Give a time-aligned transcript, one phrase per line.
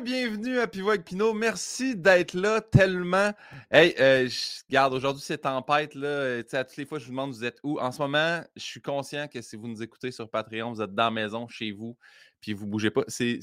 [0.00, 1.34] bienvenue à Pivot avec Pinot.
[1.34, 3.32] Merci d'être là tellement.
[3.70, 4.28] Hey, euh,
[4.68, 5.94] regarde, aujourd'hui c'est tempête.
[5.94, 6.08] Là.
[6.08, 7.78] Euh, toutes les fois, je vous demande vous êtes où?
[7.78, 10.94] En ce moment, je suis conscient que si vous nous écoutez sur Patreon, vous êtes
[10.94, 11.96] dans la maison, chez vous,
[12.40, 13.02] puis vous bougez pas.
[13.08, 13.40] C'est,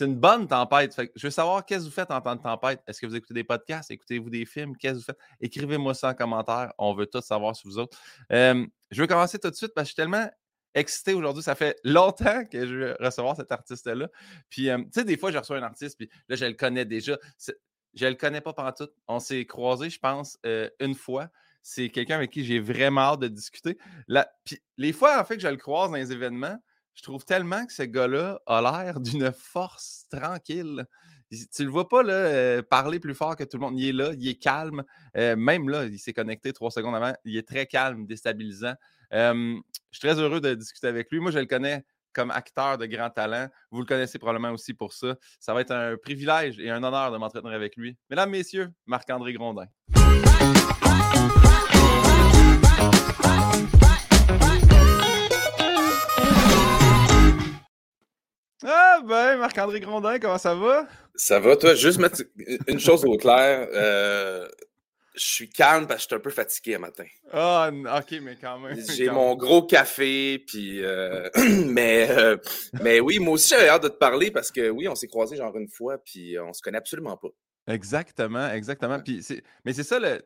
[0.00, 0.98] une bonne tempête.
[1.14, 2.82] je veux savoir qu'est-ce que vous faites en temps de tempête?
[2.86, 3.90] Est-ce que vous écoutez des podcasts?
[3.90, 4.76] Écoutez-vous des films?
[4.76, 5.18] Qu'est-ce que vous faites?
[5.40, 6.72] Écrivez-moi ça en commentaire.
[6.78, 7.98] On veut tout savoir sur vous autres.
[8.32, 10.30] Euh, je veux commencer tout de suite parce que je suis tellement
[10.74, 11.42] excité aujourd'hui.
[11.42, 14.08] Ça fait longtemps que je veux recevoir cet artiste-là.
[14.50, 17.18] Puis, tu sais, des fois, je reçois un artiste, puis là, je le connais déjà.
[17.94, 18.88] Je le connais pas pendant tout.
[19.08, 20.38] On s'est croisés, je pense,
[20.80, 21.28] une fois.
[21.62, 23.76] C'est quelqu'un avec qui j'ai vraiment hâte de discuter.
[24.44, 26.58] puis, les fois, en fait, que je le croise dans les événements,
[26.94, 30.86] je trouve tellement que ce gars-là a l'air d'une force tranquille.
[31.30, 33.78] Tu le vois pas là, parler plus fort que tout le monde.
[33.78, 34.82] Il est là, il est calme.
[35.14, 37.12] même là, il s'est connecté trois secondes avant.
[37.24, 38.74] Il est très calme, déstabilisant
[39.90, 41.20] je suis très heureux de discuter avec lui.
[41.20, 43.48] Moi, je le connais comme acteur de grand talent.
[43.70, 45.14] Vous le connaissez probablement aussi pour ça.
[45.40, 47.96] Ça va être un privilège et un honneur de m'entretenir avec lui.
[48.10, 49.66] Mesdames, Messieurs, Marc-André Grondin.
[58.66, 60.86] Ah ben, Marc-André Grondin, comment ça va?
[61.14, 62.22] Ça va, toi, juste mettre
[62.66, 63.68] une chose au clair.
[63.72, 64.48] Euh,
[65.18, 67.04] je suis calme parce que je suis un peu fatigué un matin.
[67.32, 68.78] Ah, ok, mais quand même.
[68.96, 70.84] J'ai mon gros café, puis.
[70.84, 71.28] Euh,
[71.66, 72.36] mais, euh,
[72.82, 75.36] mais oui, moi aussi, j'avais hâte de te parler parce que oui, on s'est croisés
[75.36, 77.28] genre une fois, puis on se connaît absolument pas.
[77.66, 79.00] Exactement, exactement.
[79.00, 79.24] Puis
[79.64, 80.22] mais c'est ça, le,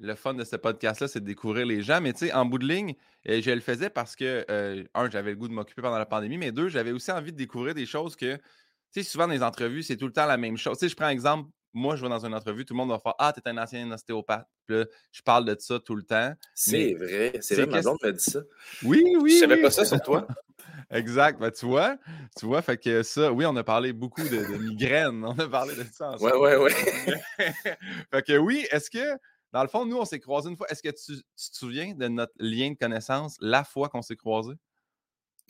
[0.00, 2.00] le fun de ce podcast-là, c'est de découvrir les gens.
[2.00, 2.94] Mais tu sais, en bout de ligne,
[3.28, 4.46] euh, je le faisais parce que,
[4.94, 7.36] un, j'avais le goût de m'occuper pendant la pandémie, mais deux, j'avais aussi envie de
[7.36, 8.42] découvrir des choses que, tu
[8.90, 10.78] sais, souvent dans les entrevues, c'est tout le temps la même chose.
[10.78, 12.98] Tu sais, je prends exemple moi, je vais dans une entrevue, tout le monde va
[12.98, 14.48] faire Ah, t'es un ancien ostéopathe.
[14.66, 16.32] Puis là, je parle de ça tout le temps.
[16.54, 18.40] C'est vrai, c'est vrai, ma blonde m'a dit ça.
[18.82, 19.34] Oui, oui.
[19.34, 20.26] Je savais pas ça sur toi.
[20.90, 21.38] exact.
[21.40, 21.96] Ben, tu vois,
[22.38, 25.24] tu vois, fait que ça, oui, on a parlé beaucoup de, de migraines.
[25.24, 26.36] On a parlé de ça ensemble.
[26.36, 26.74] Ouais, ouais, ouais.
[28.10, 29.18] fait que oui, est-ce que,
[29.52, 30.66] dans le fond, nous, on s'est croisés une fois.
[30.70, 34.56] Est-ce que tu, te souviens de notre lien de connaissance la fois qu'on s'est croisés?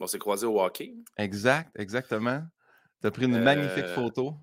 [0.00, 0.94] On s'est croisés au hockey.
[1.16, 2.42] Exact, exactement.
[3.00, 4.34] Tu as pris une magnifique euh, photo.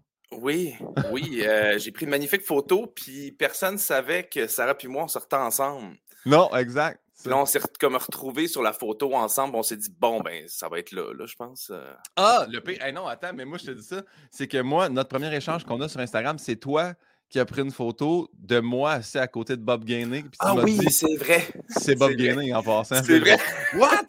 [0.41, 0.75] Oui,
[1.11, 5.03] oui, euh, j'ai pris une magnifique photo, puis personne ne savait que Sarah et moi,
[5.03, 5.95] on sortait ensemble.
[6.25, 6.99] Non, exact.
[7.25, 9.55] Là, on s'est comme retrouvés sur la photo ensemble.
[9.55, 11.71] On s'est dit, bon, ben, ça va être là, là je pense.
[11.71, 11.91] Euh.
[12.15, 12.77] Ah, le P.
[12.93, 14.03] non, attends, mais moi, je te dis ça.
[14.29, 16.93] C'est que moi, notre premier échange qu'on a sur Instagram, c'est toi
[17.29, 20.25] qui as pris une photo de moi assis à côté de Bob Gaining.
[20.39, 21.47] Ah oui, c'est vrai.
[21.69, 23.01] C'est Bob Gaining en passant.
[23.01, 23.39] C'est vrai.
[23.75, 24.05] What?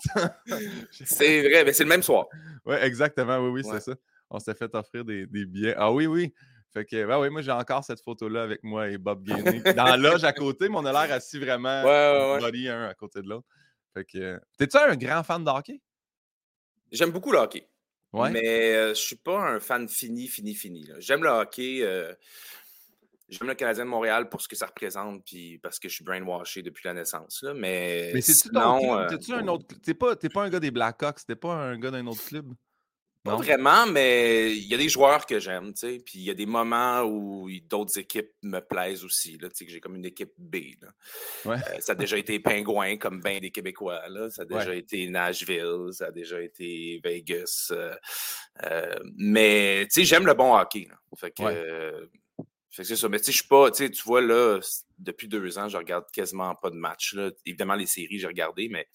[0.90, 2.26] c'est vrai, mais c'est le même soir.
[2.66, 3.38] Oui, exactement.
[3.38, 3.94] Oui, oui, c'est ça
[4.30, 5.74] on s'est fait offrir des, billets.
[5.76, 6.32] Ah oui, oui.
[6.72, 9.60] Fait que, ben oui, moi, j'ai encore cette photo-là avec moi et Bob Gainé.
[9.76, 12.94] Dans la loge à côté, mais on a l'air assis vraiment ouais, body un à
[12.94, 13.46] côté de l'autre.
[13.94, 15.80] Fait que, t'es-tu un grand fan de hockey?
[16.92, 17.66] J'aime beaucoup le hockey.
[18.12, 18.30] Ouais.
[18.30, 20.88] Mais je je suis pas un fan fini, fini, fini.
[20.98, 21.78] J'aime le hockey.
[21.82, 22.14] Euh,
[23.28, 26.04] j'aime le Canadien de Montréal pour ce que ça représente, puis parce que je suis
[26.04, 27.42] brainwashé depuis la naissance.
[27.42, 27.54] Là.
[27.54, 29.66] Mais, mais c'est-tu euh, T'es-tu un autre.
[29.82, 32.52] T'es pas, pas un gars des Blackhawks, t'es pas un gars d'un autre club?
[33.26, 35.98] Pas vraiment, mais il y a des joueurs que j'aime, tu sais.
[36.04, 39.66] Puis il y a des moments où d'autres équipes me plaisent aussi, là, tu sais,
[39.66, 40.56] que j'ai comme une équipe B.
[41.46, 44.30] Euh, ça a déjà été Pingouin, comme bien des Québécois, là.
[44.30, 47.68] Ça a déjà été Nashville, ça a déjà été Vegas.
[47.72, 47.94] Euh,
[48.64, 50.88] euh, mais, tu sais, j'aime le bon hockey.
[51.16, 52.08] Fait que,
[52.70, 53.08] c'est ça.
[53.08, 54.60] Mais tu sais, je suis pas, tu vois, là,
[54.98, 57.14] depuis deux ans, je regarde quasiment pas de match.
[57.14, 57.30] Là.
[57.44, 58.86] Évidemment, les séries, j'ai regardé, mais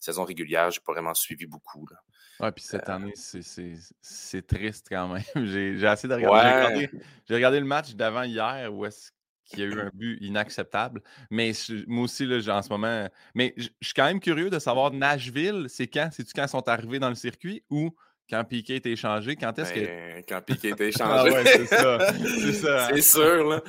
[0.00, 1.86] saison régulière, j'ai pas vraiment suivi beaucoup.
[1.90, 1.96] Là.
[2.42, 5.22] Ouais, puis cette euh, année, c'est triste quand même.
[5.46, 6.90] J'ai assez de regarder.
[7.28, 9.12] J'ai regardé, le match d'avant hier où est-ce
[9.46, 11.02] qu'il y a eu un but inacceptable.
[11.30, 11.52] Mais
[11.86, 13.08] moi aussi, là, en ce moment.
[13.34, 16.08] Mais je suis quand même curieux de savoir Nashville, c'est quand?
[16.10, 17.94] C'est-tu quand ils sont arrivés dans le circuit ou
[18.28, 19.36] quand Piquet été échangé?
[19.36, 19.80] Quand est-ce que.
[19.80, 21.30] Ben, quand Piquet était échangé.
[21.30, 22.12] ah ouais, c'est ça.
[22.40, 22.88] C'est ça.
[22.88, 23.62] c'est sûr, là.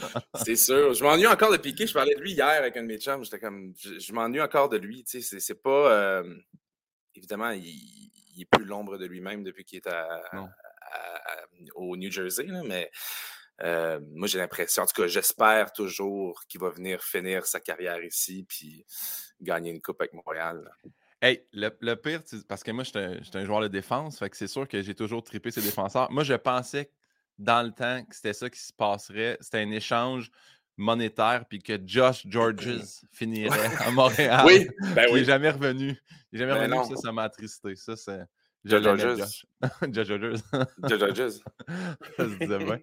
[0.44, 0.94] C'est sûr.
[0.96, 1.86] Je m'ennuie encore de Piquet.
[1.86, 3.24] Je parlais de lui hier avec un de mes chums.
[3.24, 3.74] J'étais comme.
[3.78, 5.04] Je, m'ennuie encore de lui.
[5.04, 5.92] Tu sais, c'est pas.
[5.92, 6.24] Euh,
[7.16, 9.90] évidemment, il il n'est plus l'ombre de lui-même depuis qu'il est
[11.76, 12.90] au New Jersey, mais
[13.62, 18.04] euh, moi j'ai l'impression, en tout cas, j'espère toujours qu'il va venir finir sa carrière
[18.04, 18.86] ici puis
[19.42, 20.69] gagner une coupe avec Montréal.
[21.22, 24.48] Hey, le, pire, parce que moi, je suis un, joueur de défense, fait que c'est
[24.48, 26.12] sûr que j'ai toujours trippé ces défenseurs.
[26.12, 26.92] Moi, je pensais
[27.40, 29.38] dans le temps que c'était ça qui se passerait.
[29.40, 30.30] C'était un échange
[30.78, 34.44] monétaire, puis que Josh Georges finirait à Montréal.
[34.46, 35.98] Oui, ben Il n'est jamais revenu.
[36.31, 37.75] Il n'est jamais ben revenu, ça, ça m'a attristé.
[37.75, 38.24] Ça, c'est.
[38.66, 39.46] Josh Georges.
[39.90, 40.40] Josh Georges.
[40.88, 41.40] Josh Georges.
[42.18, 42.80] ça se disait bien.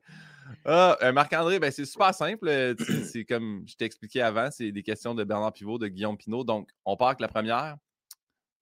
[0.65, 2.49] Ah, euh, Marc-André, ben, c'est super simple.
[2.49, 2.75] Euh,
[3.11, 6.45] c'est comme je t'ai expliqué avant, c'est des questions de Bernard Pivot, de Guillaume Pinot.
[6.45, 7.77] Donc, on part avec la première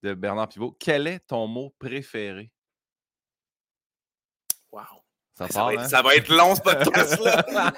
[0.03, 0.77] de Bernard Pivot.
[0.79, 2.53] Quel est ton mot préféré?
[4.71, 4.98] Wow.
[5.39, 5.89] Ça, ça, va être, hein?
[5.89, 7.73] ça, va être, long, ce podcast-là.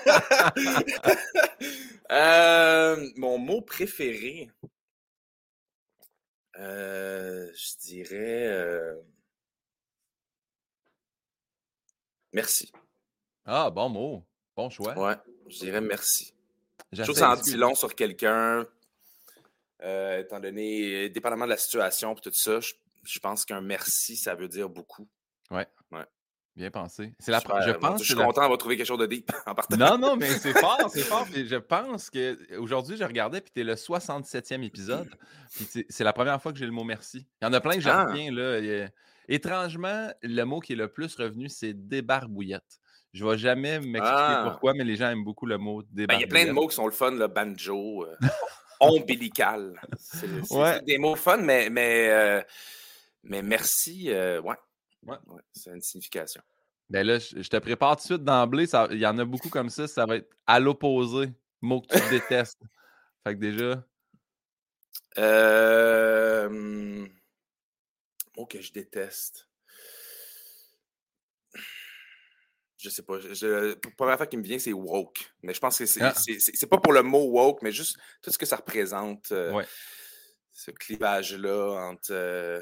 [2.96, 4.50] euh, mon mot préféré,
[6.56, 8.94] euh, je dirais euh,
[12.32, 12.72] merci.
[13.44, 14.26] Ah, bon mot.
[14.56, 14.98] Bon choix.
[14.98, 15.16] Ouais,
[15.46, 16.32] je dirais merci.
[16.92, 18.66] Je trouve que ça en dit long sur quelqu'un,
[19.82, 22.72] euh, étant donné, dépendamment de la situation et tout ça, je,
[23.02, 25.06] je pense qu'un merci, ça veut dire beaucoup.
[25.50, 25.66] Ouais.
[25.90, 26.06] Ouais.
[26.60, 27.14] Bien pensé.
[27.18, 28.02] C'est la je pense.
[28.02, 29.78] Je suis content d'avoir trouvé quelque chose de deep en partant.
[29.78, 31.26] Non, non, mais c'est fort, c'est fort.
[31.32, 35.08] je pense que aujourd'hui, je regardais, puis tu es le 67e épisode.
[35.54, 37.26] Puis c'est la première fois que j'ai le mot merci.
[37.40, 38.14] Il y en a plein que j'en ah.
[38.14, 38.88] là.
[39.26, 42.78] Étrangement, le mot qui est le plus revenu, c'est débarbouillette.
[43.14, 44.48] Je ne vais jamais m'expliquer ah.
[44.50, 46.08] pourquoi, mais les gens aiment beaucoup le mot débarbouillette.
[46.08, 48.28] Ben, il y a plein de mots qui sont le fun, le banjo, euh,
[48.80, 49.80] ombilical.
[49.98, 52.42] C'est des mots fun, mais, mais, euh,
[53.24, 54.56] mais merci, euh, ouais.
[55.06, 55.16] Ouais.
[55.54, 56.42] c'est une signification.
[56.90, 58.66] Ben là, je, te prépare tout de suite d'emblée.
[58.90, 59.86] Il y en a beaucoup comme ça.
[59.86, 61.28] Ça va être à l'opposé.
[61.62, 62.60] Mot que tu détestes.
[63.24, 63.84] Fait que déjà?
[65.18, 67.06] Euh...
[68.36, 69.46] Mot que je déteste.
[72.78, 73.18] Je sais pas.
[73.18, 75.32] la première fois qui me vient, c'est woke.
[75.42, 76.14] Mais je pense que c'est, ah.
[76.14, 79.30] c'est, pas pour le mot woke, mais juste tout ce que ça représente.
[79.32, 79.66] Euh, ouais
[80.60, 82.60] ce clivage-là entre euh,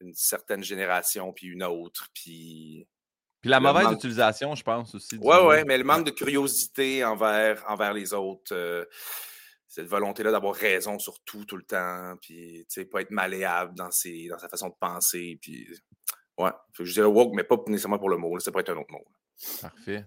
[0.00, 2.08] une certaine génération puis une autre.
[2.14, 2.86] Puis,
[3.40, 5.18] puis la mauvaise utilisation, je pense aussi.
[5.20, 8.52] Oui, oui, mais le manque de curiosité envers, envers les autres.
[8.54, 8.84] Euh,
[9.70, 12.16] cette volonté-là d'avoir raison sur tout, tout le temps.
[12.20, 15.38] Puis, tu sais, pas être malléable dans, ses, dans sa façon de penser.
[15.40, 15.68] Puis,
[16.38, 16.50] ouais.
[16.80, 18.36] Je dirais woke, mais pas nécessairement pour le mot.
[18.40, 19.06] ça pourrait être un autre mot.
[19.62, 20.04] Parfait.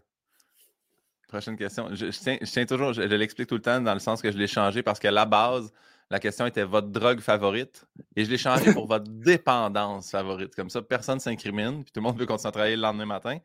[1.29, 1.87] Prochaine question.
[1.95, 4.37] Je, tiens, je tiens, toujours, je l'explique tout le temps dans le sens que je
[4.37, 5.71] l'ai changé parce qu'à la base,
[6.09, 7.85] la question était votre drogue favorite?
[8.15, 10.55] Et je l'ai changé pour votre dépendance favorite.
[10.55, 11.83] Comme ça, personne ne s'incrimine.
[11.83, 13.39] Puis tout le monde veut continuer à travailler le lendemain matin.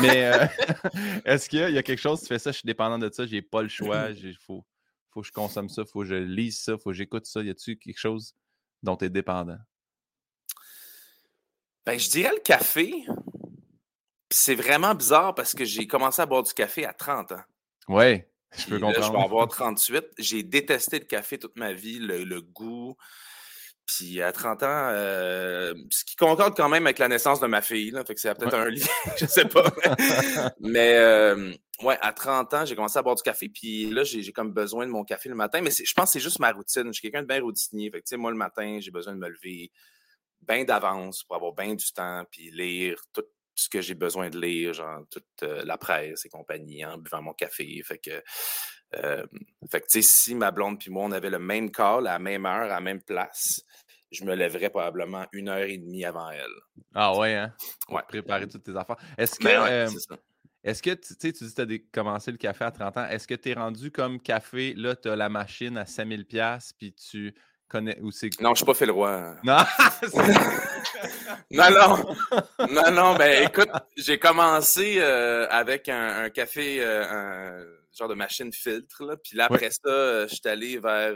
[0.00, 0.46] Mais euh,
[1.24, 3.42] est-ce qu'il y a quelque chose, tu fais ça, je suis dépendant de ça, j'ai
[3.42, 4.64] pas le choix, il faut,
[5.10, 7.26] faut que je consomme ça, il faut que je lise ça, il faut que j'écoute
[7.26, 7.42] ça.
[7.42, 8.34] Y a-tu quelque chose
[8.82, 9.58] dont tu es dépendant?
[11.86, 12.92] Ben, je dirais le café.
[14.30, 17.42] C'est vraiment bizarre parce que j'ai commencé à boire du café à 30 ans.
[17.88, 18.22] Oui.
[18.56, 19.06] Je peux comprendre.
[19.06, 20.04] je vais avoir 38.
[20.18, 22.96] J'ai détesté le café toute ma vie, le, goût.
[23.86, 27.62] Puis à 30 ans, euh, ce qui concorde quand même avec la naissance de ma
[27.62, 28.84] fille, là, fait que c'est peut-être un lien,
[29.16, 29.72] je sais pas.
[30.60, 34.30] mais euh, ouais, à 30 ans, j'ai commencé à boire du café, puis là, j'ai
[34.32, 35.62] comme besoin de mon café le matin.
[35.62, 36.88] Mais je pense que c'est juste ma routine.
[36.88, 37.90] Je suis quelqu'un de bien routinier.
[37.90, 39.70] Fait que, moi, le matin, j'ai besoin de me lever
[40.42, 43.24] bien d'avance pour avoir bien du temps, puis lire tout
[43.58, 47.22] ce que j'ai besoin de lire, genre toute euh, la presse et compagnie, en buvant
[47.22, 47.82] mon café.
[47.84, 48.22] Fait que,
[48.96, 49.26] euh,
[49.68, 52.46] fait que si ma blonde puis moi, on avait le même call à la même
[52.46, 53.60] heure, à la même place,
[54.12, 56.46] je me lèverais probablement une heure et demie avant elle.
[56.94, 57.52] Ah ouais, hein?
[57.88, 58.02] Ouais.
[58.06, 58.96] Préparer toutes tes affaires.
[59.16, 59.48] Est-ce que.
[59.48, 59.90] Euh,
[60.62, 63.06] est-ce que, tu sais, tu dis que tu as commencé le café à 30 ans.
[63.06, 66.92] Est-ce que tu es rendu comme café, là, tu as la machine à 5000$, puis
[66.92, 67.34] tu
[67.68, 68.40] connais où c'est.
[68.40, 69.36] Non, je suis pas fait le roi.
[69.44, 69.58] Non!
[71.50, 72.16] non, non.
[72.70, 77.66] Non, non, ben écoute, j'ai commencé euh, avec un, café, euh, un
[77.96, 79.16] genre de machine filtre, là.
[79.16, 81.12] Puis là, après ça, euh, je suis allé vers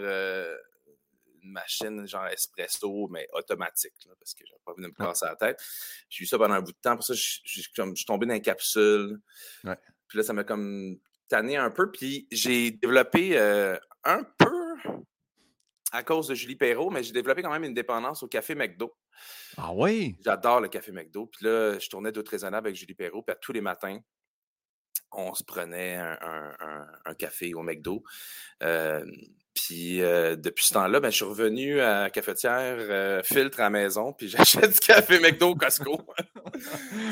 [1.43, 5.61] une machine genre espresso, mais automatique, parce que j'avais pas venu me casser la tête.
[6.09, 6.97] J'ai eu ça pendant un bout de temps.
[6.97, 9.21] Pour ça, je suis tombé dans une capsule.
[10.09, 11.91] Puis là, ça m'a comme tanné un peu.
[11.91, 13.39] Puis j'ai développé
[14.05, 14.73] un peu
[15.93, 18.95] à cause de Julie Perrault, mais j'ai développé quand même une dépendance au café McDo.
[19.59, 20.17] Ah oui?
[20.25, 21.27] J'adore le café McDo.
[21.27, 23.23] Puis là, je tournais d'autres raisonnables avec Julie Perrault.
[23.23, 23.99] Puis tous les matins,
[25.13, 28.03] on se prenait un, café au McDo.
[28.63, 29.05] Euh,
[29.55, 33.71] puis euh, depuis ce temps-là, ben, je suis revenu à cafetière euh, filtre à la
[33.71, 36.01] maison, puis j'achète du café McDo au Costco.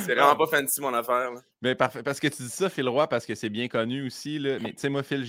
[0.06, 1.30] c'est vraiment pas fancy mon affaire.
[1.60, 2.02] Mais parfait.
[2.02, 4.38] Parce que tu dis ça, Phil Roy, parce que c'est bien connu aussi.
[4.38, 4.58] Là.
[4.58, 5.24] Mais tu sais, moi, Phil,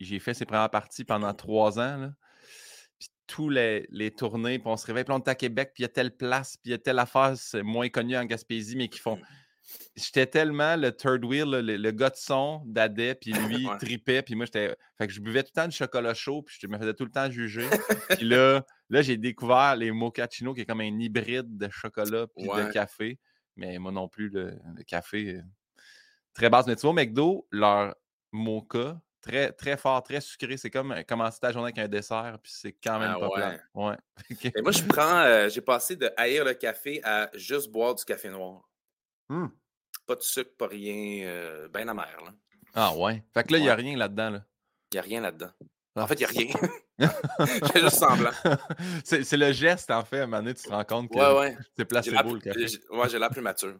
[0.00, 1.96] j'ai fait ses premières parties pendant trois ans.
[1.96, 2.10] Là
[3.26, 5.86] tous les, tournées, puis on se réveille, puis on est à Québec, puis il y
[5.86, 8.98] a telle place, puis il y a telle affaire, moins connu en Gaspésie, mais qui
[8.98, 9.18] font.
[9.96, 14.34] J'étais tellement le third wheel, le, gars de son d'Adé, puis lui, il tripait, puis
[14.34, 14.76] moi, j'étais.
[14.98, 17.04] Fait que je buvais tout le temps du chocolat chaud, puis je me faisais tout
[17.04, 17.68] le temps juger.
[18.18, 22.46] puis là, là j'ai découvert les mochaccino, qui est comme un hybride de chocolat puis
[22.46, 23.18] de café.
[23.56, 25.42] Mais moi non plus, le, café, euh,
[26.34, 26.66] très basse.
[26.66, 27.94] Mais tu vois, McDo, leur
[28.32, 30.56] mocha, Très, très fort, très sucré.
[30.56, 33.28] C'est comme euh, commencer ta journée avec un dessert, puis c'est quand même ah pas
[33.28, 33.60] ouais.
[33.74, 33.96] Ouais.
[34.56, 38.04] Et moi, je prends, euh, j'ai passé de haïr le café à juste boire du
[38.04, 38.68] café noir.
[39.28, 39.46] Mmh.
[40.06, 42.18] Pas de sucre, pas rien, euh, bien amer.
[42.24, 42.32] Là.
[42.74, 43.22] Ah ouais?
[43.32, 44.30] Fait que là, il n'y a rien là-dedans.
[44.30, 44.44] Là.
[44.90, 45.50] Il n'y a rien là-dedans.
[45.94, 46.54] En fait, il n'y a rien.
[46.98, 48.30] je fais juste semblant.
[49.04, 50.20] c'est le geste, en fait.
[50.20, 51.56] À un moment donné, tu te rends compte que ouais, ouais.
[51.76, 52.66] c'est placebo le café.
[52.90, 53.78] Ouais, j'ai l'air plus mature.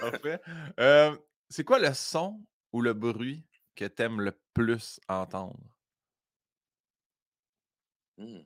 [0.00, 0.40] Parfait.
[0.80, 1.14] Euh,
[1.48, 2.40] c'est quoi le son
[2.72, 3.44] ou le bruit
[3.78, 5.60] que tu aimes le plus entendre?
[8.16, 8.40] Mmh.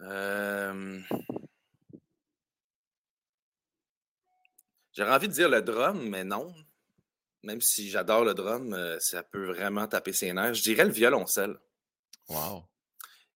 [0.00, 1.00] Euh...
[4.92, 6.52] J'aurais envie de dire le drum, mais non.
[7.44, 10.54] Même si j'adore le drum, euh, ça peut vraiment taper ses nerfs.
[10.54, 11.56] Je dirais le violoncelle.
[12.28, 12.64] Wow.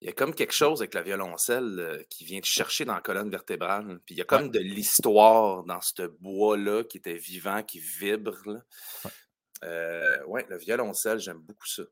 [0.00, 2.94] Il y a comme quelque chose avec le violoncelle euh, qui vient te chercher dans
[2.94, 4.00] la colonne vertébrale.
[4.06, 8.34] Puis il y a comme de l'histoire dans ce bois-là qui était vivant, qui vibre.
[9.04, 9.10] Ouais.
[9.64, 11.82] Euh, ouais, le violoncelle, j'aime beaucoup ça.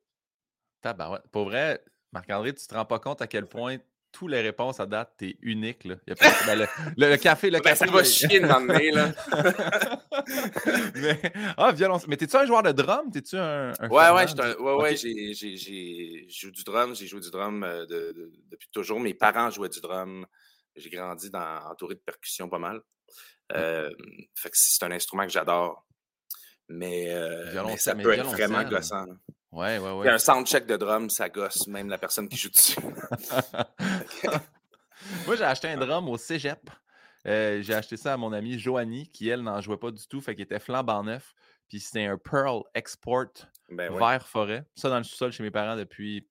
[0.85, 1.19] ouais.
[1.31, 3.77] Pour vrai, Marc-André, tu te rends pas compte à quel point
[4.19, 5.85] toutes les réponses à date, t'es unique.
[5.85, 5.95] Là.
[6.07, 7.87] ben, le, le, café, le ben, café.
[7.87, 9.13] Ça va chier de m'emmener, là.
[10.97, 11.21] mais,
[11.57, 12.09] ah, violence.
[12.09, 13.13] Mais t'es-tu un joueur de drum?
[13.13, 16.97] T'es-tu un, un, Ouais, ouais, un, ouais, ouais, j'ai, joue du drum.
[16.97, 18.99] J'ai joué du drum euh, de, de, depuis toujours.
[18.99, 20.27] Mes parents jouaient du drum.
[20.75, 22.81] J'ai grandi dans, entouré de percussions pas mal.
[23.53, 23.89] Euh,
[24.35, 25.87] fait que c'est un instrument que j'adore.
[26.69, 29.07] Mais, euh, mais ça peut être vraiment gossant.
[29.07, 29.15] Là.
[29.51, 30.01] Ouais, ouais, ouais.
[30.03, 32.79] Puis un soundcheck de drum, ça gosse même la personne qui joue dessus.
[35.27, 36.71] Moi, j'ai acheté un drum au cégep.
[37.27, 40.21] Euh, j'ai acheté ça à mon amie Joanie, qui, elle, n'en jouait pas du tout,
[40.21, 41.35] fait qu'il était flambant neuf.
[41.69, 43.27] Puis c'était un Pearl Export
[43.71, 43.99] ben ouais.
[43.99, 44.65] vert forêt.
[44.75, 46.27] Ça, dans le sous-sol chez mes parents depuis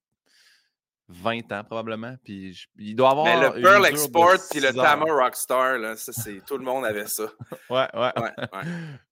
[1.10, 2.16] 20 ans, probablement.
[2.24, 3.26] Puis je- il doit avoir.
[3.26, 4.74] Mais le Pearl Export puis le.
[4.74, 7.24] Tama Rockstar, là, ça, c'est, tout le monde avait ça.
[7.70, 8.12] Ouais, ouais.
[8.18, 8.64] Ouais, ouais.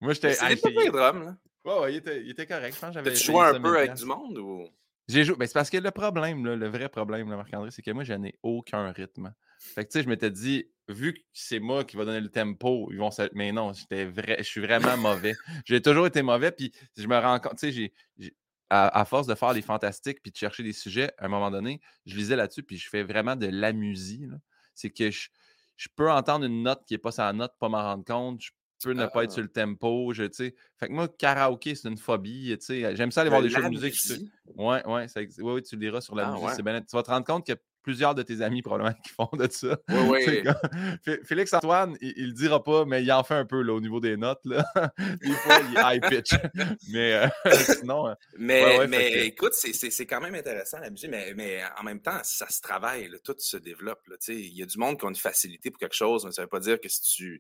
[0.01, 0.33] Moi, j'étais.
[0.33, 1.35] C'est des pas drums, là.
[1.65, 2.75] Ouais, ouais, il était, il était correct.
[2.75, 3.11] Je pense que j'avais.
[3.11, 4.67] Payé joué un peu 1000 avec du monde ou?
[5.07, 5.35] J'ai joué.
[5.35, 8.13] Ben, c'est parce que le problème, là, le vrai problème, Marc-André, c'est que moi, je
[8.13, 9.33] n'ai aucun rythme.
[9.59, 12.29] Fait que, tu sais, je m'étais dit, vu que c'est moi qui va donner le
[12.29, 13.23] tempo, ils vont se...
[13.33, 14.37] Mais non, j'étais vrai...
[14.39, 15.35] je suis vraiment mauvais.
[15.65, 18.33] J'ai toujours été mauvais, puis je me rends compte, tu sais,
[18.69, 21.51] à, à force de faire les fantastiques puis de chercher des sujets, à un moment
[21.51, 24.25] donné, je lisais là-dessus, puis je fais vraiment de l'amusie.
[24.25, 24.37] là.
[24.73, 25.29] C'est que je,
[25.75, 28.41] je peux entendre une note qui n'est pas sa note, pas m'en rendre compte.
[28.41, 28.51] Je
[28.89, 29.33] peux ne pas être Ah.
[29.33, 30.13] sur le tempo.
[30.13, 30.53] Je, fait
[30.87, 32.55] que moi, karaoké, c'est une phobie.
[32.59, 32.95] tu sais.
[32.95, 33.93] J'aime ça aller voir De des shows de musique.
[33.93, 34.31] musique?
[34.55, 36.47] Ouais, ouais, ça ouais, ouais, tu le liras sur la Ah, musique.
[36.47, 36.53] ouais.
[36.55, 36.79] c'est bien.
[36.81, 39.29] Tu vas te rendre compte qu'il y a plusieurs de tes amis probablement qui font
[39.33, 39.77] de ça.
[39.87, 43.73] Comme- Fé- Félix Antoine, il, le dira pas, mais il en fait un peu là,
[43.73, 44.41] au niveau des notes.
[44.45, 44.65] Là.
[45.21, 46.31] Des fois, il high pitch.
[46.91, 50.89] mais euh, sinon, euh, Mais, Ouais, ouais, mais que- écoute, c'est- quand même intéressant la
[50.89, 54.01] musique, mais, mais en même temps, ça se travaille, là, tout se développe.
[54.29, 56.45] Il y a du monde qui a une facilité pour quelque chose, mais ça ne
[56.45, 57.39] veut pas dire que si tu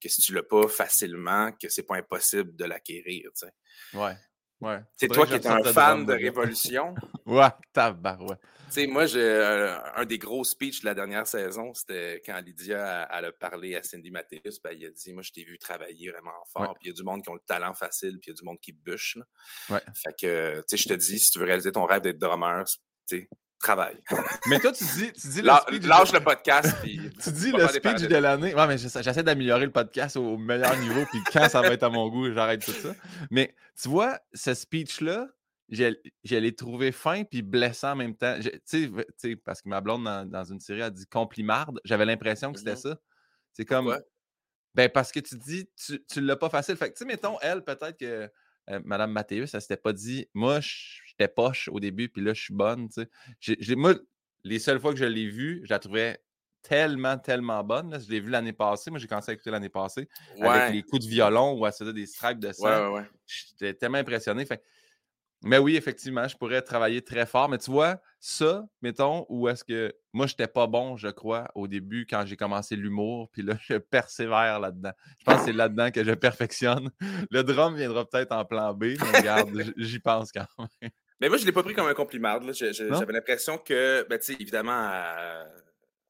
[0.00, 3.30] que si tu l'as pas facilement, que c'est pas impossible de l'acquérir.
[3.36, 3.98] tu sais.
[3.98, 4.16] ouais.
[4.60, 4.80] Ouais.
[4.96, 6.12] C'est toi qui es un fan de.
[6.12, 6.94] Révolution.
[7.26, 8.40] Ouais, tabarouette.
[8.68, 12.40] Tu sais, moi, j'ai euh, un des gros speeches de la dernière saison, c'était quand
[12.40, 15.58] Lydia elle a parlé à Cindy Mathéus, ben, il a dit Moi, je t'ai vu
[15.58, 18.30] travailler vraiment fort, puis il y a du monde qui ont le talent facile, puis
[18.30, 19.16] il y a du monde qui bûche.
[19.16, 19.24] là.
[19.76, 19.82] Ouais.
[19.94, 22.64] Fait que, tu sais, je te dis, si tu veux réaliser ton rêve d'être drummer,
[22.64, 23.28] tu sais,
[23.58, 23.98] travaille.
[24.46, 25.86] Mais toi, tu dis, tu dis le Lâ-.
[25.86, 27.00] Lâche le podcast, puis.
[27.22, 28.54] Tu dis le speech de l'année.
[28.54, 31.82] Ouais, mais j'essa- j'essaie d'améliorer le podcast au meilleur niveau, puis quand ça va être
[31.82, 32.94] à mon goût, j'arrête tout ça.
[33.30, 35.28] Mais tu vois, ce speech-là,
[35.70, 38.38] je, je l'ai trouvé fin puis blessant en même temps.
[38.68, 41.78] Tu sais, parce que ma blonde, dans, dans une série, a dit complimarde.
[41.84, 42.76] J'avais l'impression que c'était Mhm.
[42.76, 42.98] ça.
[43.52, 43.86] C'est comme.
[43.86, 44.02] Pourquoi?
[44.74, 46.76] Ben, parce que tu dis, tu, tu l'as pas facile.
[46.76, 48.30] Fait que, tu sais, mettons, elle, peut-être que
[48.70, 52.34] euh, Madame Mathéus, elle s'était pas dit, moi, je- j'étais poche au début, puis là,
[52.34, 52.88] je suis bonne,
[53.76, 53.94] moi,
[54.44, 56.20] les seules fois que je l'ai vue, je la trouvais
[56.62, 57.90] tellement, tellement bonne.
[57.90, 57.98] là.
[57.98, 58.90] Je l'ai vue l'année passée.
[58.90, 60.08] Moi, j'ai commencé à écouter l'année passée
[60.40, 62.92] avec les coups de violon où elle se faisait des stripes de sang.
[62.92, 63.06] Ouais, ouais.
[63.26, 64.44] J'étais tellement impressionné.
[64.44, 64.62] Fait...
[65.42, 67.48] Mais oui, effectivement, je pourrais travailler très fort.
[67.48, 71.48] Mais tu vois, ça, mettons, où est-ce que moi, je n'étais pas bon, je crois,
[71.54, 73.30] au début, quand j'ai commencé l'humour.
[73.32, 74.92] Puis là, je persévère là-dedans.
[75.18, 76.90] Je pense que c'est là-dedans que je perfectionne.
[77.30, 80.46] Le drum viendra peut-être en plan B, mais regarde, j'y pense quand
[80.82, 80.90] même.
[81.20, 82.38] Mais moi, je ne l'ai pas pris comme un compliment.
[82.52, 85.50] J'avais l'impression que, ben, tu sais, évidemment, elle,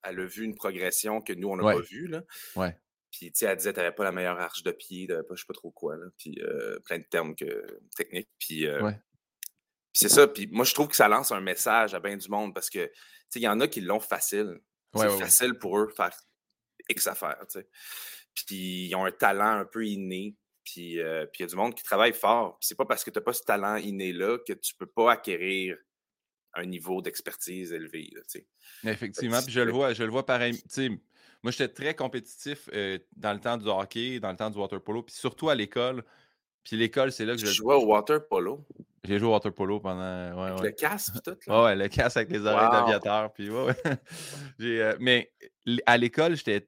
[0.04, 1.74] elle a vu une progression que nous, on n'a Ouais.
[1.74, 2.06] pas vue.
[2.08, 2.22] Là.
[2.56, 2.76] Ouais.
[3.10, 5.34] Puis, tu sais, elle disait que tu pas la meilleure arche de pied, t'avais pas
[5.34, 5.96] je sais pas trop quoi.
[5.96, 6.06] Là.
[6.18, 8.28] Puis, euh, plein de termes que, techniques.
[8.38, 8.92] Puis, euh, Ouais.
[8.92, 10.28] puis c'est ça.
[10.28, 12.84] Puis, moi, je trouve que ça lance un message à bien du monde parce que,
[12.86, 12.92] tu
[13.30, 14.60] sais, il y en a qui l'ont facile.
[14.94, 15.20] Ouais, c'est ouais, ouais.
[15.20, 16.14] facile pour eux de faire
[16.90, 17.68] X affaires, tu sais.
[18.34, 20.36] Puis, ils ont un talent un peu inné.
[20.72, 22.58] Puis, euh, puis il y a du monde qui travaille fort.
[22.58, 25.12] Puis, c'est pas parce que tu n'as pas ce talent inné-là que tu peux pas
[25.12, 25.76] acquérir
[26.54, 28.20] un niveau d'expertise élevé, là.
[28.92, 30.60] Effectivement, puis je le vois, je le vois pareil.
[31.42, 34.80] Moi, j'étais très compétitif euh, dans le temps du hockey, dans le temps du water
[34.82, 36.02] polo, puis surtout à l'école.
[36.64, 37.52] Puis l'école, c'est là que Tu je.
[37.52, 38.66] jouais au water polo?
[39.04, 40.02] J'ai joué au water polo pendant.
[40.34, 40.66] Ouais, avec ouais.
[40.66, 41.30] le casque et tout.
[41.30, 41.64] Ouais, Là?
[41.64, 42.72] ouais, le casque avec les oreilles Wow.
[42.72, 43.32] d'aviateur.
[43.32, 43.74] Puis ouais, ouais.
[44.60, 45.32] Euh, mais
[45.86, 46.66] à l'école, j'étais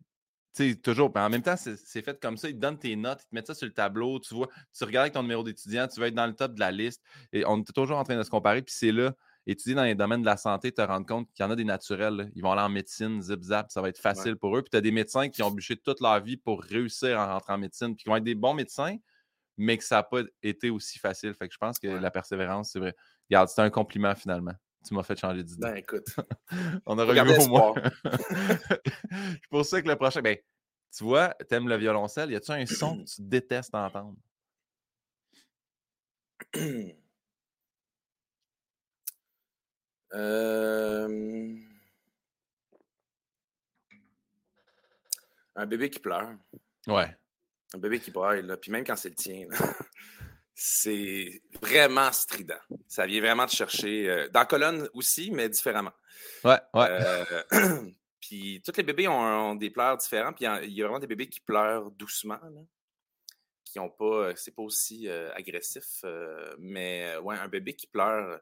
[0.52, 1.10] sais, toujours.
[1.14, 2.48] en même temps, c'est fait comme ça.
[2.48, 4.18] Ils te donnent tes notes, ils te mettent ça sur le tableau.
[4.20, 6.60] Tu vois, tu regardes avec ton numéro d'étudiant, tu vas être dans le top de
[6.60, 7.02] la liste.
[7.32, 8.62] Et on est toujours en train de se comparer.
[8.62, 9.14] Puis c'est là,
[9.46, 11.64] étudier dans les domaines de la santé, te rendre compte qu'il y en a des
[11.64, 12.30] naturels.
[12.34, 14.62] Ils vont aller en médecine, zip zap, ça va être facile pour eux.
[14.62, 17.52] Puis tu as des médecins qui ont bûché toute leur vie pour réussir à rentrer
[17.52, 18.96] en médecine, puis qui vont être des bons médecins,
[19.56, 21.34] mais que ça n'a pas été aussi facile.
[21.34, 22.94] Fait que je pense que la persévérance, c'est vrai.
[23.28, 24.54] Regarde, c'était un compliment finalement.
[24.86, 25.60] Tu m'as fait changer d'idée.
[25.60, 26.16] Ben écoute.
[26.86, 27.74] On aurait eu au moins.
[28.02, 30.22] c'est pour ça que le prochain.
[30.22, 30.36] Ben,
[30.96, 32.30] tu vois, t'aimes le violoncelle.
[32.30, 34.16] Y a-tu un son que tu détestes entendre?
[40.12, 41.56] Euh,
[45.54, 46.32] un bébé qui pleure.
[46.86, 47.16] Ouais.
[47.74, 48.56] Un bébé qui pleure, là.
[48.56, 49.46] Puis même quand c'est le tien,
[50.62, 52.60] c'est vraiment strident.
[52.86, 54.08] Ça vient vraiment te chercher.
[54.08, 55.92] Euh, dans colonne aussi, mais différemment.
[56.44, 56.88] Ouais, ouais.
[56.90, 57.24] Euh,
[58.20, 60.32] puis tous les bébés ont, des pleurs différents.
[60.32, 62.38] Puis il y, a vraiment des bébés qui pleurent doucement,
[63.64, 64.34] qui ont pas.
[64.36, 66.04] C'est pas aussi agressif.
[66.58, 68.40] mais ouais, un bébé qui pleure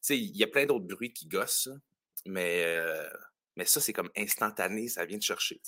[0.00, 1.70] sais, il y a plein d'autres bruits qui gossent,
[2.26, 3.08] mais, euh,
[3.56, 5.60] mais ça, c'est comme instantané, ça vient de chercher.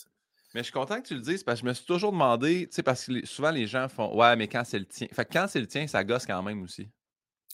[0.54, 2.66] Mais je suis content que tu le dises parce que je me suis toujours demandé,
[2.68, 5.06] tu sais, parce que souvent les gens font Ouais, mais quand c'est le tien.
[5.12, 6.88] Fait que quand c'est le tien, ça gosse quand même aussi.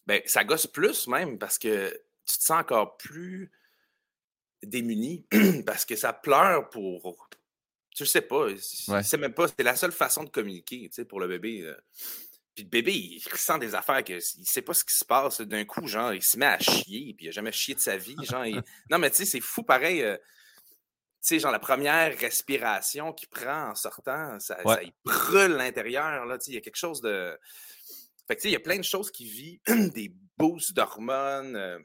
[0.06, 1.90] Ben, ça gosse plus même parce que
[2.26, 3.50] tu te sens encore plus
[4.62, 5.26] démuni
[5.66, 7.28] parce que ça pleure pour.
[7.94, 8.48] Tu sais pas.
[9.02, 9.46] C'est même pas.
[9.48, 11.72] C'est la seule façon de communiquer, tu sais, pour le bébé.
[12.54, 15.40] Puis le bébé, il ressent des affaires que il sait pas ce qui se passe.
[15.40, 17.96] D'un coup, genre, il se met à chier, puis il a jamais chié de sa
[17.96, 18.16] vie.
[18.24, 18.44] Genre,
[18.90, 20.02] Non, mais tu sais, c'est fou pareil.
[20.02, 20.16] Euh,
[21.28, 26.24] sais, genre la première respiration qu'il prend en sortant, ça, il brûle l'intérieur.
[26.26, 27.38] Là, il y a quelque chose de.
[28.26, 29.60] Fait que, tu sais, il y a plein de choses qui vivent,
[29.94, 31.56] des boosts d'hormones.
[31.56, 31.78] Euh,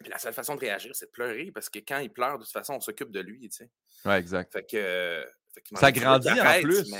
[0.00, 2.44] puis la seule façon de réagir, c'est de pleurer parce que quand il pleure, de
[2.44, 3.70] toute façon, on s'occupe de lui, tu sais.
[4.04, 4.52] Ouais, exact.
[4.52, 5.26] Fait que
[5.74, 6.92] ça grandit en plus.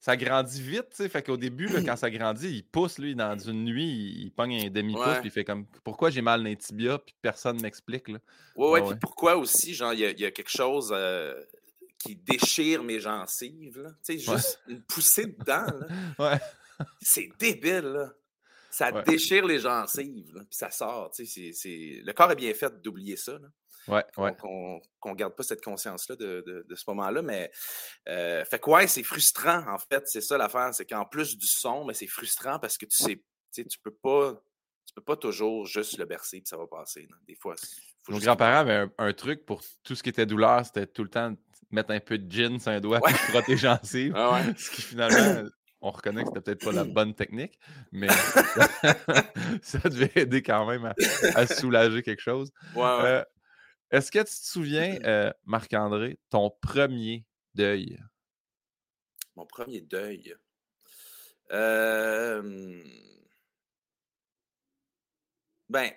[0.00, 1.08] Ça grandit vite, tu sais.
[1.08, 4.70] Fait qu'au début, quand ça grandit, il pousse, lui, dans une nuit, il, pogne un
[4.70, 8.08] demi-pouce, puis il fait comme Pourquoi j'ai mal dans les tibias, puis personne m'explique.
[8.08, 8.18] Ouais,
[8.56, 11.34] ouais, puis pourquoi aussi, genre, il y, a quelque chose euh,
[11.98, 15.66] qui déchire mes gencives, Tu sais, juste une poussée dedans,
[16.18, 16.38] Ouais.
[17.00, 18.12] C'est débile, là.
[18.76, 21.52] Ça déchire les gencives, puis ça sort, tu sais.
[22.04, 23.48] Le corps est bien fait d'oublier ça, là.
[23.88, 24.04] Ouais,
[24.38, 27.22] Qu'on ne garde pas cette conscience-là de, ce moment-là.
[27.22, 27.50] Mais
[28.06, 30.06] euh, fait quoi c'est frustrant, en fait.
[30.06, 30.74] C'est ça l'affaire.
[30.74, 34.34] C'est qu'en plus du son, mais c'est frustrant parce que tu sais, tu peux pas.
[34.86, 37.08] Tu peux pas toujours juste le bercer et ça va passer.
[37.26, 37.54] Des fois.
[38.10, 41.34] Nos grands-parents avaient un, truc pour tout ce qui était douleur, c'était tout le temps
[41.70, 44.14] mettre un peu de gin sur un doigt pour protéger gencives.
[44.16, 45.48] Ah ce qui finalement,
[45.80, 47.58] on reconnaît que c'était peut-être pas la bonne technique,
[47.92, 48.08] mais
[49.62, 50.92] ça devait aider quand même
[51.34, 52.52] à, soulager quelque chose.
[52.74, 53.24] Ouais, euh,
[53.90, 57.98] est-ce que tu te souviens, euh, Marc-André, ton premier deuil?
[59.36, 60.34] Mon premier deuil.
[65.68, 65.90] ben,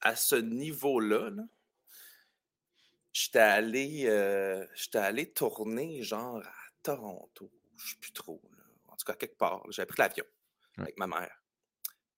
[0.00, 1.30] à ce niveau-là,
[3.12, 7.50] j'étais allé, euh, allé tourner genre à Toronto.
[7.76, 8.40] Je ne sais plus trop.
[8.98, 9.64] En tout cas, quelque part.
[9.70, 10.24] J'avais pris l'avion
[10.76, 11.40] avec ma mère.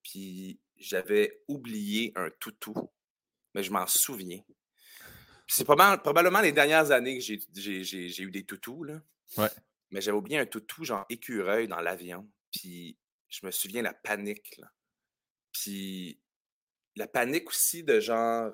[0.03, 2.75] Puis j'avais oublié un toutou,
[3.55, 4.41] mais je m'en souviens.
[5.47, 8.85] C'est probablement les dernières années que j'ai eu des toutous.
[8.85, 9.03] Là.
[9.37, 9.51] Ouais.
[9.91, 12.31] Mais j'avais oublié un toutou, genre écureuil, dans l'avion.
[12.51, 12.97] Puis
[13.29, 14.57] je me souviens la panique.
[14.57, 14.73] Là.
[15.53, 16.19] Puis
[16.97, 18.53] la panique aussi de genre,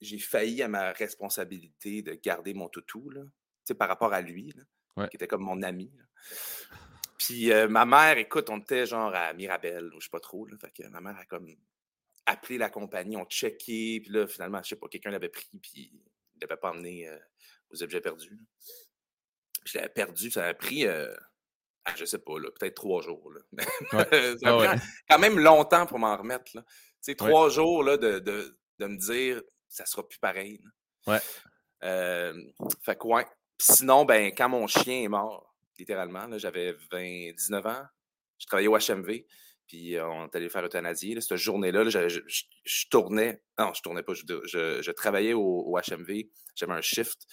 [0.00, 3.22] j'ai failli à ma responsabilité de garder mon toutou, là,
[3.78, 4.54] par rapport à lui,
[5.10, 5.92] qui était comme mon ami.
[7.30, 10.46] Puis euh, ma mère, écoute, on était genre à Mirabel, ou je sais pas trop.
[10.46, 11.46] Là, fait que ma mère a comme
[12.26, 15.92] appelé la compagnie, on checké, puis là, finalement, je sais pas, quelqu'un l'avait pris, puis
[16.34, 17.16] ne l'avait pas emmené euh,
[17.72, 18.36] aux objets perdus.
[19.64, 21.14] Je l'avais perdu, ça a pris, euh,
[21.84, 23.30] ah, je sais pas, peut-être trois jours.
[23.30, 23.40] Là.
[23.92, 26.50] ça a ah pris quand même longtemps pour m'en remettre.
[26.56, 26.64] Là.
[27.14, 30.60] trois jours là, de, de, de, me dire ça sera plus pareil.
[31.06, 31.20] Ouais.
[31.80, 33.26] Fait que ouais.
[33.60, 35.49] Sinon, ben, quand mon chien est mort,
[35.80, 37.82] littéralement, j'avais 19 ans,
[38.38, 39.24] je travaillais au HMV.
[39.66, 41.20] Puis euh, on est allé faire euthanasier.
[41.20, 43.40] Cette journée-là, je, tournais.
[43.58, 44.14] Non, je tournais pas.
[44.14, 46.24] Je, travaillais au, HMV.
[46.56, 47.24] J'avais un shift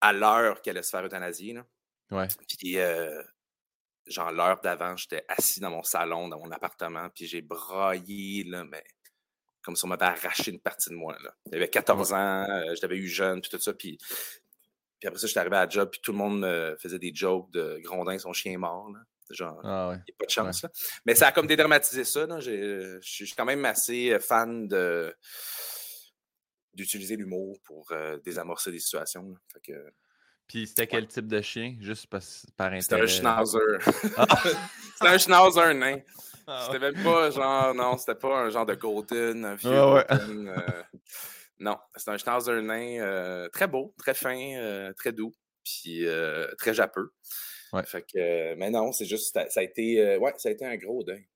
[0.00, 1.58] à l'heure qu'elle allait se faire euthanasier.
[2.12, 2.28] Ouais.
[2.60, 3.20] Puis, euh,
[4.06, 7.08] genre, l'heure d'avant, j'étais assis dans mon salon, dans mon appartement.
[7.10, 8.84] Puis j'ai braillé, là, mais
[9.62, 11.16] comme si on m'avait arraché une partie de moi.
[11.20, 11.34] Là.
[11.50, 13.72] J'avais 14 ans, euh, je l'avais eu jeune, puis tout ça.
[13.74, 13.98] Puis,
[15.06, 17.14] puis après ça, j'étais arrivé à la job, puis tout le monde me faisait des
[17.14, 18.90] jokes de Grondin, son chien est mort.
[18.92, 18.98] Là.
[19.30, 20.62] Genre, ah il n'y a pas de chance.
[20.64, 20.70] Là.
[21.04, 22.26] Mais ça a comme dédramatisé ça.
[22.40, 24.66] Je suis quand même assez euh, fan
[26.74, 29.32] d'utiliser l'humour pour euh, désamorcer des situations.
[29.52, 29.92] Fait que...
[30.48, 31.76] Puis c'était quel type de chien?
[31.80, 32.20] Juste par,
[32.56, 32.80] par intérêt.
[32.80, 33.78] C'était un schnauzer.
[34.16, 34.26] Ah!
[34.94, 36.00] c'était un schnauzer nain.
[36.48, 40.04] Ah c'était même pas genre, non, c'était pas un genre de golden, un vieux ah
[40.08, 40.48] golden.
[40.48, 40.82] Euh,
[41.58, 46.06] non, c'était un schnauzer nain euh, très beau, très fin, euh, très doux, puis
[46.58, 47.12] très japeux.
[47.72, 47.84] Ouais.
[47.84, 51.02] Fait que, mais non, c'est juste, ça a été, ouais, ça a été un gros
[51.02, 51.26] deuil.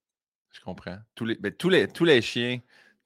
[0.53, 0.99] Je comprends.
[1.15, 2.59] Tous les, ben, tous les, tous les chiens,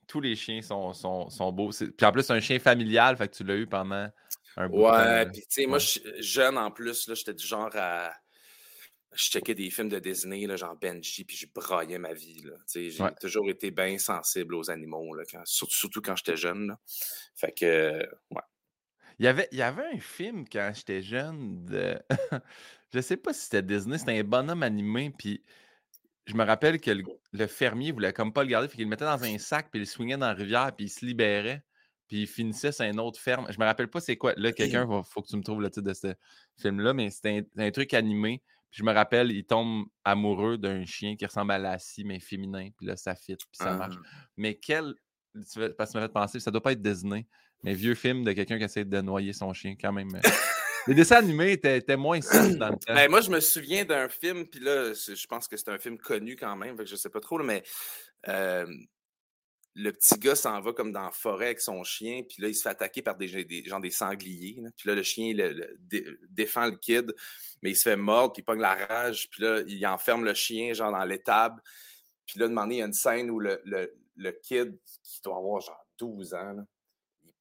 [0.07, 1.71] tous les chiens sont, sont, sont beaux.
[1.71, 4.09] Puis en plus, c'est un chien familial, fait que tu l'as eu pendant
[4.57, 5.79] un bout ouais, puis tu sais, moi,
[6.19, 8.13] jeune en plus, j'étais du genre à.
[9.15, 12.45] Je checkais des films de Disney, là, genre Benji, puis je broyais ma vie.
[12.75, 16.69] J'ai toujours été bien sensible aux animaux, là, surtout, quand j'étais jeune.
[16.69, 16.81] Là.
[17.35, 17.99] Fait que,
[18.31, 18.43] ouais.
[19.21, 21.97] Il y, avait, il y avait un film quand j'étais jeune de.
[22.93, 25.41] je sais pas si c'était Disney, c'était un bonhomme animé, puis
[26.27, 26.91] je me rappelle que
[27.33, 29.79] le, fermier voulait comme pas le garder, fait qu'il le mettait dans un sac, puis
[29.79, 31.63] il le swingait dans la rivière, puis il se libérait,
[32.09, 33.47] puis il finissait sur une autre ferme.
[33.51, 34.35] Je me rappelle pas c'est quoi.
[34.37, 36.15] Là, quelqu'un, il faut que tu me trouves le titre de ce
[36.61, 38.43] film-là, mais c'était un, truc animé.
[38.75, 42.71] Puis je me rappelle, il tombe amoureux d'un chien qui ressemble à Lassie, mais féminin,
[42.77, 43.95] puis là, ça fit, puis ça marche.
[43.97, 44.09] Ah.
[44.37, 44.95] Mais quel.
[45.33, 47.25] Parce que tu m'as fait penser, ça doit pas être Disney,
[47.63, 50.13] mais vieux film de quelqu'un qui essaie de noyer son chien, quand même.
[50.17, 50.19] Euh,
[50.89, 52.95] les dessins animés étaient, moins simples dans le temps.
[52.95, 55.97] Ben, moi, je me souviens d'un film, puis là, je pense que c'est un film
[55.97, 57.63] connu quand même, je sais pas trop, mais
[59.75, 62.55] le petit gars s'en va comme dans la forêt avec son chien, puis là, il
[62.55, 63.29] se fait attaquer par des,
[63.67, 64.63] gens des sangliers.
[64.77, 65.77] Puis là, le chien le,
[66.31, 67.15] défend le kid,
[67.63, 70.35] mais il se fait mordre, puis il pogne la rage, puis là, il enferme le
[70.35, 71.61] chien, genre dans l'étable.
[72.27, 75.61] Puis là, demandé, il y a une scène où le, le, kid, qui doit avoir
[75.61, 76.57] genre 12 ans,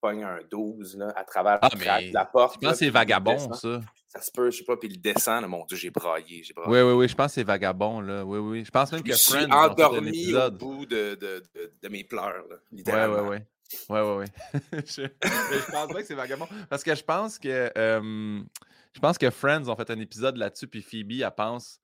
[0.01, 1.69] pogne un 12 là, à travers ah,
[2.11, 2.57] la porte.
[2.61, 3.79] Je pense c'est vagabond, ça.
[4.13, 6.81] Ça se peut, je sais pas, puis il descend, mon Dieu, j'ai braillé, j'ai Oui,
[6.81, 8.23] oui, oui, je pense que c'est vagabond, là.
[8.23, 8.63] Oui, oui.
[8.63, 11.43] Je pense même que je suis endormi au bout de, de,
[11.81, 13.27] de, mes pleurs, là, littéralement.
[13.27, 13.89] Oui, oui, oui.
[13.89, 14.61] Oui, oui, oui.
[14.85, 16.47] je, je pense pas que c'est vagabond.
[16.69, 20.83] Parce que je pense que je pense que Friends ont fait un épisode là-dessus, puis
[20.83, 21.79] Phoebe, elle pense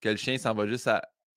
[0.00, 0.88] que le chien s'en va juste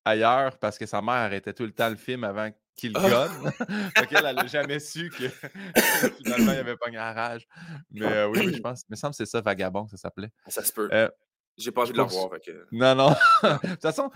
[0.05, 4.25] ailleurs parce que sa mère arrêtait tout le temps le film avant qu'il fait qu'elle,
[4.25, 5.27] elle n'a jamais su que
[6.23, 7.47] finalement, il avait pas une rage.
[7.91, 8.83] Mais euh, oui, oui, je pense.
[8.87, 10.31] Il me semble que c'est ça, Vagabond, ça s'appelait.
[10.47, 10.87] Ça se peut.
[10.93, 11.09] Euh,
[11.57, 12.29] j'ai pas envie de le voir.
[12.71, 13.09] Non, non.
[13.43, 14.11] de toute façon,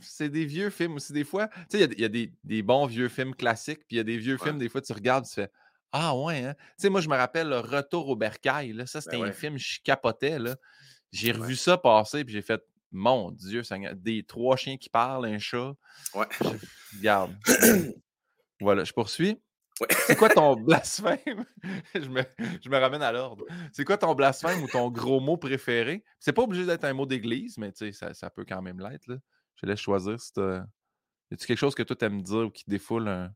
[0.00, 1.12] c'est des vieux films aussi.
[1.12, 3.98] Des fois, tu sais, il y a, des, des, bons vieux films classiques, puis il
[3.98, 5.50] y a des vieux films, des fois, tu regardes, tu fais
[5.92, 6.54] Ah ouais, hein?
[6.58, 8.72] Tu sais, moi, je me rappelle le Retour au bercail.
[8.72, 8.86] Là.
[8.86, 10.38] Ça, c'était ben un film, je capotais.
[11.12, 12.60] J'ai revu ça passer, puis j'ai fait
[12.92, 13.62] mon Dieu,
[13.94, 15.74] des trois chiens qui parlent, un chat.
[16.14, 16.26] Ouais.
[16.96, 17.34] regarde.
[18.60, 19.40] voilà, je poursuis.
[20.06, 21.44] C'est quoi ton blasphème?
[21.94, 22.22] je, me,
[22.62, 23.46] je, me, ramène à l'ordre.
[23.72, 26.04] C'est quoi ton blasphème ou ton gros mot préféré?
[26.18, 28.80] C'est pas obligé d'être un mot d'église, mais tu sais, ça, ça, peut quand même
[28.80, 29.06] l'être.
[29.06, 30.64] Je te laisse choisir si t'as.
[31.30, 33.32] Y a-tu quelque chose que toi t'aimes dire ou qui défoule un.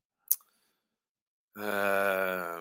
[1.59, 2.61] Euh...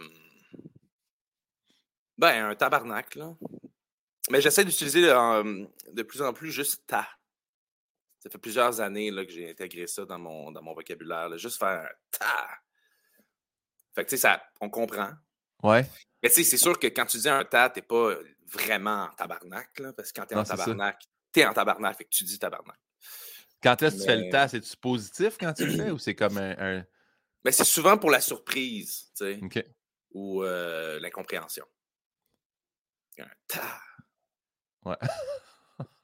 [2.17, 3.33] Ben, un tabarnak, là.
[4.29, 7.07] Mais j'essaie d'utiliser de plus en plus juste ta.
[8.19, 11.37] Ça fait plusieurs années là, que j'ai intégré ça dans mon, dans mon vocabulaire.
[11.37, 12.47] Juste faire ta.
[13.93, 15.11] Fait que tu sais, ça, on comprend.
[15.61, 15.85] Ouais.
[16.21, 19.09] Mais tu sais, c'est sûr que quand tu dis un ta, t'es pas vraiment en
[19.09, 22.39] tabarnak, là, parce que quand t'es en tabarnak, t'es en tabarnak, fait que tu dis
[22.39, 22.79] tabarnak.
[23.61, 26.15] Quand est-ce que tu fais le ta, c'est-tu positif quand tu le fais ou c'est
[26.15, 26.85] comme un.
[27.43, 29.39] Mais c'est souvent pour la surprise, tu sais.
[30.11, 31.65] Ou euh, l'incompréhension.
[33.19, 33.81] Un ta.
[34.85, 34.95] Ouais.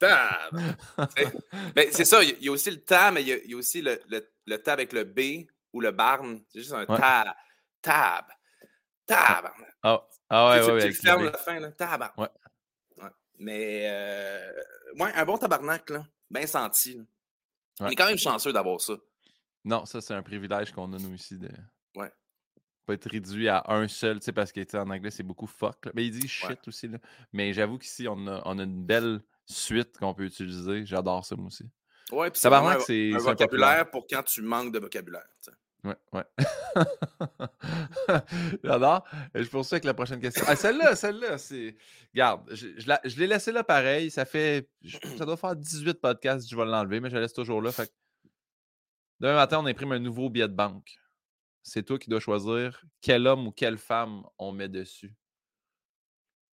[1.76, 4.00] mais c'est ça, il y, a aussi le ta, mais il y, a aussi le,
[4.08, 6.40] le, le, ta avec le B ou le barn.
[6.48, 7.36] C'est juste un ta,
[7.80, 8.26] tab.
[9.06, 9.50] Tab.
[9.84, 10.00] Oh.
[10.28, 11.70] Ah ouais, tu, ouais, tu fermes la fin, là.
[11.72, 12.10] Tab.
[12.16, 12.28] Ouais.
[13.38, 14.52] Mais, euh,
[14.98, 16.06] ouais, un bon tabarnak, là.
[16.30, 17.00] Bien senti.
[17.80, 18.94] On est quand même chanceux d'avoir ça.
[19.64, 21.38] Non, ça, c'est un privilège qu'on a, nous, ici.
[21.38, 21.48] De...
[22.92, 25.88] Être réduit à un seul, tu sais, parce qu'en anglais, c'est beaucoup fuck.
[25.94, 26.88] Mais il dit shit aussi.
[26.88, 26.98] Là.
[27.32, 30.86] Mais j'avoue qu'ici, on a, on a une belle suite qu'on peut utiliser.
[30.86, 31.64] J'adore ça, moi aussi.
[32.12, 35.26] Ouais, puis c'est un, un vocabulaire pour quand tu manques de vocabulaire.
[35.82, 36.24] Ouais, ouais.
[38.64, 39.04] J'adore.
[39.34, 40.44] Je poursuis avec la prochaine question.
[40.46, 41.76] Ah, celle-là, celle-là, c'est.
[42.12, 44.10] Regarde, je, je l'ai laissé là pareil.
[44.10, 44.68] Ça fait.
[45.16, 47.72] Ça doit faire 18 podcasts, je vais l'enlever, mais je la laisse toujours là.
[47.72, 47.90] Fait
[49.20, 50.98] Demain matin, on imprime un nouveau billet de banque
[51.62, 55.14] c'est toi qui dois choisir quel homme ou quelle femme on met dessus.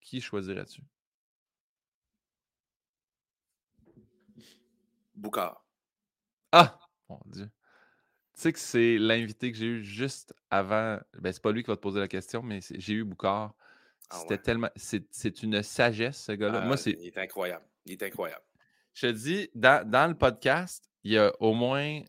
[0.01, 0.81] Qui choisirais-tu?
[5.15, 5.65] Boucard.
[6.51, 6.79] Ah!
[7.09, 7.49] Mon Dieu.
[8.35, 10.99] Tu sais que c'est l'invité que j'ai eu juste avant.
[11.13, 13.55] Ben, c'est pas lui qui va te poser la question, mais j'ai eu Boucard.
[14.09, 14.69] Ah C'était tellement.
[14.75, 16.61] C'est une sagesse, ce gars-là.
[16.61, 16.91] Moi, ah, c'est.
[16.91, 17.65] Il est incroyable.
[17.85, 18.43] Il est incroyable.
[18.93, 22.01] Je te dis, dans, dans, le podcast, il y a au moins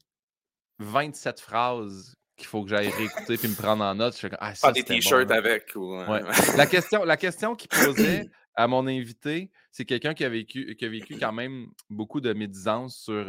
[0.78, 4.14] 27 phrases qu'il faut que j'aille réécouter puis me prendre en note.
[4.14, 5.72] Je fais, ah, des t-shirts avec.
[5.74, 5.98] Ou...
[5.98, 6.22] Ouais.
[6.56, 10.84] la question, la question qu'il posait, à mon invité, c'est quelqu'un qui a vécu qui
[10.84, 13.26] a vécu quand même beaucoup de médisance sur,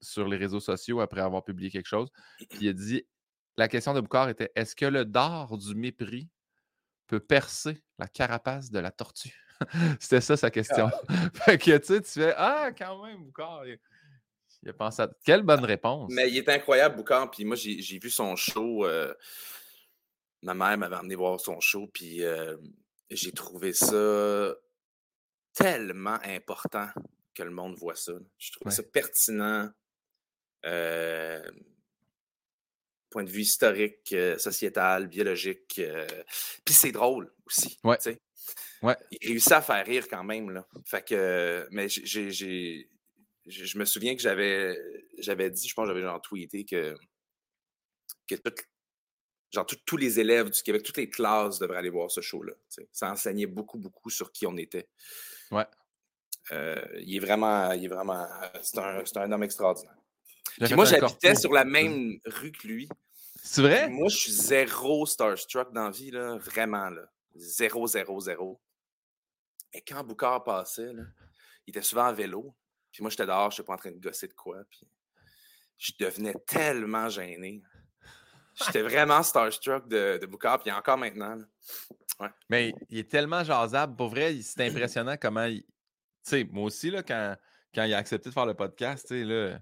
[0.00, 2.08] sur les réseaux sociaux après avoir publié quelque chose.
[2.38, 3.04] Puis il a dit
[3.58, 6.30] la question de Boucard était est-ce que le dard du mépris
[7.08, 9.34] peut percer la carapace de la tortue?
[10.00, 10.90] C'était ça sa question.
[11.08, 11.30] Ah.
[11.32, 13.64] fait que tu sais, tu fais Ah, quand même, Boucard.
[14.68, 15.10] Il a pensé à...
[15.24, 16.12] Quelle bonne réponse.
[16.12, 17.30] Mais il est incroyable, Boucard.
[17.30, 18.84] Puis moi, j'ai vu son show.
[18.84, 19.14] Euh,
[20.42, 21.86] ma mère m'avait emmené voir son show.
[21.86, 22.54] Puis euh,
[23.10, 24.54] j'ai trouvé ça
[25.54, 26.86] tellement important
[27.34, 28.12] que le monde voit ça.
[28.36, 29.70] Je trouve ça pertinent.
[30.66, 31.50] Euh,
[33.08, 35.80] point de vue historique, sociétal, biologique.
[36.66, 37.80] Puis c'est drôle aussi.
[37.84, 37.96] Ouais.
[38.82, 38.96] ouais.
[39.12, 40.50] Il réussit à faire rire quand même.
[40.50, 40.66] Là.
[40.84, 42.90] Fait que, mais j'ai,
[43.48, 44.78] je me souviens que j'avais,
[45.18, 46.96] j'avais dit, je pense que j'avais genre tweeté que,
[48.28, 48.36] que
[49.52, 52.52] genre tous les élèves du Québec, toutes les classes devraient aller voir ce show-là.
[52.92, 54.88] Ça enseignait beaucoup, beaucoup sur qui on était.
[55.50, 55.66] Ouais.
[56.52, 58.26] Euh, il est vraiment, il est vraiment,
[58.62, 59.96] c'est un, un homme extraordinaire.
[60.60, 62.88] Puis moi, j'habitais sur la même rue que lui.
[63.42, 63.88] C'est vrai?
[63.88, 66.90] moi, je suis zéro starstruck dans la vie, là, vraiment.
[66.90, 67.10] Là.
[67.34, 68.60] Zéro, zéro, zéro.
[69.72, 71.04] Mais quand Boucard passait, là,
[71.66, 72.54] il était souvent en vélo.
[72.98, 74.56] Puis moi, j'étais dehors, je n'étais pas en train de gosser de quoi.
[74.68, 74.80] Puis
[75.78, 77.62] je devenais tellement gêné.
[78.56, 81.38] J'étais vraiment starstruck de, de Boucard, puis encore maintenant.
[82.18, 82.28] Ouais.
[82.48, 83.94] Mais il est tellement jasable.
[83.94, 85.62] Pour vrai, c'est impressionnant comment il.
[85.62, 85.68] Tu
[86.24, 87.36] sais, moi aussi, là, quand,
[87.72, 89.60] quand il a accepté de faire le podcast, tu là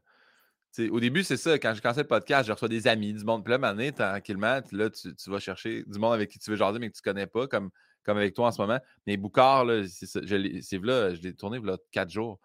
[0.90, 1.58] au début, c'est ça.
[1.58, 3.44] Quand j'ai commencé le podcast, je reçois des amis, du monde.
[3.44, 6.56] Puis là, maintenant, tranquillement, là, tu, tu, vas chercher du monde avec qui tu veux
[6.56, 7.70] jaser, mais que tu connais pas, comme,
[8.02, 8.80] comme avec toi en ce moment.
[9.06, 12.40] Mais Boucard, c'est là, je l'ai tourné là, quatre jours.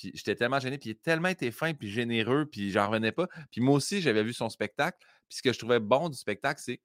[0.00, 3.12] Puis j'étais tellement gêné, puis il a tellement été fin, puis généreux, puis j'en revenais
[3.12, 3.28] pas.
[3.50, 4.96] Puis moi aussi, j'avais vu son spectacle.
[5.28, 6.80] Puis ce que je trouvais bon du spectacle, c'est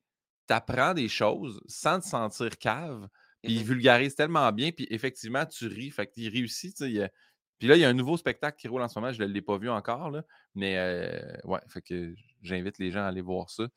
[0.47, 3.07] tu apprends des choses sans te sentir cave.
[3.41, 5.91] Puis il mmh vulgarise tellement bien, puis effectivement, tu ris.
[5.91, 6.77] Fait qu'il réussit.
[6.81, 7.09] Il,
[7.57, 9.13] puis là, il y a un nouveau spectacle qui roule en ce moment.
[9.13, 13.05] Je ne l'ai pas vu encore, là, mais euh, ouais, fait que j'invite les gens
[13.05, 13.69] à aller voir ça.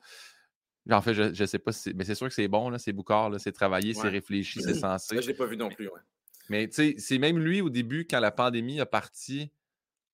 [0.91, 3.39] En fait, je ne sais pas si mais c'est sûr que c'est bon, c'est Boucard,
[3.39, 5.15] c'est travaillé, c'est réfléchi, c'est sensé.
[5.15, 6.01] je ne l'ai pas vu non plus, ouais.
[6.49, 9.51] Mais tu sais, c'est même lui au début, quand la pandémie a parti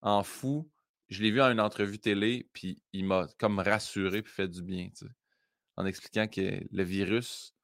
[0.01, 0.69] en fou,
[1.09, 4.61] je l'ai vu en une entrevue télé, puis il m'a comme rassuré puis fait du
[4.61, 4.89] bien,
[5.77, 7.55] en expliquant que le virus,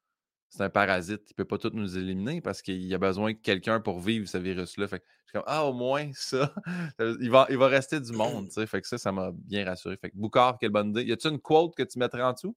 [0.48, 1.22] c'est un parasite.
[1.30, 4.28] Il ne peut pas tout nous éliminer parce qu'il a besoin de quelqu'un pour vivre
[4.28, 4.86] ce virus-là.
[4.86, 6.54] Fait que je suis comme, ah, au moins, ça,
[7.20, 8.50] il va, il va rester du monde.
[8.52, 9.96] Fait que ça, ça m'a bien rassuré.
[9.96, 11.04] Fait que Boucard, quelle bonne idée.
[11.04, 12.54] Y a-tu une quote que tu mettrais en dessous?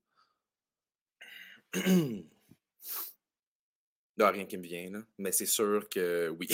[4.18, 5.00] Non, rien qui me vient, là.
[5.18, 6.48] mais c'est sûr que oui.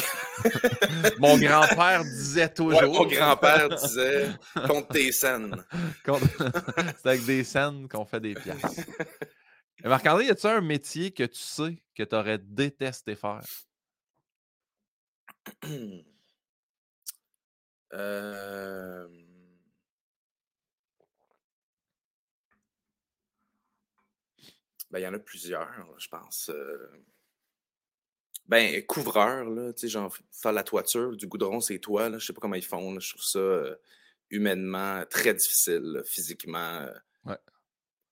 [1.20, 2.82] mon grand-père disait toujours.
[2.82, 4.30] mon grand-père disait
[4.68, 5.64] compte tes scènes.
[6.06, 8.88] c'est avec des scènes qu'on fait des pièces.
[9.84, 13.42] Marc-André, y a-tu un métier que tu sais que tu aurais détesté faire?
[17.94, 19.08] euh...
[24.90, 25.70] Ben, il y en a plusieurs,
[26.00, 26.50] je pense.
[26.50, 27.06] Euh.
[28.52, 32.26] Ben, couvreur, là, tu sais, genre, faire la toiture, du goudron, c'est toi, là, je
[32.26, 33.76] sais pas comment ils font, je trouve ça euh,
[34.30, 36.82] humainement très difficile, physiquement.
[36.82, 36.92] Euh.
[37.26, 37.38] Ouais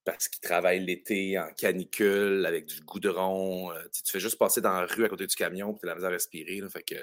[0.04, 3.72] parce qu'ils travaillent l'été en canicule avec du goudron.
[3.72, 5.88] Euh, tu fais juste passer dans la rue à côté du camion et tu as
[5.88, 6.60] la misère à respirer.
[6.70, 6.94] fait que,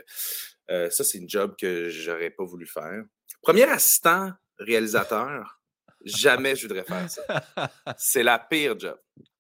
[0.72, 3.04] euh, ça, c'est une job que j'aurais pas voulu faire.
[3.42, 5.62] Premier assistant réalisateur,
[6.06, 7.72] jamais je voudrais faire ça.
[7.98, 8.98] C'est la pire job.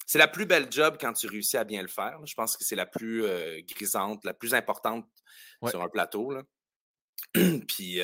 [0.07, 2.19] C'est la plus belle job quand tu réussis à bien le faire.
[2.25, 5.05] Je pense que c'est la plus euh, grisante, la plus importante
[5.67, 6.33] sur un plateau.
[7.67, 8.01] Puis,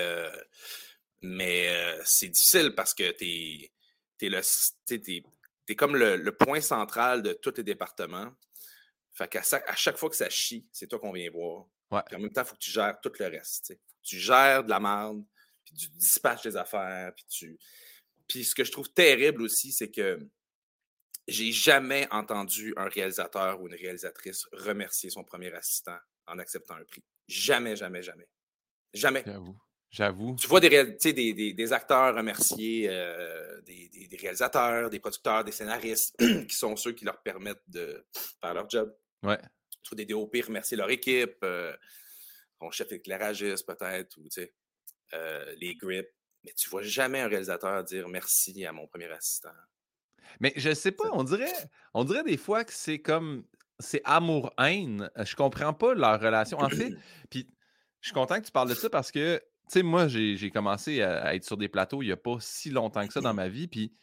[1.21, 5.21] mais c'est difficile parce que tu es,
[5.67, 8.31] es, comme le, point central de tous les départements.
[9.13, 11.67] Fait qu'à à chaque fois que ça chie, c'est toi qu'on vient voir.
[11.91, 13.77] en même temps, il faut que tu gères tout le reste.
[14.01, 15.23] Tu gères de la merde,
[15.63, 17.57] puis tu dispatches des affaires, puis tu.
[18.27, 20.19] Puis ce que je trouve terrible aussi, c'est que
[21.27, 26.83] j'ai jamais entendu un réalisateur ou une réalisatrice remercier son premier assistant en acceptant un
[26.83, 27.03] prix.
[27.27, 28.27] Jamais, jamais, jamais.
[28.93, 29.23] Jamais.
[29.93, 30.35] J'avoue.
[30.39, 36.15] Tu vois des, des, des, acteurs remercier euh, des, réalisateurs, des producteurs, des scénaristes,
[36.49, 38.03] qui sont ceux qui leur permettent de
[38.41, 38.91] faire leur job.
[39.21, 39.37] Ouais.
[39.83, 41.71] Tu vois des DOP remercier leur équipe, euh,
[42.59, 44.27] ton chef éclairagiste peut-être, ou
[45.13, 46.09] euh, les grips.
[46.43, 49.49] Mais tu vois jamais un réalisateur dire merci à mon premier assistant.
[50.39, 51.53] Mais je sais pas, on dirait,
[51.93, 53.43] on dirait des fois que c'est comme
[53.79, 55.09] c'est amour-haine.
[55.23, 56.59] Je comprends pas leur relation.
[56.59, 56.93] En fait,
[57.29, 57.49] puis
[58.01, 61.01] je suis content que tu parles de ça parce que tu sais, moi, j'ai commencé
[61.01, 63.47] à, être sur des plateaux il n'y a pas si longtemps que ça dans ma
[63.47, 63.67] vie.
[63.67, 63.93] Puis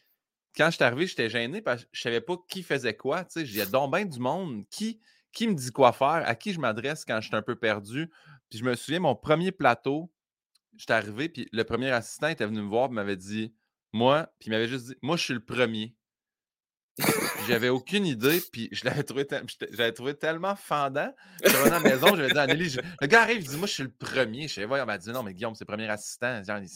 [0.57, 3.23] quand je suis arrivé, j'étais gêné parce que je ne savais pas qui faisait quoi.
[3.25, 4.99] Tu sais, il y a donc bien du monde qui,
[5.31, 8.11] qui me dit quoi faire, à qui je m'adresse quand je suis un peu perdu.
[8.49, 10.11] Puis je me souviens, mon premier plateau,
[10.75, 13.53] j'étais arrivé, puis le premier assistant était venu me voir et m'avait dit
[13.93, 15.95] Moi, puis il m'avait juste dit Moi, je suis le premier.
[17.47, 19.25] J'avais aucune idée, puis je l'avais trouvé,
[19.93, 21.13] trouvé tellement fendant.
[21.43, 23.67] Je suis à la maison, j'avais dit à Anneli, le gars arrive, il dit Moi,
[23.67, 24.47] je suis le premier.
[24.47, 26.41] Je sais, ouais, on m'a dit Non, mais Guillaume, c'est le premier assistant.
[26.43, 26.69] il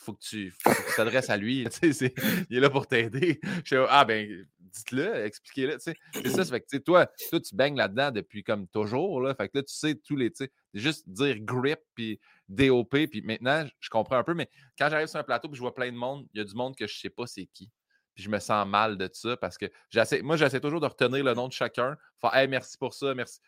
[0.00, 0.54] faut que tu
[0.96, 1.66] t'adresses à lui.
[1.82, 3.40] il est là pour t'aider.
[3.64, 5.78] Je Ah, ben, dites-le, expliquez-le.
[5.78, 5.96] C'est
[6.28, 9.20] ça, fait que toi, toi, tu baignes là-dedans depuis comme toujours.
[9.20, 10.32] Là, fait que là, tu sais tous les.
[10.74, 12.18] Juste dire grip puis
[12.48, 12.90] DOP.
[13.10, 15.74] Puis maintenant, je comprends un peu, mais quand j'arrive sur un plateau et je vois
[15.74, 17.70] plein de monde, il y a du monde que je sais pas c'est qui.
[18.14, 21.24] Puis je me sens mal de ça parce que j'essaie, moi, j'essaie toujours de retenir
[21.24, 21.96] le nom de chacun.
[22.20, 23.40] Faire hey, merci pour ça, merci.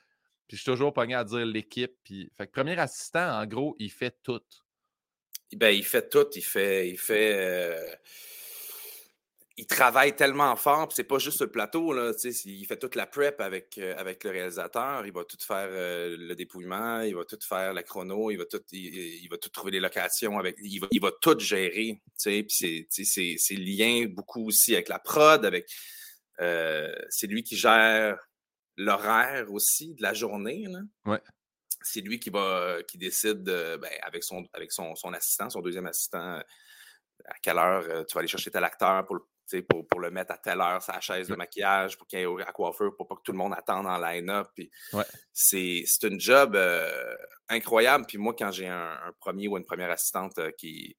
[0.47, 1.93] Puis je suis toujours pogné à dire l'équipe.
[2.05, 4.43] Puis, fait que premier assistant, en gros, il fait tout.
[5.55, 6.27] Ben, il fait tout.
[6.35, 6.89] Il fait.
[6.91, 7.95] Il fait euh,
[9.57, 12.13] il travaille tellement fort, c'est pas juste le plateau, là,
[12.45, 16.17] il fait toute la prep avec, euh, avec le réalisateur, il va tout faire euh,
[16.19, 19.73] le dépouillement, il va tout faire la chrono, il va tout, il, va tout trouver
[19.73, 24.89] les locations, avec, il, va, il va tout gérer, puis c'est lié beaucoup aussi avec
[24.89, 25.71] la prod, avec
[26.41, 28.19] euh, c'est lui qui gère
[28.79, 30.67] l'horaire aussi de la journée.
[31.05, 31.21] Ouais.
[31.83, 35.87] C'est lui qui va qui décide ben, avec, son, avec son, son assistant, son deuxième
[35.87, 36.41] assistant,
[37.27, 39.23] à quelle heure tu vas aller chercher tel acteur pour le
[39.69, 42.43] pour, pour, le mettre à telle heure sa chaise de maquillage, pour qu'il y ait
[42.43, 44.49] à coiffeur, pour pas que tout le monde attende en line-up.
[45.33, 47.15] C'est une job euh,
[47.49, 48.05] incroyable.
[48.07, 50.97] Puis moi, quand j'ai un, premier ou une première assistante euh, qui,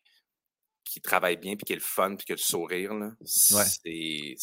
[0.84, 2.92] qui travaille bien, puis qui a le fun, puis qui a le sourire,
[3.24, 4.36] c'est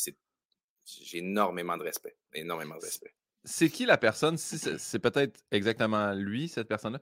[1.02, 2.16] j'ai énormément de respect.
[2.34, 3.14] Énormément de respect.
[3.44, 4.36] C'est qui la personne?
[4.36, 7.00] Si c'est peut-être exactement lui, cette personne-là?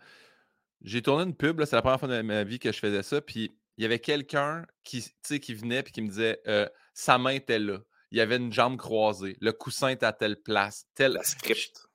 [0.82, 3.20] J'ai tourné une pub, c'est la première fois de ma vie que je faisais ça,
[3.20, 7.30] puis il y avait quelqu'un qui, qui venait et qui me disait euh, sa main
[7.30, 7.78] était là.
[8.11, 9.37] Il y avait une jambe croisée.
[9.40, 10.88] Le coussin était à telle place.
[10.96, 11.12] Tel...
[11.12, 11.87] La script.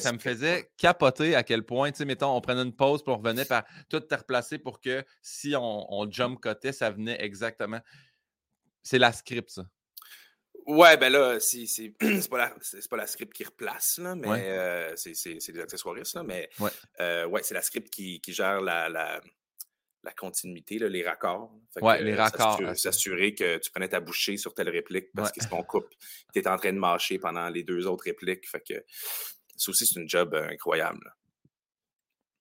[0.00, 3.12] ça me faisait capoter à quel point, tu sais, mettons, on prenait une pause puis
[3.12, 7.80] on revenait par tout te replacer pour que si on, jump cotait, ça venait exactement.
[8.82, 9.62] C'est la script, ça.
[10.66, 11.94] Ouais, ben là, c'est
[12.28, 12.54] pas, la,
[12.90, 15.12] pas la script qui replace, là, mais euh, c'est
[15.52, 19.20] des accessoiristes, là, mais ouais, euh, ouais c'est la script qui, qui gère la, la,
[20.04, 21.52] la continuité, les raccords.
[21.80, 22.60] Oui, les raccords.
[22.76, 25.88] S'assurer que tu prenais ta bouchée sur telle réplique parce que si on coupe,
[26.32, 28.48] tu es en train de mâcher pendant les deux autres répliques.
[28.48, 28.84] Fait que
[29.56, 31.14] ça aussi, c'est une job euh, incroyable.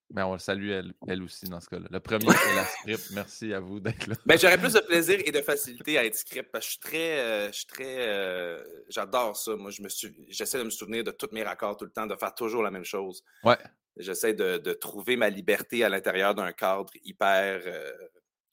[0.09, 0.71] Ben, on le salue
[1.07, 1.87] elle, aussi dans ce cas-là.
[1.91, 2.65] Le premier, c'est la
[2.95, 3.11] script.
[3.11, 4.15] Merci à vous d'être là.
[4.25, 6.79] Ben, j'aurais plus de plaisir et de facilité à être script parce que je suis
[6.79, 7.19] très.
[7.19, 8.07] Euh, je suis très.
[8.07, 9.55] Euh, j'adore ça.
[9.55, 12.07] Moi, je me suis, j'essaie de me souvenir de tous mes raccords tout le temps,
[12.07, 13.23] de faire toujours la même chose.
[13.43, 13.57] Ouais.
[13.97, 17.91] J'essaie de, trouver ma liberté à l'intérieur d'un cadre hyper euh,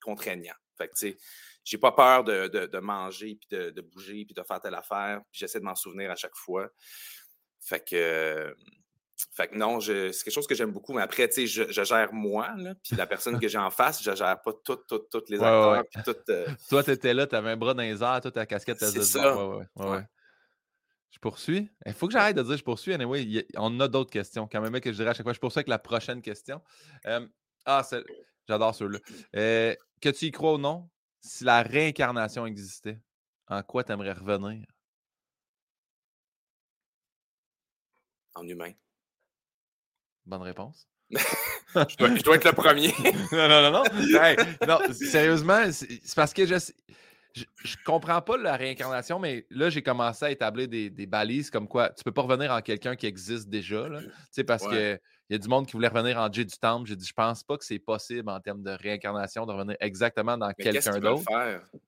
[0.02, 0.54] contraignant.
[0.76, 1.18] Fait que, tu sais,
[1.64, 5.20] j'ai pas peur de, manger, puis de, bouger, puis de faire telle affaire.
[5.32, 6.68] J'essaie de m'en souvenir à chaque fois.
[7.60, 8.54] Fait que,
[9.16, 10.92] fait que non, c'est quelque chose que j'aime beaucoup.
[10.92, 14.14] Mais après, tu sais, je, gère moi, puis la personne que j'ai en face, je
[14.14, 15.84] gère pas toutes, toutes, toutes les acteurs.
[16.30, 18.78] Euh toi, tu étais là, tu avais un bras dans les airs, toi, ta casquette,
[18.80, 19.46] C'est ça.
[19.76, 20.02] ouais.
[21.10, 21.70] Je poursuis?
[21.86, 22.92] Il faut que j'arrête de dire je poursuis.
[22.92, 24.48] Anyway, on a d'autres questions.
[24.50, 26.60] Quand même, que je dirais à chaque fois, je poursuis avec la prochaine question.
[27.64, 27.82] ah,
[28.48, 28.98] j'adore ceux-là.
[29.36, 33.00] Euh, que tu y crois ou non, si la réincarnation existait,
[33.46, 34.66] en quoi tu aimerais revenir?
[38.34, 38.72] En humain.
[40.26, 40.88] Bonne réponse.
[41.10, 42.88] je, dois, être le premier.
[43.32, 43.84] non, non, non, non.
[44.66, 46.54] non sérieusement, c'est parce que je,
[47.34, 51.68] je, je, comprends pas la réincarnation, mais là, j'ai commencé à établir des, balises comme
[51.68, 53.88] quoi tu peux pas revenir en quelqu'un qui existe déjà.
[53.88, 54.00] Là,
[54.46, 54.98] parce que
[55.34, 56.86] il y a du monde qui voulait revenir en J du Temple.
[56.86, 60.38] J'ai dit, je pense pas que c'est possible en termes de réincarnation de revenir exactement
[60.38, 61.24] dans quelqu'un d'autre.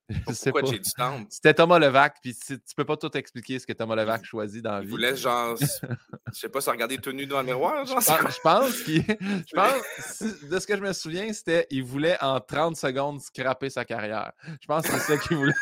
[0.43, 1.27] Pourquoi J du Temple?
[1.31, 4.73] C'était Thomas Levac, puis tu peux pas tout expliquer ce que Thomas Levac choisit dans
[4.73, 4.87] la vie.
[4.87, 5.57] Il voulait genre,
[6.33, 7.87] je sais pas, se regarder tout nu dans le miroir.
[7.87, 9.05] Genre, je, pense, qu'il,
[9.47, 13.71] je pense, de ce que je me souviens, c'était il voulait en 30 secondes scraper
[13.71, 14.33] sa carrière.
[14.61, 15.55] Je pense que c'est ça qu'il voulait.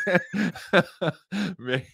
[1.59, 1.85] Mais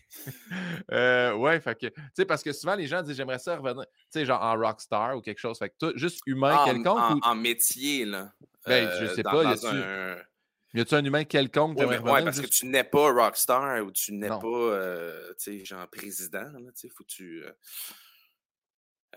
[0.92, 3.84] euh, ouais, fait que, tu sais, parce que souvent les gens disent j'aimerais ça revenir,
[3.84, 5.58] tu sais, genre en rockstar ou quelque chose.
[5.58, 7.26] Fait juste humain quelconque?
[7.26, 8.34] En, métier, là.
[8.66, 9.44] Ben, je euh, sais pas.
[9.44, 11.04] y a-tu un...
[11.04, 15.34] humain quelconque Oui, ouais, parce que tu n'es pas rockstar ou tu n'es pas, euh,
[15.40, 17.44] tu sais, genre président, là, tu sais, faut que tu...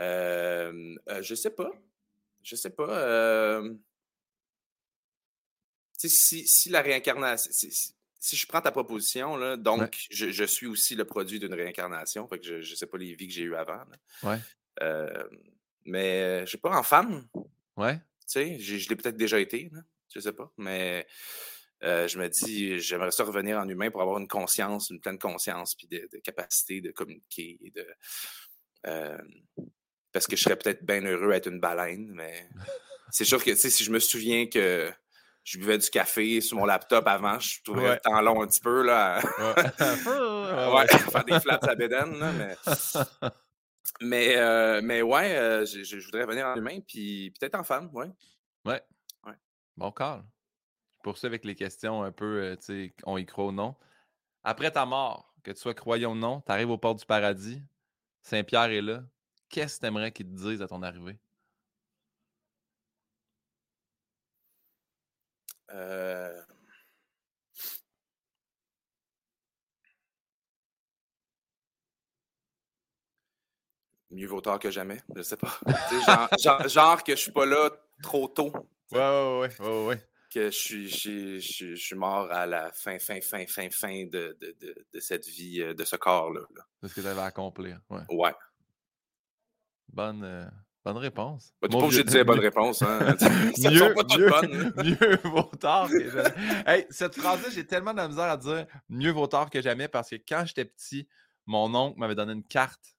[0.01, 1.71] Euh, je sais pas.
[2.43, 3.63] Je sais pas.
[5.97, 7.51] Si, si, la réincarnation...
[7.53, 12.27] Si, je prends ta proposition, là, donc je, je, suis aussi le produit d'une réincarnation.
[12.27, 13.83] Fait que je ne sais pas les vies que j'ai eues avant.
[14.23, 14.39] Ouais.
[15.85, 17.27] Mais je sais pas, en femme.
[17.77, 17.97] Ouais.
[17.97, 19.81] Tu sais, je l'ai peut-être déjà été, là,
[20.13, 20.51] je sais pas.
[20.57, 21.07] Mais
[21.83, 25.75] je me dis, j'aimerais ça revenir en humain pour avoir une conscience, une pleine conscience,
[25.75, 27.87] puis de, capacité de communiquer, de,
[30.15, 32.49] parce que je serais peut-être bien heureux à être une baleine, mais
[33.11, 34.91] c'est sûr que si je me souviens que
[35.43, 38.61] je buvais du café sur mon laptop avant, je trouverais le temps long un petit
[38.61, 40.87] peu là, ouais.
[41.11, 42.57] faire des flaps à bédaine, là, mais...
[44.01, 48.11] Mais, euh, mais ouais, euh, je, voudrais venir en humain, puis peut-être en femme, ouais.
[48.65, 48.83] Ouais.
[49.27, 49.35] ouais.
[49.77, 50.25] Bon, Carl.
[51.03, 53.77] Pour ça, avec les questions un peu, euh, tu sais, on y croit ou non.
[54.43, 57.63] Après ta mort, que tu sois croyant ou non, tu arrives au port du paradis,
[58.23, 59.05] Saint-Pierre est là.
[59.51, 61.19] Qu'est-ce que tu aimerais qu'il te dise à ton arrivée?
[65.71, 66.43] Euh...
[74.15, 75.59] Mieux vaut tard que jamais, je sais pas.
[76.39, 77.69] genre, genre, que je suis pas là
[78.01, 78.53] trop tôt.
[78.93, 83.21] Ouais, ouais, ouais, ouais, Que je suis, je, je, suis mort à la fin, fin,
[83.21, 84.55] fin, fin, fin de, de,
[84.93, 86.43] de, cette vie, euh, de ce corps-là.
[86.81, 87.73] C'est ce que tu avais accompli.
[87.91, 88.03] Ouais.
[88.09, 88.35] ouais.
[89.93, 90.47] Bonne, euh,
[90.85, 91.53] bonne réponse.
[91.61, 92.83] Bah, tu pas obligé de dire bonne réponse.
[92.83, 93.01] Hein?
[93.59, 94.73] mieux, pas mieux, bonnes.
[94.77, 96.35] mieux vaut tard que jamais.
[96.67, 100.11] hey, cette phrase-là, j'ai tellement de misère à dire mieux vaut tard que jamais parce
[100.11, 101.09] que quand j'étais petit,
[101.47, 102.95] mon oncle m'avait donné une carte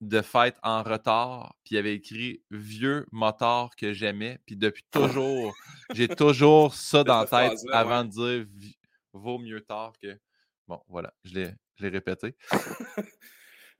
[0.00, 5.54] de fête en retard, puis il avait écrit vieux motard que j'aimais, puis depuis toujours,
[5.94, 8.46] j'ai toujours ça dans la tête avant de dire
[9.12, 10.18] vaut mieux tard que.
[10.66, 12.36] Bon, voilà, je l'ai répété.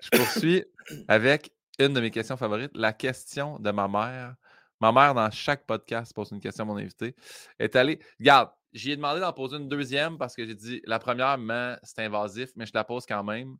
[0.01, 0.65] je poursuis
[1.09, 4.35] avec une de mes questions favorites, la question de ma mère.
[4.81, 7.15] Ma mère, dans chaque podcast, pose une question à mon invité.
[7.59, 8.01] est allée.
[8.19, 11.39] Regarde, j'y ai demandé d'en poser une deuxième parce que j'ai dit la première,
[11.83, 13.57] c'est invasif, mais je la pose quand même.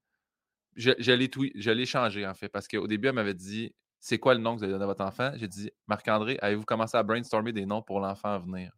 [0.77, 4.41] Je, je l'ai changé, en fait, parce qu'au début, elle m'avait dit C'est quoi le
[4.41, 7.53] nom que vous avez donné à votre enfant J'ai dit Marc-André, avez-vous commencé à brainstormer
[7.53, 8.73] des noms pour l'enfant à venir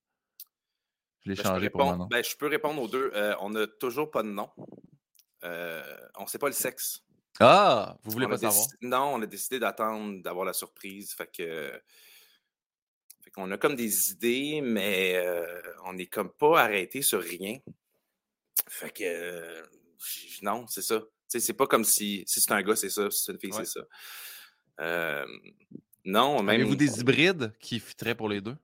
[1.21, 2.07] Je l'ai ben, changé pour mon nom.
[2.07, 3.11] Ben, je peux répondre aux deux.
[3.15, 4.51] Euh, on n'a toujours pas de nom.
[5.45, 5.83] Euh,
[6.19, 7.05] on ne sait pas le sexe.
[7.41, 8.67] Ah Vous voulez pas savoir?
[8.81, 11.13] Non, on a décidé d'attendre d'avoir la surprise.
[11.13, 11.81] Fait que.
[13.23, 17.59] Fait qu'on a comme des idées, mais euh, on n'est comme pas arrêté sur rien.
[18.69, 19.63] Fait que.
[20.43, 21.03] non, c'est ça.
[21.41, 23.67] C'est pas comme si, si c'est un gars, c'est ça, si c'est une fille, c'est
[23.67, 23.81] ça.
[24.81, 25.27] Euh,
[26.05, 26.61] non, même.
[26.61, 28.57] Avez-vous des hybrides qui fitteraient pour les deux?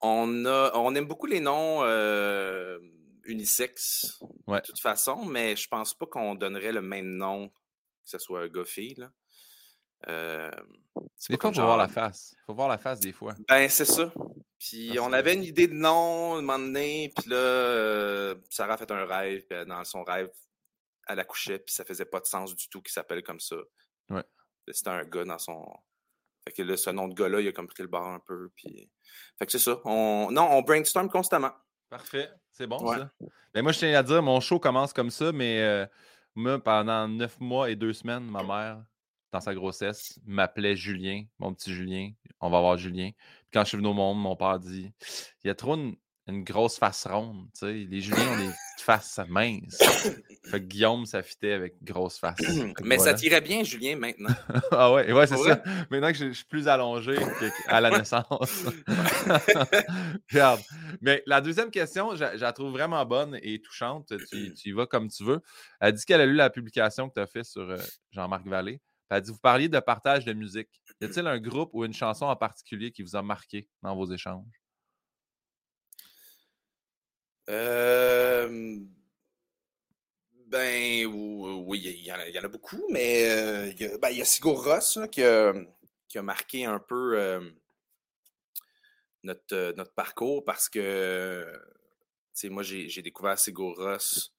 [0.00, 2.78] On, a, on aime beaucoup les noms euh,
[3.24, 4.18] unisexes,
[4.48, 7.54] de toute façon, mais je pense pas qu'on donnerait le même nom, que
[8.04, 9.06] ce soit un gars-fille.
[10.08, 10.50] Euh,
[11.28, 12.34] des fois, il faut voir la face.
[12.36, 13.34] Il faut voir la face des fois.
[13.48, 14.12] Ben, c'est ça.
[14.58, 18.76] Puis on avait une idée de nom, un moment donné, puis là, euh, Sarah a
[18.76, 20.30] fait un rêve, puis dans son rêve,
[21.08, 23.56] elle accouchait, puis ça faisait pas de sens du tout qu'il s'appelle comme ça.
[24.10, 24.24] Ouais.
[24.68, 25.66] C'était un gars dans son.
[26.44, 28.50] Fait que là, ce nom de gars-là, il a comme pris le bar un peu.
[28.56, 28.90] Puis...
[29.38, 29.80] Fait que c'est ça.
[29.84, 30.30] On...
[30.30, 31.52] Non, on brainstorm constamment.
[31.88, 32.30] Parfait.
[32.50, 33.10] C'est bon, ça.
[33.54, 35.86] Ben, moi, je tiens à dire, mon show commence comme ça, mais euh,
[36.34, 38.84] moi, pendant neuf mois et deux semaines, ma mère,
[39.32, 42.10] dans sa grossesse, m'appelait Julien, mon petit Julien.
[42.40, 43.10] On va voir Julien.
[43.12, 44.92] Puis quand je suis venu au monde, mon père dit
[45.42, 45.96] Il y a trop une,
[46.28, 47.48] une grosse face ronde.
[47.52, 47.72] Tu sais.
[47.72, 49.78] Les Juliens ont des faces minces.
[50.44, 52.38] Fait que Guillaume, ça fitait avec grosse face.
[52.84, 54.34] Mais ça tirait bien, Julien, maintenant.
[54.70, 55.62] ah ouais, ouais c'est ça.
[55.90, 57.16] Maintenant que je, suis plus allongé
[57.66, 58.24] qu'à la naissance.
[60.30, 60.60] Regarde.
[61.00, 64.12] Mais la deuxième question, je, la trouve vraiment bonne et touchante.
[64.32, 65.40] Tu, y vas comme tu veux.
[65.80, 67.76] Elle dit qu'elle a lu la publication que tu as faite sur euh,
[68.10, 68.80] Jean-Marc Vallée.
[69.10, 70.68] Elle dit Vous parliez de partage de musique.
[71.00, 74.10] Y a-t-il un groupe ou une chanson en particulier qui vous a marqué dans vos
[74.10, 74.61] échanges?
[77.52, 78.78] Euh,
[80.46, 84.98] ben oui, il y, en a, beaucoup, mais euh, il, y a, ben, Sigur Ross
[85.10, 85.52] qui, a,
[86.22, 87.40] marqué un peu euh,
[89.22, 91.46] notre, notre parcours parce que
[92.44, 94.32] moi j'ai découvert Sigur Ross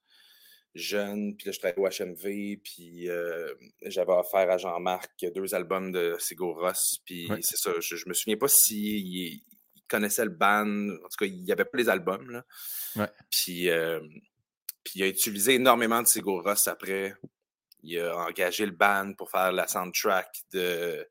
[0.73, 3.07] jeune, puis là je travaillais au HMV, puis
[3.83, 8.13] j'avais offert à Jean-Marc deux albums de Sigur Ross, puis c'est ça, je, je, me
[8.15, 9.43] souviens pas s'il
[9.93, 13.07] connaissait le band, en tout cas il n'y avait pas les albums, là.
[13.29, 13.99] Puis, euh,
[14.83, 17.15] puis il a utilisé énormément de Sigur Ross après.
[17.83, 21.07] Il a engagé le band pour faire la soundtrack de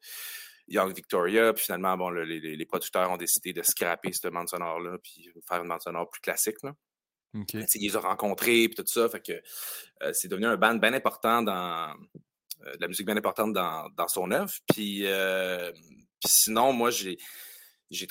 [0.66, 1.52] Young Victoria.
[1.52, 5.68] Puis finalement, bon, les, producteurs ont décidé de scraper cette bande sonore-là, puis faire une
[5.68, 6.62] bande sonore plus classique.
[6.62, 6.72] Là.
[7.34, 9.08] Ils les ont rencontrés, puis tout ça.
[9.08, 9.32] Fait que
[10.02, 11.94] euh, c'est devenu un band bien important dans.
[12.64, 14.52] Euh, de la musique bien importante dans, dans son œuvre.
[14.72, 17.16] Puis, puis sinon, moi, j'ai.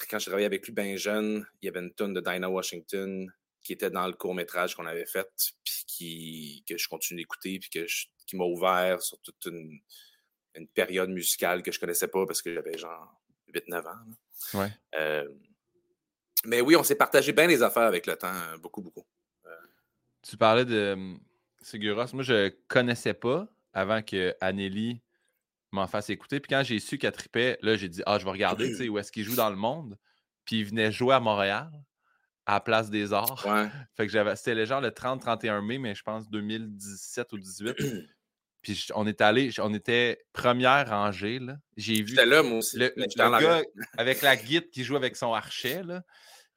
[0.09, 3.32] Quand j'ai travaillé avec lui bien jeune, il y avait une tonne de Dinah Washington,
[3.63, 5.27] qui était dans le court-métrage qu'on avait fait,
[5.63, 7.86] puis qui, que je continue d'écouter, puis que
[8.25, 9.79] qui m'a ouvert sur toute une,
[10.55, 13.21] une, période musicale que je connaissais pas parce que j'avais genre
[13.53, 14.59] 8-9 ans.
[14.59, 14.71] Ouais.
[14.95, 15.27] Euh,
[16.45, 19.05] mais oui, on s'est partagé bien les affaires avec le temps, beaucoup, beaucoup.
[19.45, 19.49] Euh,
[20.21, 21.19] tu parlais de hum,
[21.61, 22.13] Seguros.
[22.13, 25.01] Moi, je connaissais pas avant que Anneli
[25.72, 26.39] m'en fasse écouter.
[26.39, 28.89] Puis quand j'ai su qu'elle tripait, là, j'ai dit Ah, je vais regarder, tu sais,
[28.89, 29.97] où est-ce qu'il joue dans le monde.
[30.45, 31.72] Puis il venait jouer à Montréal,
[32.45, 33.43] à Place des Arts.
[33.95, 34.36] Fait que j'avais.
[34.36, 37.76] C'était le genre le 30-31 mai, mais je pense 2017 ou 2018.
[38.61, 41.39] Puis on est allé, on était première rangée.
[41.39, 41.57] Là.
[41.78, 42.09] J'ai vu.
[42.09, 42.78] J'étais là, moi aussi.
[42.78, 42.93] Le,
[43.39, 43.63] gars
[43.97, 45.82] avec la guide qui joue avec son archet.
[45.82, 46.03] Là.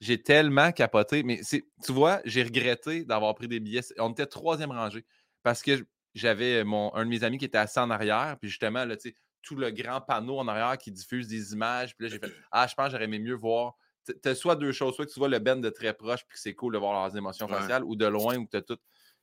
[0.01, 1.23] J'ai tellement capoté.
[1.23, 1.41] Mais
[1.83, 3.81] tu vois, j'ai regretté d'avoir pris des billets.
[3.99, 5.07] On était troisième rangée.
[5.43, 8.37] Parce que j'avais mon, un de mes amis qui était assis en arrière.
[8.41, 8.97] Puis justement, là,
[9.43, 11.95] tout le grand panneau en arrière qui diffuse des images.
[11.97, 13.75] Puis là, j'ai fait Ah, je pense que j'aurais aimé mieux voir.
[14.07, 16.35] Tu as soit deux choses, soit que tu vois le Ben de très proche, puis
[16.35, 18.77] que c'est cool de voir leurs émotions faciales, ou de loin, où tu as tout.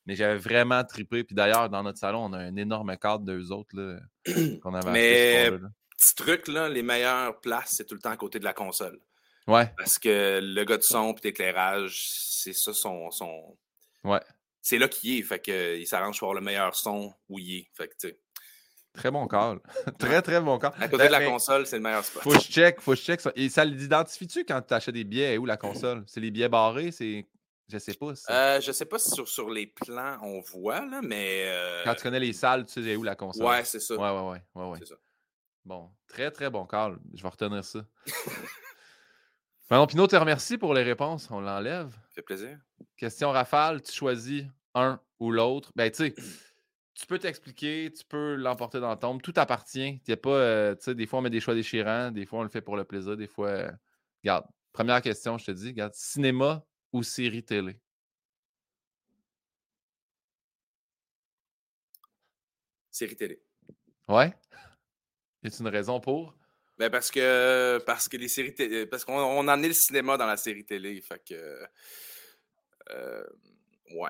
[0.08, 1.24] Mais j'avais vraiment trippé.
[1.24, 4.00] Puis d'ailleurs, dans notre salon, on a un énorme cadre d'eux autres
[4.62, 8.39] qu'on avait Mais, petit truc, là, les meilleures places, c'est tout le temps à côté
[8.39, 9.00] de la console.
[9.48, 9.72] Ouais.
[9.78, 13.56] Parce que le gars de son et d'éclairage, c'est ça son, son.
[14.04, 14.22] Ouais.
[14.62, 15.24] C'est là qu'il est.
[15.24, 17.68] Fait que, il s'arrange pour avoir le meilleur son où il est.
[17.74, 18.16] Fait que,
[18.93, 19.59] Très bon call.
[19.99, 20.74] très, très bon call.
[20.80, 22.24] À côté de la console, c'est le meilleur spot.
[22.24, 23.32] Faut que je check, faut que je check ça.
[23.36, 25.38] Et ça l'identifie-tu quand tu achètes des billets?
[25.38, 26.03] Où la console?
[26.07, 26.91] C'est les billets barrés?
[26.91, 27.26] C'est.
[27.70, 28.12] Je sais pas.
[28.30, 31.45] Euh, je sais pas si sur, sur les plans on voit, là, mais.
[31.47, 31.84] Euh...
[31.86, 33.45] Quand tu connais les salles, tu sais où la console.
[33.45, 33.95] Ouais, c'est ça.
[33.95, 34.41] Ouais, ouais, ouais.
[34.55, 34.80] ouais, ouais.
[34.80, 34.95] C'est ça.
[35.64, 36.97] Bon, très, très bon call.
[37.14, 37.86] Je vais retenir ça.
[39.72, 41.32] Manon Pinot te remercie pour les réponses.
[41.32, 41.92] On l'enlève.
[42.10, 42.60] Ça fait plaisir.
[42.98, 44.44] Question rafale, tu choisis
[44.74, 45.72] un ou l'autre.
[45.78, 46.14] Ben, tu sais,
[46.94, 49.22] tu peux t'expliquer, tu peux l'emporter dans le tombe.
[49.22, 50.02] Tout appartient.
[50.22, 52.50] Pas, euh, tu sais, des fois, on met des choix déchirants, des fois, on le
[52.50, 53.48] fait pour le plaisir, des fois.
[53.48, 53.72] Euh,
[54.22, 57.80] regarde, première question, je te dis, regarde, cinéma ou série télé?
[62.90, 63.42] Série télé.
[64.10, 64.34] Ouais?
[65.44, 66.36] Y a une raison pour?
[66.82, 68.56] Ben parce que parce que les séries
[68.88, 71.00] parce qu'on on en est le cinéma dans la série télé.
[71.00, 71.64] Fait que
[72.90, 73.24] euh,
[73.92, 74.10] ouais.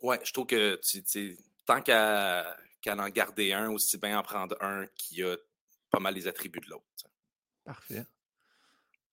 [0.00, 1.36] Ouais, je trouve que tu,
[1.66, 5.36] tant qu'à en garder un, aussi bien en prendre un qui a
[5.90, 6.86] pas mal les attributs de l'autre.
[7.64, 8.06] Parfait.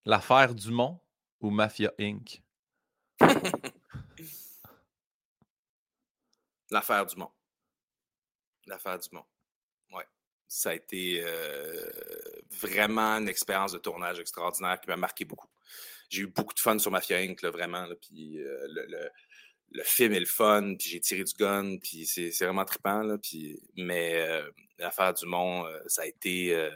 [0.06, 0.98] L'affaire Dumont
[1.42, 2.42] ou Mafia Inc?
[6.72, 7.34] L'affaire Dumont.
[8.66, 9.26] L'affaire Dumont
[10.50, 11.89] ça a été euh,
[12.60, 15.47] vraiment une expérience de tournage extraordinaire qui m'a marqué beaucoup.
[16.10, 17.88] J'ai eu beaucoup de fun sur Mafia Inc., là, vraiment.
[18.02, 18.68] puis euh,
[19.72, 23.04] le, film est le fun, puis j'ai tiré du gun, puis c'est vraiment trippant.
[23.04, 26.70] Là, puis, mais euh, l'affaire du monde, ça a été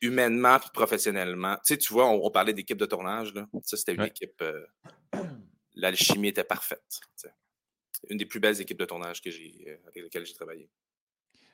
[0.00, 1.56] humainement puis professionnellement.
[1.56, 3.34] Tu sais, tu vois, on, parlait d'équipe de tournage.
[3.34, 3.48] Là.
[3.64, 4.44] Ça, c'était une équipe.
[5.74, 7.00] L'alchimie était parfaite.
[8.08, 10.70] Une des plus belles équipes de tournage que avec lesquelles j'ai travaillé.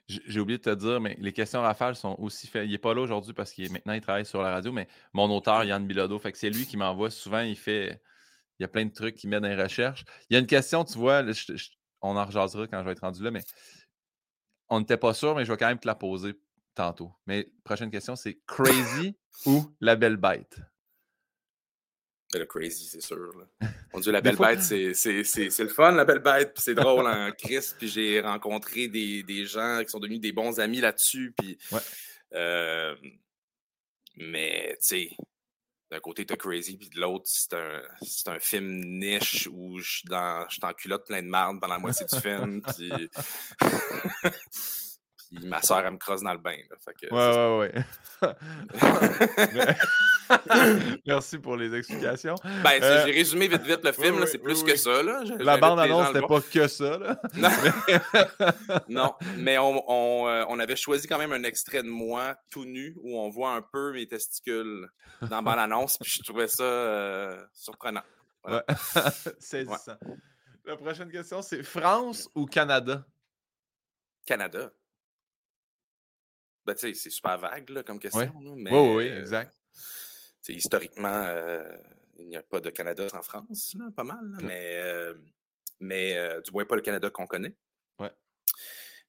[0.08, 2.66] J'ai oublié de te dire, mais les questions rafales sont aussi faites.
[2.66, 5.30] Il n'est pas là aujourd'hui parce qu'il maintenant il travaille sur la radio, mais mon
[5.30, 7.40] auteur, Yann Bilodeau, fait que c'est lui qui m'envoie souvent.
[7.40, 8.02] Il fait.
[8.58, 10.04] Il y a plein de trucs qu'il met dans les recherches.
[10.28, 11.24] Il y a une question, tu vois,
[12.00, 13.42] on en rejasera quand je vais être rendu là, mais
[14.68, 16.34] on n'était pas sûr, mais je vais quand même te la poser
[16.74, 17.12] tantôt.
[17.26, 20.60] Mais prochaine question, c'est Crazy ou La Belle Bête?
[22.34, 23.32] Le crazy, c'est sûr.
[23.92, 27.30] Mon Dieu, la belle bête, c'est le fun, la belle bête, puis c'est drôle en
[27.38, 31.58] Chris, puis j'ai rencontré des, des, gens qui sont devenus des bons amis là-dessus, puis...
[32.34, 32.94] Euh,
[34.16, 35.10] mais, tu sais,
[35.90, 37.82] d'un côté, t'as Crazy, puis de l'autre, c'est un,
[38.26, 41.74] un film niche où je suis dans, je suis en culotte plein de marde pendant
[41.74, 42.90] la moitié du film, puis...
[45.44, 46.56] ma soeur, elle me crosse dans le bain.
[47.10, 47.84] ouais, ouais, ouais.
[51.06, 52.34] Merci pour les explications.
[52.62, 55.02] Ben, euh, j'ai résumé vite vite le film, c'est plus que ça.
[55.02, 55.22] Là.
[55.38, 56.98] La bande-annonce, c'était pas que ça.
[56.98, 57.20] Là.
[58.88, 59.14] Non.
[59.36, 63.18] mais on, euh, on, avait choisi quand même un extrait de moi tout nu où
[63.18, 64.88] on voit un peu mes testicules
[65.22, 68.02] dans la bande-annonce, puis je trouvais ça euh, surprenant.
[68.44, 68.64] Voilà.
[69.38, 69.96] Saisissant.
[70.64, 73.04] La prochaine question, c'est France ou Canada?
[74.26, 74.70] Canada.
[76.64, 78.32] Ben, tu sais, c'est super vague là, comme question.
[78.36, 79.56] Oui, oui, oui, exact.
[80.48, 81.76] historiquement, euh,
[82.18, 85.14] il n'y a pas de Canada en France, pas mal, mais, euh,
[85.80, 87.56] mais euh, du moins pas le Canada qu'on connaît.
[87.98, 88.12] Ouais.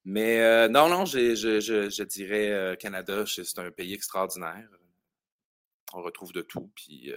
[0.03, 4.67] Mais non, non, je, je, je, dirais Canada, c'est un pays extraordinaire.
[5.93, 7.13] On retrouve de tout, puis,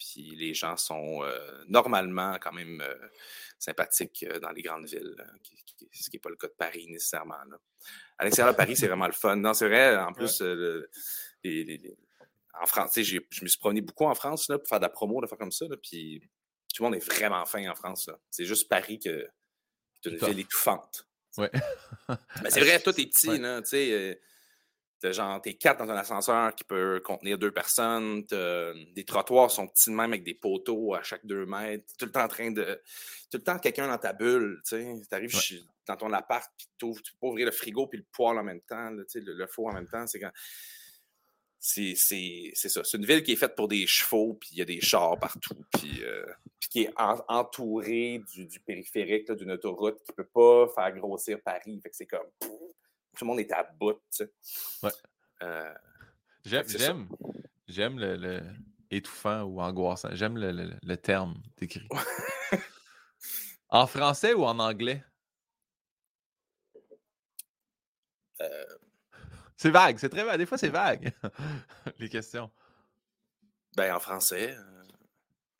[0.00, 1.22] puis les gens sont
[1.68, 2.82] normalement quand même
[3.58, 5.14] sympathiques dans les grandes villes,
[5.92, 7.44] ce qui n'est pas le cas de Paris nécessairement.
[7.48, 7.58] Là.
[8.18, 9.36] À l'extérieur de Paris, c'est vraiment le fun.
[9.36, 10.42] Non, c'est vrai, en plus,
[12.60, 15.20] en France, je me suis promené beaucoup en France là, pour faire de la promo,
[15.20, 15.66] de faire comme ça.
[15.82, 16.20] Puis
[16.74, 18.10] tout le monde est vraiment fin en France.
[18.30, 19.28] C'est juste Paris que
[20.04, 21.06] est une ville étouffante.
[21.36, 21.50] Ouais.
[22.42, 23.38] Mais c'est vrai, tout est petit.
[23.38, 23.60] Là,
[25.04, 28.22] euh, T'as genre, t'es quatre dans un ascenseur qui peut contenir deux personnes.
[28.24, 31.84] Des trottoirs sont petits même avec des poteaux à chaque deux mètres.
[31.98, 32.80] Tout le temps en train de.
[33.30, 34.60] Tout le temps quelqu'un dans ta bulle.
[34.66, 34.76] Tu
[35.10, 35.34] arrives
[35.86, 38.90] dans ton appart, puis tu peux ouvrir le frigo puis le poêle en même temps,
[38.90, 40.06] le, le four en même temps.
[40.06, 40.32] C'est quand.
[41.62, 42.82] C'est ça.
[42.84, 45.18] C'est une ville qui est faite pour des chevaux, puis il y a des chars
[45.18, 46.24] partout, puis, euh,
[46.70, 51.78] qui est entourée du, périphérique, d'une autoroute qui ne peut pas faire grossir Paris.
[51.82, 52.28] Fait que c'est comme
[53.16, 54.32] tout le monde est à bout, tu sais.
[54.82, 54.90] Ouais.
[55.42, 55.74] Euh,
[56.44, 57.08] j'aime,
[57.68, 58.42] j'aime, le,
[58.90, 60.08] étouffant ou angoissant.
[60.12, 61.88] J'aime le, terme décrit.
[63.68, 65.04] en français ou en anglais?
[68.40, 68.64] Euh.
[69.56, 70.38] C'est vague, c'est très vague.
[70.38, 71.12] Des fois, c'est vague,
[71.98, 72.50] les questions.
[73.76, 74.56] Ben, en français.
[74.56, 74.79] Euh,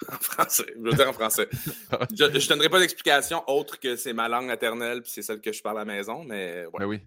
[0.09, 0.67] En français.
[0.75, 1.49] Je veux dire en français.
[2.17, 5.53] Je ne donnerai pas d'explication autre que c'est ma langue maternelle puis c'est celle que
[5.53, 7.01] je parle à la maison, mais ouais, ben oui.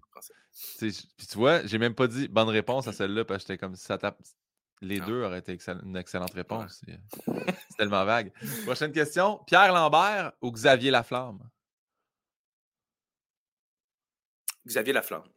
[0.77, 3.75] Puis tu vois, j'ai même pas dit bonne réponse à celle-là parce que j'étais comme
[3.75, 4.19] ça tape.
[4.81, 6.81] Les deux auraient été une excellente réponse.
[7.25, 8.33] C'est tellement vague.
[8.65, 9.39] Prochaine question.
[9.47, 11.39] Pierre Lambert ou Xavier Laflamme?
[14.67, 15.32] Xavier Laflamme.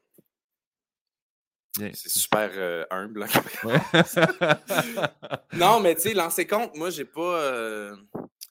[1.76, 3.26] C'est super euh, humble.
[5.52, 7.40] non, mais tu sais, lancer compte, moi, j'ai pas.
[7.40, 7.96] Euh,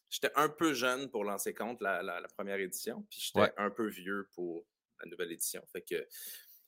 [0.09, 3.87] j'étais un peu jeune pour lancer compte la, la, première édition, puis j'étais un peu
[3.87, 4.65] vieux pour
[5.03, 5.61] la nouvelle édition.
[5.71, 6.07] Fait que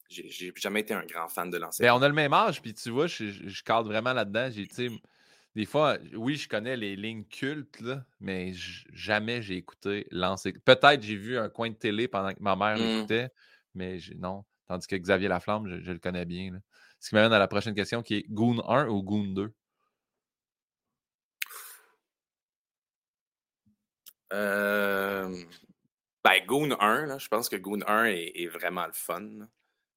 [0.09, 2.73] j'ai jamais été un grand fan de lancer ben, On a le même âge, puis
[2.73, 4.49] tu vois, je, je cadre vraiment là-dedans.
[5.55, 8.53] Des fois, oui, je connais les lignes cultes, là, mais
[8.93, 10.53] jamais j'ai écouté lancer.
[10.53, 12.81] Peut-être j'ai vu un coin de télé pendant que ma mère mmh.
[12.81, 13.29] l'écoutait,
[13.73, 14.45] mais non.
[14.67, 16.59] Tandis que Xavier Laflamme, je, le connais bien.
[16.99, 19.53] Ce qui m'amène à la prochaine question qui est Goon 1 ou Goon 2?
[24.33, 25.43] Euh,
[26.23, 29.47] ben, Goon 1, je pense que Goon 1 est, vraiment le fun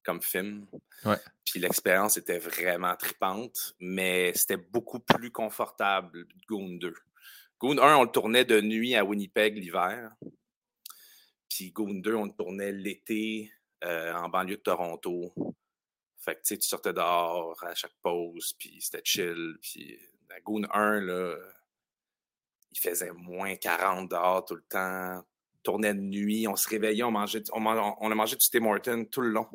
[0.03, 0.65] comme film.
[1.45, 6.93] Puis l'expérience était vraiment tripante, mais c'était beaucoup plus confortable Goon 2.
[7.59, 10.15] Goon 1, on le tournait de nuit à Winnipeg l'hiver.
[11.49, 13.51] Puis Goon 2, on le tournait l'été
[13.83, 15.33] euh, en banlieue de Toronto.
[16.17, 19.57] Fait que, tu sais, tu sortais dehors à chaque pause, puis c'était chill.
[19.61, 21.35] Puis la Goon 1, là,
[22.71, 25.23] il faisait moins 40 dehors tout le temps.
[25.63, 29.05] Tournait de nuit, on se réveillait, on mangeait, on, on a mangé du Tim Horton
[29.11, 29.47] tout le long.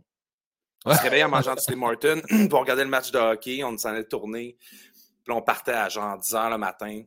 [0.84, 3.76] On se réveillait en mangeant du Tim Horton pour regarder le match de hockey, on
[3.76, 4.56] s'en allait tourner.
[5.24, 7.02] Puis on partait à genre 10 h le matin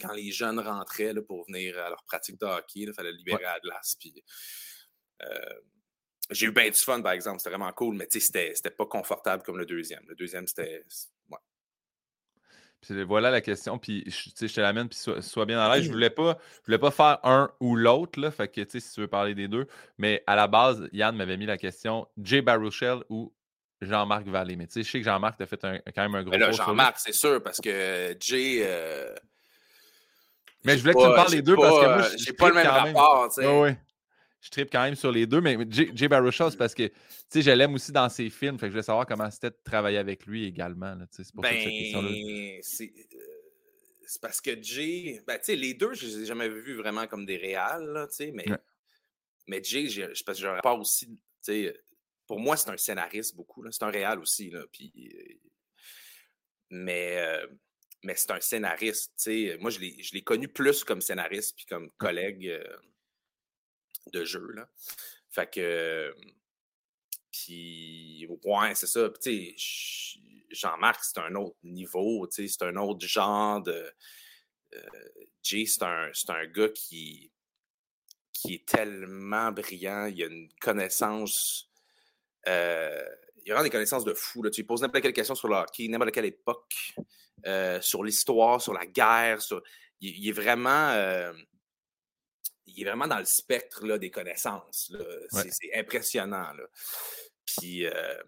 [0.00, 2.80] quand les jeunes rentraient là, pour venir à leur pratique de hockey.
[2.80, 3.96] Il fallait libérer la glace.
[4.00, 4.24] Puis,
[5.22, 5.60] euh,
[6.30, 7.38] j'ai eu bien du fun, par exemple.
[7.38, 10.02] C'était vraiment cool, mais c'était, c'était pas confortable comme le deuxième.
[10.08, 10.84] Le deuxième, c'était.
[11.30, 13.04] Ouais.
[13.04, 13.78] voilà la question.
[13.78, 15.84] Puis je te l'amène, puis sois, bien dans l'aise.
[15.84, 18.30] Je voulais pas, je voulais pas faire un ou l'autre, là.
[18.30, 19.66] Fait que si tu veux parler des deux.
[19.98, 23.32] Mais à la base, Yann m'avait mis la question Jay Baruchel ou
[23.82, 24.56] Jean-Marc Vallée?
[24.56, 26.30] Mais tu sais, je sais que Jean-Marc t'a fait quand même un gros.
[26.30, 28.60] Mais là, Jean-Marc, c'est sûr, parce que Jay.
[28.62, 29.14] Euh,
[30.64, 32.54] mais je voulais que tu me parles des deux parce que moi, j'ai pas le
[32.54, 33.28] même rapport.
[33.28, 33.78] tu sais
[34.44, 36.90] je tripe quand même sur les deux, mais Jay Baruchel, c'est parce que
[37.34, 38.58] je l'aime aussi dans ses films.
[38.58, 40.94] Fait que je voulais savoir comment c'était de travailler avec lui également.
[41.10, 42.10] C'est pour ben, cette question-là.
[42.10, 42.58] Euh,
[44.06, 47.38] c'est parce que Jay, ben, les deux, je les ai jamais vus vraiment comme des
[47.38, 48.44] réals, mais,
[49.46, 49.88] mais Jay,
[50.26, 51.08] parce que j'ai un rapport aussi.
[52.26, 53.64] Pour moi, c'est un scénariste beaucoup.
[53.70, 54.50] C'est un réal aussi.
[54.50, 54.98] Là, euh,
[56.68, 57.16] mais.
[57.16, 57.46] Euh,
[58.02, 59.14] mais c'est un scénariste.
[59.60, 59.80] Moi, je
[60.12, 62.54] l'ai connu plus comme scénariste puis comme collègue
[64.12, 64.46] de jeu.
[64.52, 64.68] Là.
[65.30, 66.14] Fait que.
[67.32, 69.10] Puis, ouais, c'est ça.
[69.20, 73.92] Tu sais, Jean-Marc, c'est un autre niveau, tu sais, c'est un autre genre de.
[74.74, 74.80] Euh,
[75.42, 77.30] Jay, c'est un, un gars qui,
[78.32, 80.06] qui est tellement brillant.
[80.06, 81.70] Il a une connaissance.
[82.48, 83.04] Euh,
[83.44, 84.42] il a vraiment des connaissances de fou.
[84.42, 84.50] Là.
[84.50, 86.94] Tu lui poses n'importe quelle question sur le hockey, n'importe quelle époque,
[87.46, 89.38] euh, sur l'histoire, sur la guerre.
[90.00, 91.32] Il, est vraiment.
[92.66, 94.92] Il est vraiment dans le spectre là, des connaissances.
[95.30, 96.52] C'est impressionnant.
[96.52, 96.64] Là.
[97.46, 98.22] Puis, euh,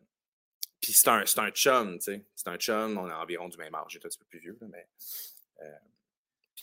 [0.80, 2.26] puis c'est un, un chum, tu sais.
[2.34, 4.58] C'est un chum, on a environ du même âge, j'étais un petit peu plus vieux,
[4.62, 4.88] mais.
[5.62, 5.72] Euh,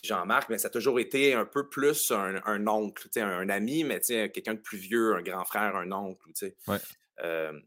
[0.02, 3.84] Jean-Marc, mais ça a toujours été un peu plus un, un oncle, un, un ami,
[3.84, 6.28] mais quelqu'un de plus vieux, un grand frère, un oncle.
[6.66, 6.78] Ouais.
[7.20, 7.58] Euh,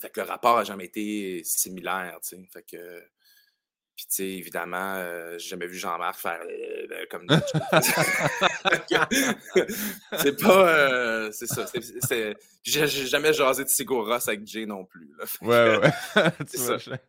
[0.00, 2.18] fait que le rapport n'a jamais été similaire.
[2.22, 3.02] Fait que
[3.98, 7.26] puis, tu sais, évidemment, euh, j'ai jamais vu Jean-Marc faire euh, ben, comme.
[10.22, 10.68] c'est pas.
[10.68, 11.66] Euh, c'est ça.
[12.62, 15.10] J'ai jamais jasé de Sigouros avec Jay non plus.
[15.18, 15.24] Là.
[15.42, 15.90] Ouais, ouais.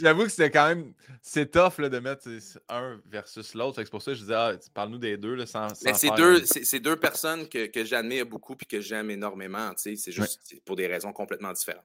[0.00, 0.94] J'avoue que c'était quand même.
[1.22, 2.28] C'est tough là, de mettre
[2.68, 3.80] un versus l'autre.
[3.80, 5.36] C'est pour ça que je disais, ah, parle-nous des deux.
[5.36, 6.42] Là, sans, sans c'est deux,
[6.80, 9.70] deux, personnes que, que j'admire beaucoup et que j'aime énormément.
[9.76, 11.84] C'est juste pour des raisons complètement différentes.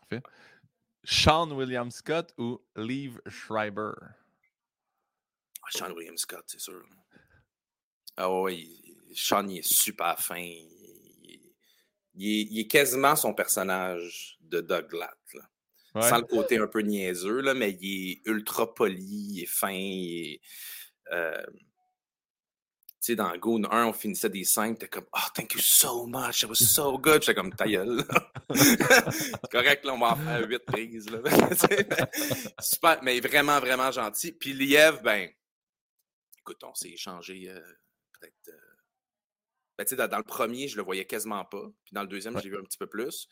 [0.00, 0.22] Parfait.
[1.04, 3.94] Sean William Scott ou Leave Schreiber?
[5.62, 6.82] Ah, Sean William Scott, c'est sûr.
[8.16, 10.50] Ah oui, Sean, il est super fin.
[12.16, 15.18] Il, est, quasiment son personnage de Doug Glatt.
[16.00, 19.70] Sans le côté un peu niaiseux, là, mais il est ultra poli, il est fin,
[19.70, 20.40] il est,
[21.12, 21.44] euh,
[23.04, 26.42] sais, dans Goon 1, on finissait des scènes, t'es comme, oh, thank you so much,
[26.42, 27.22] it was so good.
[27.22, 28.02] J'étais comme, ta gueule.
[28.54, 31.10] c'est correct, là, on va en faire huit prises.
[31.10, 31.20] Là.
[32.60, 34.32] Super, mais vraiment, vraiment gentil.
[34.32, 35.30] Puis Liev, ben,
[36.38, 37.60] écoute, on s'est échangé euh,
[38.12, 38.48] peut-être.
[38.48, 38.76] Euh,
[39.76, 41.66] ben, tu sais, dans, le premier, je le voyais quasiment pas.
[41.84, 43.28] Puis dans le deuxième, j'ai vu un petit peu plus.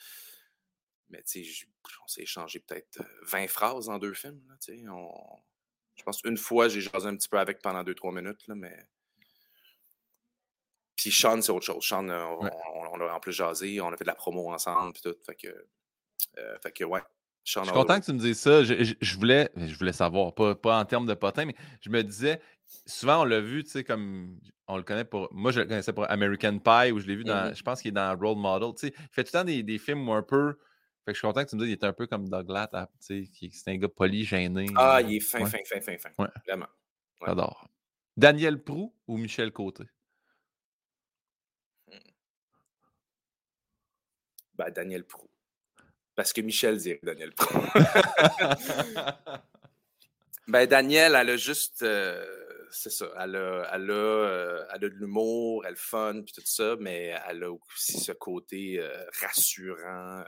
[1.08, 1.66] Mais tu sais,
[2.02, 4.42] on s'est échangé peut-être 20 euh, phrases en deux films.
[4.60, 5.12] Tu sais, on...
[5.94, 8.74] Je pense une fois, j'ai jasé un petit peu avec pendant 2-3 minutes, là, mais
[10.96, 11.84] puis Sean, c'est autre chose.
[11.84, 12.24] Sean, euh,
[12.74, 15.16] on, a en plus jasé, on a fait de la promo ensemble, puis tout.
[15.24, 15.48] Fait que,
[16.38, 17.00] euh, fait que ouais.
[17.44, 18.62] Sean je suis content que tu me dises ça.
[18.62, 22.40] Je, voulais, je voulais savoir, pas, pas en termes de potin, mais je me disais,
[22.86, 24.38] souvent on l'a vu, tu sais, comme
[24.68, 25.28] on le connaît pour.
[25.32, 27.50] Moi, je le connaissais pour American Pie, où je l'ai vu dans.
[27.50, 27.56] Mm-hmm.
[27.56, 28.70] Je pense qu'il est dans Role Model.
[28.74, 30.56] Tu sais, il fait tout le temps des, des films où un peu.
[31.04, 32.48] Fait que je suis content que tu me dises qu'il est un peu comme Doug
[32.48, 34.66] Latt, hein, tu sais, c'est un gars poli, gêné.
[34.76, 36.10] Ah, il est fin, fin, fin, fin, fin.
[36.16, 36.30] Ouais.
[36.46, 36.68] Vraiment.
[37.26, 37.68] J'adore.
[38.16, 39.84] Daniel Prou ou Michel Côté?
[44.54, 45.28] Ben, Daniel Prou.
[46.14, 47.58] Parce que Michel dit Daniel Prou.
[50.46, 51.82] ben, Daniel, elle a juste.
[51.82, 52.24] Euh,
[52.70, 53.10] c'est ça.
[53.18, 57.18] Elle a, elle, a, euh, elle a de l'humour, elle fun, puis tout ça, mais
[57.28, 60.24] elle a aussi ce côté euh, rassurant,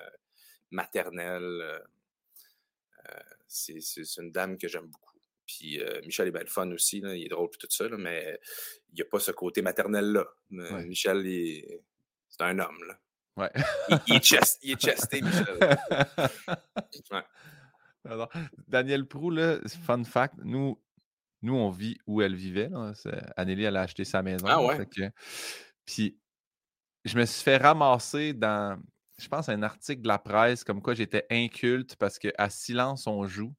[0.71, 1.83] maternel.
[3.47, 3.79] c'est
[4.19, 5.01] une dame que j'aime beaucoup.
[5.47, 8.41] Puis Michel est bien fun aussi, là, il est drôle, puis tout ça, mais
[8.91, 10.27] il n'y a pas ce côté maternel-là.
[10.51, 11.23] Michel,
[12.29, 12.83] c'est un homme.
[12.89, 12.99] Là.
[13.37, 13.51] Ouais.
[14.07, 15.59] il, est chest, il, est chesté, Michel.
[17.11, 18.27] Ouais.
[18.69, 20.79] Daniel Prou, là, fun fact, nous,
[21.41, 22.69] nous, on vit où elle vivait.
[22.69, 22.93] Là.
[23.37, 24.47] Anneli, elle a acheté sa maison.
[24.47, 24.87] Ah ouais.
[25.87, 26.19] puis,
[27.05, 28.79] je me suis fait ramasser dans,
[29.19, 33.27] je pense, un article de la presse comme quoi j'étais inculte parce qu'à silence, on
[33.27, 33.55] joue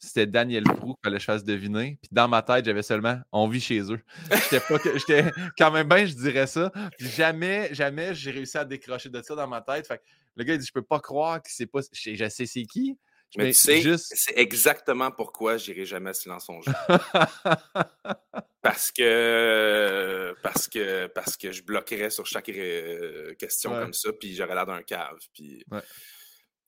[0.00, 1.98] c'était Daniel Prou qu'il fallait que je fasse deviner.
[2.02, 4.00] Puis dans ma tête, j'avais seulement on vit chez eux.
[4.30, 6.72] J'étais pas j'étais quand même bien, je dirais ça.
[6.98, 9.86] Puis jamais, jamais j'ai réussi à décrocher de ça dans ma tête.
[9.86, 10.00] Fait
[10.36, 11.80] le gars il dit Je peux pas croire que c'est pas.
[11.92, 12.98] Je, sais c'est qui.
[13.36, 14.12] Mais, tu sais, juste...
[14.16, 16.60] c'est exactement pourquoi j'irai jamais à Silence on
[18.60, 24.34] parce que parce que parce que je bloquerais sur chaque euh, question comme ça, puis
[24.34, 25.18] j'aurais l'air d'un cave.
[25.32, 25.64] Puis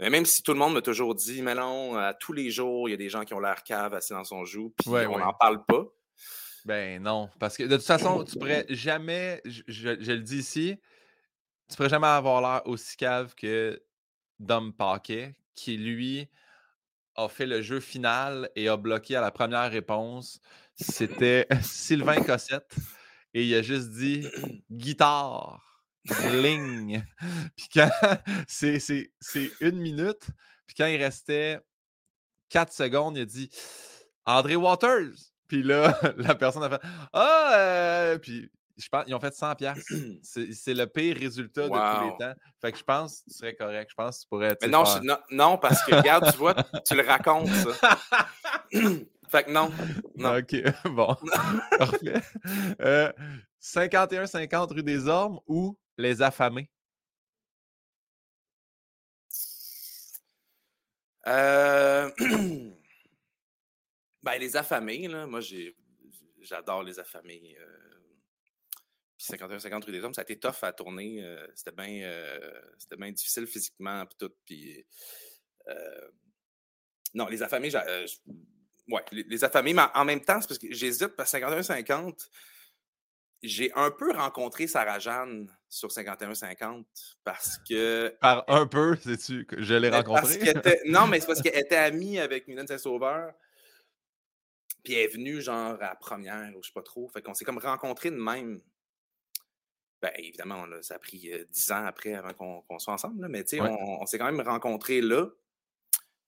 [0.01, 2.88] mais même si tout le monde m'a toujours dit, mais non, à tous les jours,
[2.88, 5.18] il y a des gens qui ont l'air cave assis dans son joue, puis on
[5.18, 5.86] n'en parle pas.
[6.64, 10.76] Ben non, parce que de toute façon, tu pourrais jamais, je, le dis ici,
[11.68, 13.82] tu pourrais jamais avoir l'air aussi cave que
[14.38, 16.28] Dom Paquet, qui lui
[17.16, 20.40] a fait le jeu final et a bloqué à la première réponse.
[20.74, 22.74] C'était Sylvain Cossette
[23.34, 24.26] et il a juste dit
[24.70, 25.71] guitare
[26.32, 27.05] ligne.
[27.57, 27.90] Puis quand
[28.48, 29.11] c'est,
[29.61, 30.26] une minute,
[30.66, 31.61] puis quand il restait
[32.48, 33.50] quatre secondes, il a dit
[34.24, 35.14] André Waters.
[35.48, 36.80] Puis là, la personne a fait
[37.12, 39.84] Ah, euh, puis je pense ils ont fait 100 pièces.
[40.22, 42.34] C'est, le pire résultat de tous les temps.
[42.61, 43.90] Fait que je pense que tu serais correct.
[43.90, 44.57] Je pense que tu pourrais.
[44.62, 44.84] Mais non,
[45.30, 46.55] non, parce que regarde, tu vois,
[46.86, 47.98] tu le racontes, ça.
[49.28, 49.70] fait que non.
[50.16, 50.38] non.
[50.38, 51.16] OK, bon.
[51.78, 52.14] Parfait.
[52.80, 53.12] Euh,
[53.62, 56.68] 51-50 rue des Ormes ou les affamés?
[61.26, 62.11] Euh...
[64.22, 65.40] ben, les affamés, là, moi,
[66.40, 67.57] j'adore les affamés.
[67.59, 67.88] Euh...
[69.16, 71.22] Puis 51-50 rue des Hommes, ça a été tough à tourner.
[71.22, 72.09] Euh, c'était bien
[72.99, 74.32] bien difficile physiquement, puis tout.
[77.14, 77.70] Non, les affamés,
[78.88, 82.26] ouais, les, les, affamés, mais en même temps, c'est parce que j'hésite, parce que 51-50,
[83.43, 86.84] j'ai un peu rencontré Sarah Jeanne sur 51-50
[87.24, 88.14] parce que.
[88.20, 90.38] Par un peu, sais-tu que je l'ai ben, rencontrée?
[90.86, 93.32] non, mais c'est parce qu'elle était amie avec Mylène Saint-Sauveur.
[94.84, 97.08] Puis elle est venue, genre, à la première, ou je sais pas trop.
[97.08, 98.60] Fait qu'on s'est comme rencontrés de même.
[100.02, 103.56] Ben, évidemment, ça a pris euh, dix ans après avant qu'on soit ensemble, mais tu
[103.56, 105.28] sais, on, s'est quand même rencontrés là.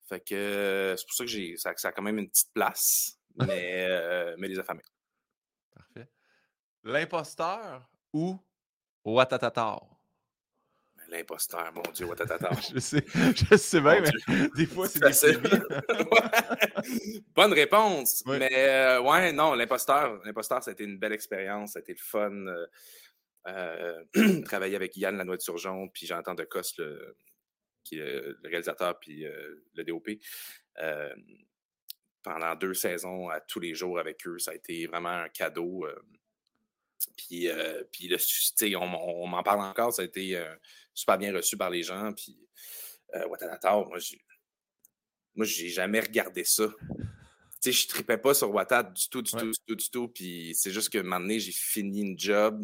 [0.08, 3.86] Fait que c'est pour ça que j'ai ça, a quand même une petite place, mais,
[3.90, 4.84] euh, mais les affamés.
[5.74, 6.08] Parfait.
[6.84, 8.38] L'imposteur ou
[9.04, 9.86] Watatatar?
[10.96, 12.60] Ben, l'imposteur, mon Dieu, Watatatar.
[12.62, 15.40] je sais, je sais bien, mais des fois, c'est difficile.
[17.34, 18.24] Bonne réponse.
[18.26, 21.92] Mais euh, ouais, non, l'imposteur, l'imposteur, ça a été une belle expérience, ça a été
[21.92, 22.46] le fun.
[22.46, 22.66] Euh,
[23.46, 24.02] euh
[24.44, 27.16] travailler avec Yann Lanois de Surgeon, puis j'entends de Coste, le,
[27.82, 29.26] qui est le réalisateur puis
[29.74, 30.08] le DOP,
[32.22, 34.38] pendant deux saisons à tous les jours avec eux.
[34.38, 35.86] Ça a été vraiment un cadeau.
[37.16, 37.48] Puis,
[37.92, 40.42] puis le, on, on m'en parle encore, ça a été
[40.92, 42.12] super bien reçu par les gens.
[42.12, 42.38] Puis,
[43.28, 44.24] Watanator, moi, j'ai,
[45.34, 46.68] moi, j'ai jamais regardé ça.
[47.60, 50.08] Tu sais, je tripais pas sur Wattad du tout, du tout, du tout, du tout.
[50.08, 52.62] Puis c'est juste que un moment donné, j'ai fini une job.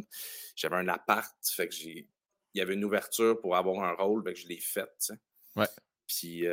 [0.54, 1.34] J'avais un appart.
[1.54, 2.06] Fait que j'ai.
[2.52, 5.14] Il y avait une ouverture pour avoir un rôle, fait que je l'ai fait, tu
[5.14, 5.14] sais.
[5.54, 5.68] Ouais.
[6.06, 6.44] Puis,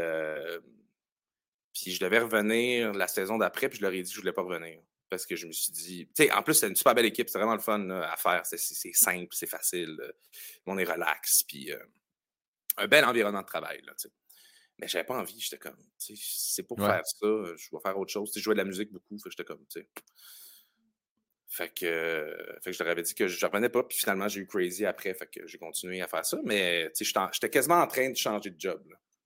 [1.73, 4.31] puis je devais revenir la saison d'après, puis je leur ai dit que je voulais
[4.31, 4.79] pas revenir.
[5.09, 6.07] Parce que je me suis dit.
[6.07, 8.45] Tu sais, en plus, c'est une super belle équipe, c'est vraiment le fun à faire.
[8.45, 9.97] C'est simple, c'est facile.
[10.65, 11.71] On est relax, puis
[12.77, 14.13] un bel environnement de travail, là, tu sais.
[14.79, 15.39] Mais j'avais pas envie.
[15.39, 18.31] J'étais comme, c'est pour faire ça, je vais faire autre chose.
[18.35, 19.89] Je jouais de la musique beaucoup, j'étais comme, tu sais.
[21.49, 24.41] Fait que, fait que je leur avais dit que je n'apprenais pas, puis finalement, j'ai
[24.41, 26.37] eu Crazy après, fait que j'ai continué à faire ça.
[26.43, 28.83] Mais j'étais quasiment en train de changer de job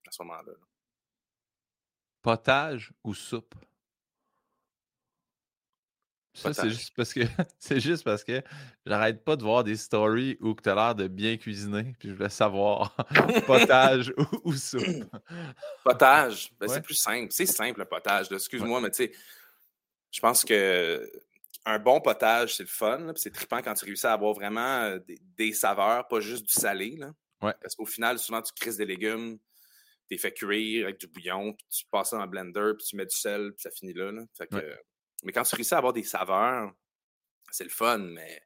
[0.08, 0.54] à ce moment-là.
[2.22, 3.56] Potage ou soupe?
[6.34, 7.20] Ça, c'est juste parce que
[7.60, 8.42] c'est juste parce que
[8.86, 12.14] j'arrête pas de voir des stories où tu as l'air de bien cuisiner, puis je
[12.14, 12.96] voulais savoir
[13.46, 14.14] potage
[14.44, 14.82] ou, soupe.
[15.84, 17.32] Potage, ben, c'est plus simple.
[17.32, 18.32] C'est simple le potage.
[18.32, 19.12] Excuse-moi, mais tu sais,
[20.12, 21.10] je pense que
[21.66, 23.12] un bon potage, c'est le fun.
[23.16, 24.98] C'est trippant quand tu réussis à avoir vraiment
[25.38, 26.96] des, saveurs, pas juste du salé.
[26.98, 27.14] Là.
[27.40, 31.54] Parce qu'au final, souvent, tu crises des légumes, tu les fais cuire avec du bouillon,
[31.54, 33.94] puis tu passes ça dans le blender, puis tu mets du sel, puis ça finit
[33.94, 34.12] là.
[34.38, 34.78] Fait que,
[35.24, 36.72] mais quand tu réussis à avoir des saveurs,
[37.52, 38.42] c'est le fun, mais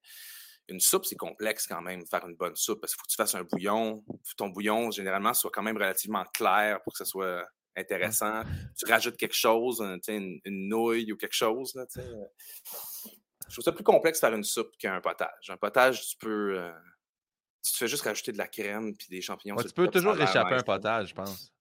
[0.68, 3.16] une soupe, c'est complexe quand même, faire une bonne soupe, parce qu'il faut que tu
[3.16, 4.04] fasses un bouillon.
[4.38, 8.44] Ton bouillon, généralement, soit quand même relativement clair pour que ce soit intéressant.
[8.78, 11.76] Tu rajoutes quelque chose, une, nouille ou quelque chose.
[11.76, 15.50] Là, je trouve ça plus complexe de faire une soupe qu'un potage.
[15.50, 16.60] Un potage, tu peux.
[16.60, 16.72] Euh,
[17.64, 19.56] tu te fais juste rajouter de la crème puis des champignons.
[19.56, 21.52] tu peux toujours échapper un potage, je pense.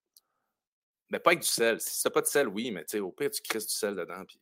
[1.11, 1.81] Mais pas avec du sel.
[1.81, 4.25] Si tu n'as pas de sel, oui, mais au pire, tu crisses du sel dedans.
[4.27, 4.39] Puis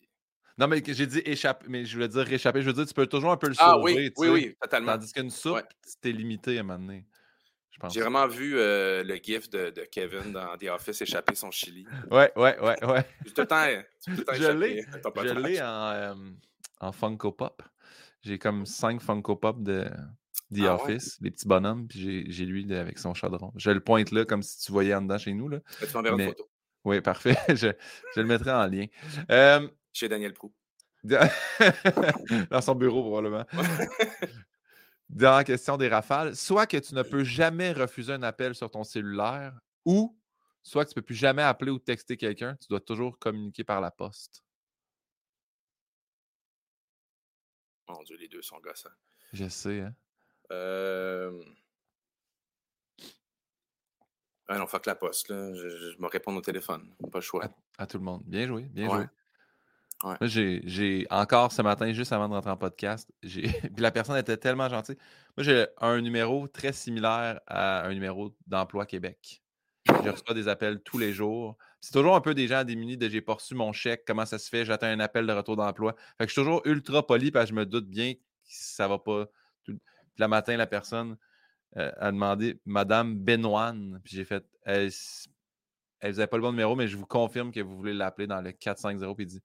[0.59, 2.62] non, mais j'ai dit échapper, mais je voulais dire réchapper.
[2.62, 3.70] Je veux dire, tu peux toujours un peu le sauver.
[3.70, 4.92] Ah oui, oui, oui, totalement.
[4.92, 7.07] Tandis qu'une soupe, c'était limité à un moment donné.
[7.90, 11.84] J'ai vraiment vu euh, le gif de, de, Kevin dans The Office échapper son chili.
[12.11, 13.03] Ouais, ouais, ouais, ouais.
[13.34, 13.66] tout le temps,
[14.07, 16.14] je l'ai, je l'ai en, euh,
[16.80, 17.62] en Funko Pop.
[18.20, 19.90] J'ai comme cinq Funko Pop de
[20.55, 23.53] The ah Office, les petits bonhommes, puis j'ai lui avec son chaudron.
[23.57, 25.48] Je le pointe là comme si tu voyais en dedans chez nous.
[25.48, 25.59] Là.
[25.80, 26.48] Tu m'enverras une photo?
[26.84, 27.36] Oui, parfait.
[27.48, 27.72] je,
[28.14, 28.86] je, le mettrai en lien.
[29.30, 30.53] Euh, chez Daniel Prou.
[31.05, 33.45] Dans son bureau, probablement.
[35.09, 38.70] Dans la question des rafales, soit que tu ne peux jamais refuser un appel sur
[38.70, 40.18] ton cellulaire ou
[40.62, 43.64] soit que tu ne peux plus jamais appeler ou texter quelqu'un, tu dois toujours communiquer
[43.64, 44.43] par la poste.
[47.88, 48.88] Mon Dieu, les deux sont gossants.
[49.32, 49.95] Je sais, hein.
[50.51, 51.43] Euh...
[54.49, 55.53] Ah non, fuck la poste, là.
[55.55, 56.95] Je, je, me réponds au téléphone.
[57.11, 57.49] Pas le choix.
[57.78, 58.22] À, tout le monde.
[58.24, 59.07] Bien joué, bien joué.
[60.03, 64.36] Moi, j'ai encore ce matin, juste avant de rentrer en podcast, puis la personne était
[64.36, 64.96] tellement gentille.
[65.36, 69.42] Moi, j'ai un numéro très similaire à un numéro d'emploi Québec.
[69.86, 71.57] Je reçois des appels tous les jours.
[71.80, 74.38] C'est toujours un peu des gens démunis de j'ai pas reçu mon chèque, comment ça
[74.38, 75.94] se fait, j'attends un appel de retour d'emploi.
[76.18, 78.86] Fait que je suis toujours ultra poli parce que je me doute bien que ça
[78.86, 79.26] va pas.
[79.64, 79.78] Puis
[80.18, 81.16] le matin, la personne
[81.76, 84.00] euh, a demandé Madame Benoine.
[84.05, 87.61] Puis j'ai fait elle, vous n'avez pas le bon numéro, mais je vous confirme que
[87.61, 89.16] vous voulez l'appeler dans le 450.
[89.16, 89.42] Puis il dit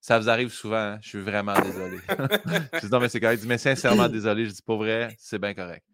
[0.00, 0.98] ça vous arrive souvent, hein?
[1.02, 1.98] je suis vraiment désolé.
[2.08, 3.38] je dis non, mais c'est correct.
[3.38, 4.46] Je dis, mais sincèrement désolé.
[4.46, 5.84] Je dis pas vrai, c'est bien correct.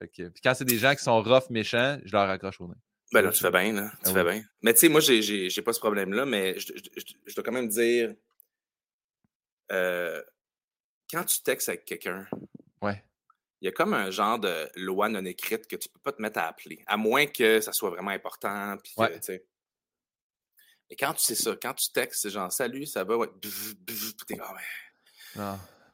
[0.00, 2.74] puis quand c'est des gens qui sont rough, méchants, je leur accroche au nez.
[3.12, 3.90] Ben là, tu fais bien, là.
[4.02, 4.42] Tu ah fais bien.
[4.62, 8.14] Mais tu sais, moi, j'ai pas ce problème-là, mais je, dois quand même dire.
[9.72, 10.22] Euh,
[11.10, 12.26] quand tu textes avec quelqu'un,
[12.82, 13.02] ouais.
[13.60, 16.20] il y a comme un genre de loi non écrite que tu peux pas te
[16.20, 18.76] mettre à appeler, à moins que ça soit vraiment important.
[18.82, 19.20] Puis ouais.
[20.90, 23.28] Et quand tu sais ça, quand tu textes, c'est genre salut, ça va, ouais,
[24.26, 24.52] t'es ah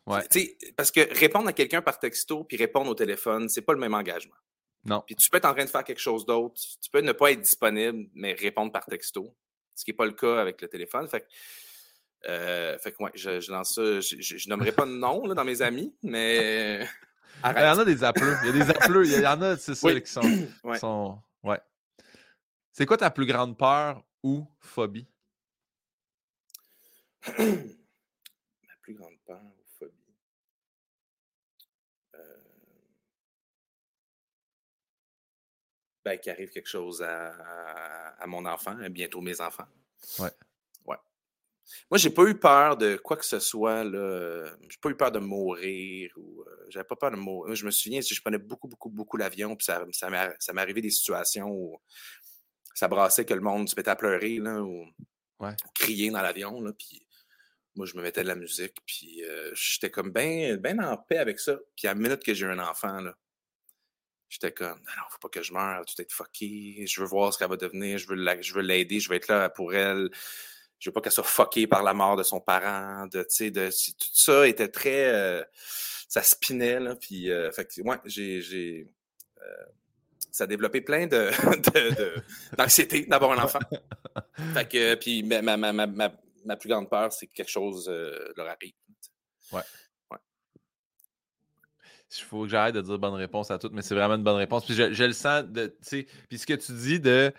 [0.06, 0.14] ouais.
[0.14, 0.56] ouais.
[0.76, 3.94] Parce que répondre à quelqu'un par texto puis répondre au téléphone, c'est pas le même
[3.94, 4.36] engagement.
[4.84, 5.02] Non.
[5.06, 7.32] Puis tu peux être en train de faire quelque chose d'autre, tu peux ne pas
[7.32, 9.34] être disponible, mais répondre par texto,
[9.74, 11.08] ce qui n'est pas le cas avec le téléphone.
[11.08, 11.26] Fait que,
[12.28, 14.00] euh, fait que ouais, je, lance ça.
[14.00, 16.86] Je, je, nommerai pas de nom là, dans mes amis, mais.
[17.44, 18.36] Il y en a des appeleux.
[18.42, 19.06] Il y a des appeleux.
[19.06, 20.20] Il y en a, c'est ça, qui sont.
[20.64, 20.78] ouais.
[20.78, 21.18] sont...
[21.42, 21.58] ouais.
[22.72, 25.06] C'est quoi ta plus grande peur ou phobie?
[27.38, 30.14] Ma plus grande peur ou phobie?
[32.14, 32.40] Euh...
[36.04, 37.30] Ben, qu'il arrive quelque chose à,
[38.18, 39.68] à, mon enfant, bientôt mes enfants.
[40.18, 40.30] Ouais.
[40.86, 40.96] Ouais.
[41.90, 43.84] Moi, j'ai pas eu peur de quoi que ce soit.
[43.84, 44.50] Là.
[44.68, 47.54] J'ai pas eu peur de mourir ou euh, j'avais pas peur de mourir.
[47.54, 50.90] Je me souviens, je prenais beaucoup, beaucoup, beaucoup l'avion, puis ça, ça m'est arrivé des
[50.90, 51.78] situations où
[52.80, 54.86] ça brassait que le monde se mettait à pleurer là, ou,
[55.74, 56.64] crier dans l'avion.
[56.78, 57.06] Puis
[57.74, 61.18] moi, je me mettais de la musique, puis euh, j'étais comme bien ben en paix
[61.18, 61.58] avec ça.
[61.76, 63.14] Puis à la minute que j'ai eu un enfant, là,
[64.30, 67.34] j'étais comme, non, non, faut pas que je meure, tout est fucké, je veux voir
[67.34, 70.08] ce qu'elle va devenir, je veux l'aider, je veux être là pour elle.
[70.78, 73.18] Je veux pas qu'elle soit fuckée par la mort de son parent, de,
[73.50, 75.44] de, tout ça était très, euh,
[76.08, 78.88] ça spinait, là, puis, euh, fait que, ouais, j'ai,
[80.32, 81.30] ça a développé plein de,
[82.56, 83.58] d'anxiété d'avoir un enfant.
[84.54, 88.32] fait que, puis ma, ma, ma, ma, plus grande peur, c'est que quelque chose euh,
[88.36, 88.72] leur arrive.
[89.52, 89.62] Ouais.
[90.10, 90.18] ouais.
[92.10, 94.36] Il faut que j'arrête de dire bonne réponse à tout, mais c'est vraiment une bonne
[94.36, 94.64] réponse.
[94.64, 95.76] Puis je, je le sens, de,
[96.28, 97.32] puis ce que tu dis de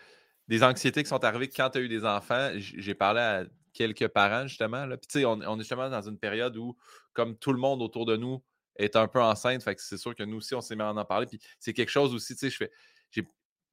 [0.47, 4.09] des anxiétés qui sont arrivées quand tu as eu des enfants, j'ai parlé à quelques
[4.09, 4.85] parents justement.
[4.85, 4.97] Là.
[4.97, 6.75] Puis tu sais, on, on, est justement dans une période où,
[7.13, 8.43] comme tout le monde autour de nous,
[8.75, 9.63] est un peu enceinte.
[9.63, 11.25] Fait que c'est sûr que nous aussi, on s'est mis à en parler.
[11.25, 12.71] Puis c'est quelque chose aussi, tu sais, je fais.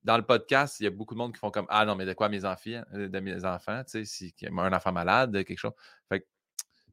[0.05, 2.07] Dans le podcast, il y a beaucoup de monde qui font comme Ah non, mais
[2.07, 5.59] de quoi mes enfants, euh, de mes enfants, tu sais, si un enfant malade, quelque
[5.59, 5.73] chose.
[6.09, 6.27] Fait que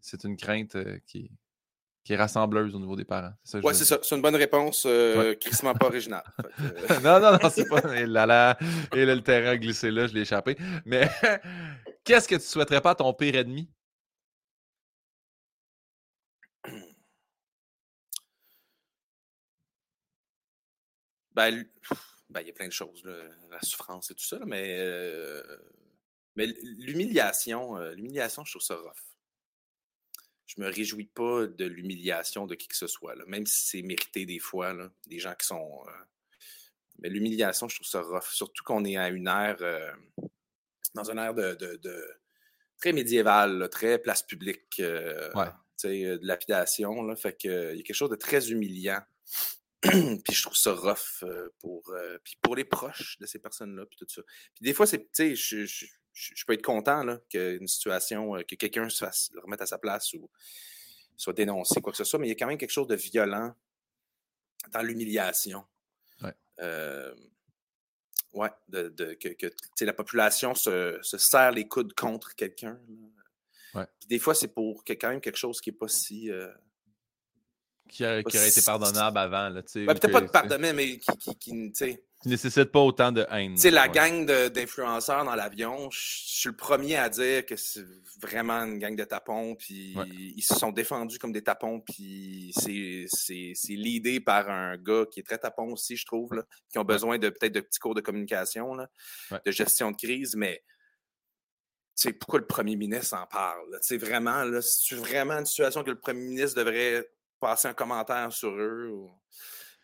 [0.02, 1.32] c'est une crainte euh, qui,
[2.06, 3.34] qui est rassembleuse au niveau des parents.
[3.64, 3.98] Oui, c'est ça.
[4.02, 5.34] C'est une bonne réponse, euh,
[5.80, 6.24] pas originale.
[7.04, 7.82] Non, non, non, c'est pas.
[7.96, 8.58] Et là, là,
[8.94, 10.56] et là, le terrain glissé là, je l'ai échappé.
[10.86, 11.10] Mais
[12.04, 13.70] qu'est-ce que tu souhaiterais pas à ton pire ennemi?
[21.36, 21.66] Ben,
[22.30, 23.04] ben, il y a plein de choses,
[23.52, 25.44] la souffrance et tout ça, mais, euh,
[26.36, 28.94] mais l'humiliation, euh, l'humiliation, je trouve ça rough.
[30.48, 33.82] Je me réjouis pas de l'humiliation de qui que ce soit, là, même si c'est
[33.82, 35.84] mérité des fois, là, des gens qui sont.
[35.88, 35.92] Euh,
[37.00, 38.30] mais l'humiliation, je trouve ça rough.
[38.32, 39.58] Surtout qu'on est à une ère,
[40.94, 42.18] dans une ère de,
[42.78, 45.52] très médiévale, très place publique, ouais.
[45.84, 47.04] de lapidation.
[47.04, 49.02] Là, fait que, il y a quelque chose de très humiliant
[50.24, 53.86] puis je trouve ça rough euh, pour, euh, puis pour les proches de ces personnes-là,
[53.86, 54.22] puis tout ça.
[54.54, 58.36] Puis des fois, c'est, tu sais, je, je, je, peux être content là, qu'une situation,
[58.36, 60.30] euh, que quelqu'un se fasse remettre à sa place ou
[61.18, 62.96] soit dénoncé, quoi que ce soit, mais il y a quand même quelque chose de
[62.96, 63.54] violent
[64.72, 65.66] dans l'humiliation.
[66.22, 66.34] Ouais.
[68.34, 72.80] ouais, de, de que, que la population se, se, serre les coudes contre quelqu'un.
[73.74, 73.86] Ouais.
[74.08, 76.32] des fois, c'est pour que, quand même quelque chose qui n'est pas si
[77.90, 79.50] qui, aurait été pardonnable avant.
[79.50, 83.54] Là, peut-être pas de pardonner, mais qui, qui, qui, qui nécessite pas autant de haine.
[83.54, 87.86] Tu sais, la gang d'influenceurs dans l'avion, je suis le premier à dire que c'est
[88.20, 89.96] vraiment une gang de tapons, puis
[90.36, 93.06] ils se sont défendus comme des tapons, puis c'est
[93.70, 97.20] l'idée par un gars qui est très tapon aussi, je trouve, là, qui ont besoin
[97.20, 98.90] de peut-être de petits cours de communication, là,
[99.46, 100.64] de gestion de crise, mais
[102.20, 103.78] pourquoi le premier ministre en parle?
[103.82, 107.08] C'est vraiment, là, c'est vraiment une situation que le premier ministre devrait
[107.46, 108.90] passer un commentaire sur eux.
[108.90, 109.12] Ou...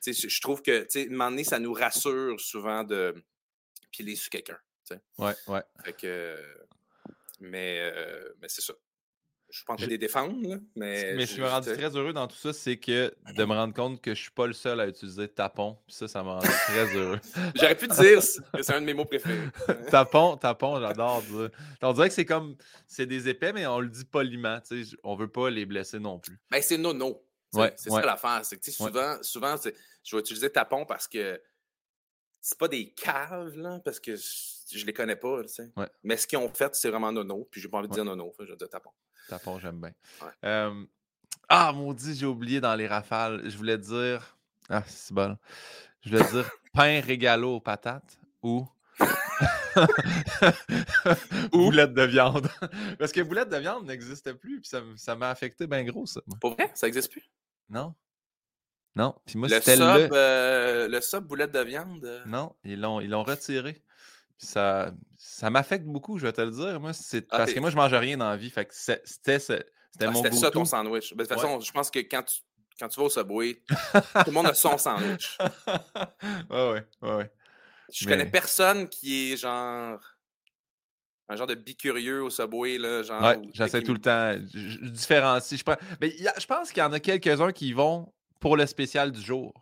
[0.03, 3.13] Je trouve que, un moment donné, ça nous rassure souvent de
[3.91, 4.57] piler sur quelqu'un.
[5.19, 5.61] Ouais, ouais.
[5.85, 6.35] Fait que,
[7.39, 8.73] mais, euh, mais c'est ça.
[9.49, 10.33] Je pense que les défendre,
[10.75, 11.13] mais.
[11.15, 14.01] Mais je suis rendu très heureux dans tout ça, c'est que de me rendre compte
[14.01, 15.77] que je suis pas le seul à utiliser tapon.
[15.89, 17.19] ça, ça m'a rendu très heureux.
[17.55, 18.19] J'aurais pu te dire
[18.53, 19.49] que c'est un de mes mots préférés.
[19.91, 21.21] tapon, tapon, j'adore
[21.81, 22.55] On dirait que c'est comme.
[22.87, 24.59] C'est des épais, mais on le dit poliment.
[25.03, 26.39] On veut pas les blesser non plus.
[26.49, 26.77] Ben, c'est
[27.53, 28.41] nono c'est ça l'affaire.
[28.43, 29.55] C'est que souvent, souvent
[30.03, 31.41] je vais utiliser tapon parce que
[32.41, 35.41] c'est pas des caves, là, parce que je, les connais pas.
[36.03, 37.47] Mais ce qu'ils ont fait, c'est vraiment nono.
[37.51, 38.33] Puis j'ai pas envie de dire nono.
[38.39, 38.91] Je vais dire tapon.
[39.29, 39.93] Tapon, j'aime bien.
[41.49, 43.41] ah, maudit, j'ai oublié dans les rafales.
[43.49, 44.37] Je voulais dire.
[44.69, 45.37] Ah, c'est bon.
[46.01, 48.65] Je voulais dire pain régalo aux patates ou.
[51.51, 52.49] boulette de viande.
[52.97, 56.21] Parce que boulette de viande n'existait plus, puis ça m'a affecté bien gros, ça.
[56.39, 56.71] Pour vrai?
[56.73, 57.29] Ça n'existe plus?
[57.71, 57.95] Non.
[58.95, 59.15] Non.
[59.25, 60.09] Puis moi, le c'était sub, le...
[60.11, 62.03] Euh, le sub boulette de viande.
[62.03, 62.23] Euh.
[62.25, 63.81] Non, ils l'ont, ils l'ont retiré.
[64.37, 66.79] ça, ça m'affecte beaucoup, je vais te le dire.
[66.79, 68.49] Moi, c'est ah, parce que moi, je mange rien dans la vie.
[68.49, 69.63] Fait que c'était, c'était
[70.01, 71.13] ah, mon C'était ça ton sandwich.
[71.15, 72.41] Ben, de toute façon, je pense que quand tu,
[72.77, 75.37] quand tu vas au Subway, tout le monde a son sandwich.
[76.49, 77.31] ouais, ouais, ouais.
[77.93, 79.99] Je connais personne qui est genre
[81.31, 82.77] un genre de bicurieux au Subway.
[82.77, 84.33] Là, genre, ouais, j'essaie tout le temps.
[84.53, 85.59] Je, différencie.
[85.59, 89.21] Je, Mais je pense qu'il y en a quelques-uns qui vont pour le spécial du
[89.21, 89.53] jour.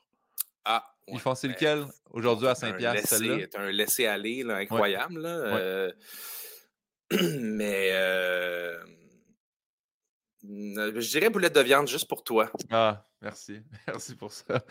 [0.66, 0.84] Ah.
[1.08, 5.22] Ils font c'est ben, lequel aujourd'hui à Saint-Pierre, C'est un laisser-aller incroyable.
[5.22, 5.92] Là, euh,
[7.40, 8.78] mais euh,
[10.44, 12.52] je dirais boulette de viande juste pour toi.
[12.70, 13.62] Ah, merci.
[13.88, 14.64] Merci pour ça.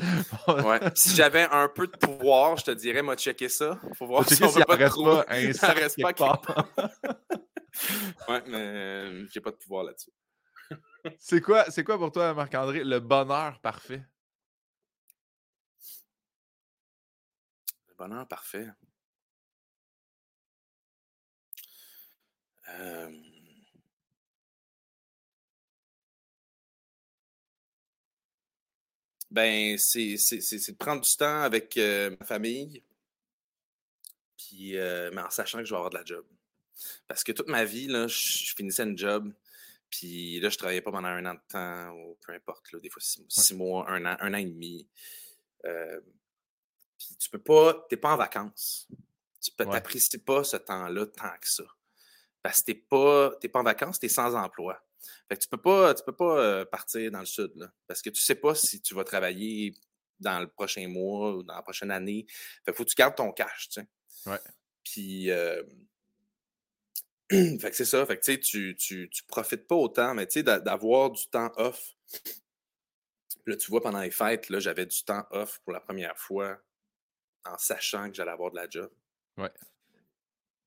[0.48, 0.80] ouais.
[0.94, 3.78] Si j'avais un peu de pouvoir, je te dirais, m'a checké ça.
[3.94, 6.12] Faut voir si on veut pas reste pas un ça reste pas
[8.28, 10.10] Ouais, mais euh, j'ai pas de pouvoir là-dessus.
[11.18, 14.02] c'est quoi, c'est quoi pour toi, Marc-André, le bonheur parfait?
[17.88, 18.68] Le bonheur parfait.
[22.68, 23.10] Euh,
[29.30, 32.82] ben, c'est de prendre du temps avec euh, ma famille,
[34.36, 36.24] puis, euh, mais en sachant que je vais avoir de la job.
[37.06, 39.32] Parce que toute ma vie, là, je, finissais une job,
[39.90, 42.88] puis là, je travaillais pas pendant un an de temps, ou peu importe, là, des
[42.88, 44.86] fois six, mois, un an, un an et demi.
[45.64, 46.00] Euh,
[46.96, 48.88] puis tu peux pas, t'es pas en vacances.
[49.40, 51.64] Tu n'apprécies pas ce temps-là tant que ça.
[52.42, 54.80] Parce que t'es pas, pas en vacances, tu es sans emploi.
[55.28, 58.02] Fait que tu peux pas, tu peux pas euh, partir dans le sud, là, parce
[58.02, 59.74] que tu sais pas si tu vas travailler
[60.20, 62.26] dans le prochain mois ou dans la prochaine année.
[62.64, 64.30] Fait faut que tu gardes ton cash, tu sais.
[64.30, 64.40] Ouais.
[64.82, 65.62] Puis, euh,
[67.30, 68.04] fait que c'est ça.
[68.06, 71.94] Fait que tu, tu, tu profites pas autant, mais tu sais, d'avoir du temps off.
[73.46, 76.58] Là, tu vois, pendant les fêtes, là, j'avais du temps off pour la première fois
[77.44, 78.90] en sachant que j'allais avoir de la job.
[79.36, 79.50] Ouais.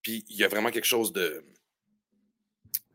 [0.02, 1.46] Puis il y a vraiment quelque chose de,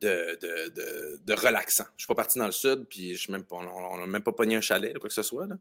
[0.01, 1.87] de, de, de, relaxant.
[1.97, 4.33] Je suis pas parti dans le sud, puis je même pas, on n'a même pas
[4.33, 5.47] pogné un chalet, quoi que ce soit.
[5.47, 5.57] Là.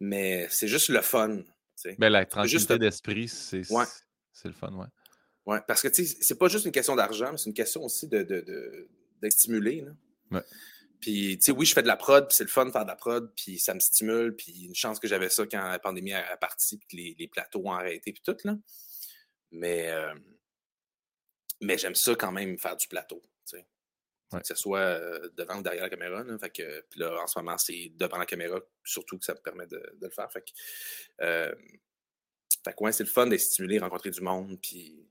[0.00, 1.42] Mais c'est juste le fun.
[1.98, 3.84] Ben, la tranquillité d'esprit, c'est ouais.
[4.44, 4.86] le fun, ouais.
[5.44, 8.22] Ouais, parce que c'est pas juste une question d'argent, mais c'est une question aussi de,
[8.22, 9.80] de, stimuler.
[9.80, 9.92] Là.
[10.30, 10.44] Ouais.
[11.00, 12.84] Puis, tu sais, oui, je fais de la prod, puis c'est le fun de faire
[12.84, 15.80] de la prod, puis ça me stimule, puis une chance que j'avais ça quand la
[15.80, 18.56] pandémie a parti, puis que les, les, plateaux ont arrêté, puis tout, là.
[19.50, 20.14] Mais, euh,
[21.60, 23.20] mais j'aime ça quand même, faire du plateau,
[24.40, 26.22] Que ce soit euh, devant ou derrière la caméra.
[26.22, 29.34] Là, fait que, puis là, en ce moment, c'est devant la caméra, surtout que ça
[29.34, 30.30] me permet de, de le faire.
[30.32, 30.50] Fait que,
[31.22, 31.54] euh,
[32.64, 35.06] fait que ouais, c'est le fun de stimuler, rencontrer du monde, puis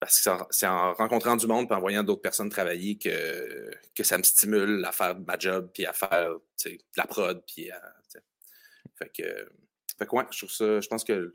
[0.00, 4.02] parce que c'est en rencontrant du monde et en voyant d'autres personnes travailler que, que
[4.02, 6.30] ça me stimule à faire ma job, puis à faire
[6.64, 7.80] de la prod, puis à,
[8.96, 9.48] fait que,
[9.98, 11.32] fait que ouais, je trouve ça, je pense que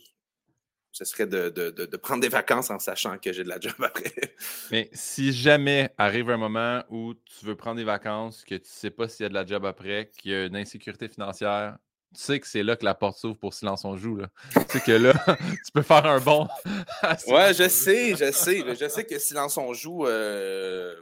[0.96, 3.74] ce serait de, de, de, prendre des vacances en sachant que j'ai de la job
[3.84, 4.14] après.
[4.72, 8.66] Mais si jamais arrive un moment où tu veux prendre des vacances, que tu ne
[8.66, 11.76] sais pas s'il y a de la job après, qu'il y a une insécurité financière,
[12.14, 14.16] tu sais que c'est là que la porte s'ouvre pour Silence on joue.
[14.16, 14.30] Là.
[14.54, 15.14] tu sais que là,
[15.66, 16.48] tu peux faire un bon.
[17.28, 18.64] ouais, je sais, je sais.
[18.80, 20.96] Je sais que Silence on joue euh,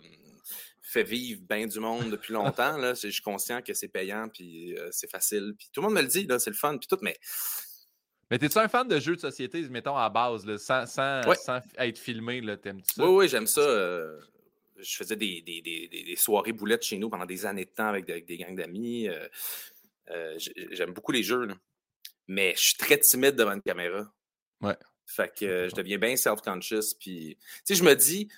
[0.82, 2.78] fait vivre bien du monde depuis longtemps.
[2.78, 2.96] Là.
[2.96, 5.54] Je suis conscient que c'est payant, puis euh, c'est facile.
[5.56, 7.16] Puis tout le monde me le dit, c'est le fun, puis tout, mais.
[8.34, 11.22] Mais t'es-tu un fan de jeux de société, mettons, à base, sans, sans,
[11.78, 13.06] être filmé, t'aimes-tu ça?
[13.06, 13.62] Oui, oui, j'aime ça.
[13.62, 14.20] Euh,
[14.76, 17.90] je faisais des, des, des, des, soirées boulettes chez nous pendant des années de temps
[17.90, 19.08] avec, des gangs d'amis.
[19.08, 20.36] Euh,
[20.72, 21.48] j'aime beaucoup les jeux,
[22.28, 24.12] mais je suis très timide devant une caméra.
[24.62, 24.78] Ouais.
[25.06, 26.96] Fait que je deviens bien self-conscious.
[27.00, 28.30] Puis, tu sais, je me dis,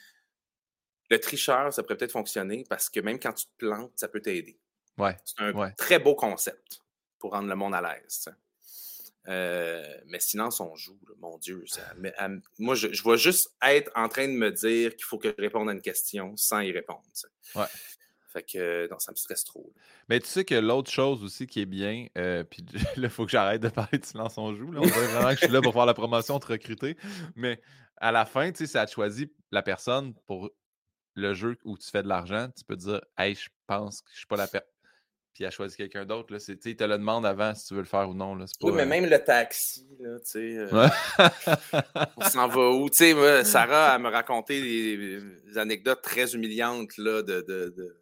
[1.09, 4.19] le tricheur, ça pourrait peut-être fonctionner parce que même quand tu te plantes, ça peut
[4.19, 4.59] t'aider.
[4.97, 5.15] Ouais.
[5.23, 6.81] C'est un très beau concept
[7.17, 8.27] pour rendre le monde à l'aise.
[9.27, 11.63] Euh, mais sinon, on joue, mon Dieu.
[12.59, 15.41] moi, je, je vais juste être en train de me dire qu'il faut que je
[15.41, 17.01] réponde à une question sans y répondre.
[17.55, 17.65] Ouais.
[18.35, 19.73] Fait que non, ça me stresse trop.
[20.09, 22.65] Mais tu sais que l'autre chose aussi qui est bien, euh, puis
[22.97, 24.71] là, il faut que j'arrête de parler de silence on joue.
[24.71, 24.81] Là.
[24.83, 26.97] On voit vraiment que je suis là pour faire la promotion, te recruter.
[27.35, 27.61] Mais
[27.95, 30.51] à la fin, tu sais, ça a choisi la personne pour
[31.13, 32.49] le jeu où tu fais de l'argent.
[32.57, 34.69] Tu peux dire, hey, je pense que je suis pas la personne
[35.35, 36.33] puis elle choisi quelqu'un d'autre.
[36.33, 36.39] Là.
[36.47, 38.35] Il te le demande avant si tu veux le faire ou non.
[38.35, 38.45] Là.
[38.61, 40.57] oui, mais euh même le taxi, là, tu sais.
[40.57, 40.87] Euh,
[42.17, 42.89] on s'en va où?
[42.89, 47.97] Tu sais, Sarah, elle me raconté des, anecdotes très humiliantes là, de, de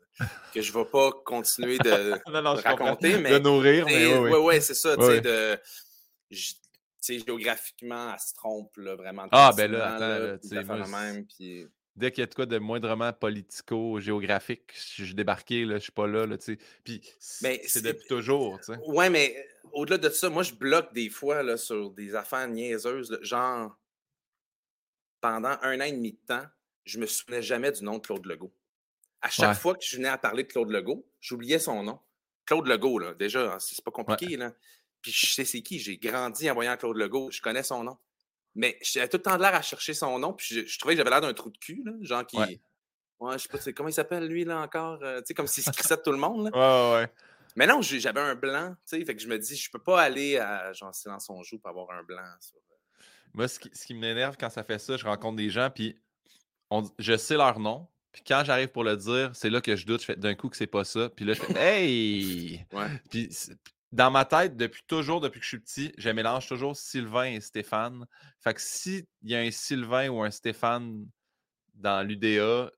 [0.54, 3.18] que je ne vais pas continuer de, raconter.
[3.18, 4.32] Mais, de nourrir, mais oui.
[4.40, 4.96] Oui, c'est ça.
[4.96, 6.38] tu
[7.02, 9.28] sais, géographiquement, elle se trompe là, vraiment.
[9.32, 11.68] Ah, ben là, attends, tu sais, même, puis...
[11.96, 15.92] Dès qu'il y a de quoi de moindrement politico-géographique, je suis débarqué, là, je suis
[15.92, 16.58] pas là, là tu sais.
[16.84, 18.80] Puis c'est depuis toujours, tu sais.
[18.88, 23.20] Ouais, mais au-delà de ça, moi, je bloque des fois là, sur des affaires niaiseuses,
[23.22, 23.78] genre,
[25.22, 26.46] pendant un an et demi de temps,
[26.86, 28.54] je me souvenais jamais du nom de Claude Legault.
[29.22, 32.00] À chaque fois que je venais à parler de Claude Legault, j'oubliais son nom.
[32.46, 34.36] Claude Legault, là, déjà, hein, c'est pas compliqué.
[34.36, 34.54] Là.
[35.02, 37.98] Puis je sais c'est qui, j'ai grandi en voyant Claude Legault, je connais son nom.
[38.56, 41.00] Mais j'avais tout le temps de l'air à chercher son nom, puis je, trouvais que
[41.00, 42.38] j'avais l'air d'un trou de cul, là, genre qui.
[42.38, 42.60] Ouais.
[43.34, 45.00] je sais pas, comment il s'appelle lui, là, encore?
[45.02, 46.52] Euh, tu sais, comme s'il se crissait de tout le monde.
[46.54, 46.94] Là.
[46.94, 47.14] Ouais, ouais.
[47.56, 50.02] Mais non, j'avais un blanc, tu sais, fait que je me dis, je peux pas
[50.02, 52.24] aller à genre Silence son joue pour avoir un blanc.
[52.40, 52.58] Sur...
[52.58, 53.04] Euh.
[53.34, 56.00] Moi, ce qui, ce qui m'énerve quand ça fait ça, je rencontre des gens, puis
[56.98, 60.02] je sais leur nom, puis quand j'arrive pour le dire, c'est là que je doute.
[60.02, 61.10] Je fais d'un coup que c'est pas ça.
[61.10, 62.66] Puis là, je fais Hey!
[63.10, 63.30] Puis
[63.94, 67.40] dans ma tête, depuis toujours, depuis que je suis petit, je mélange toujours Sylvain et
[67.40, 68.08] Stéphane.
[68.42, 71.06] Fait que s'il y a un Sylvain ou un Stéphane
[71.76, 72.72] dans l'UDA,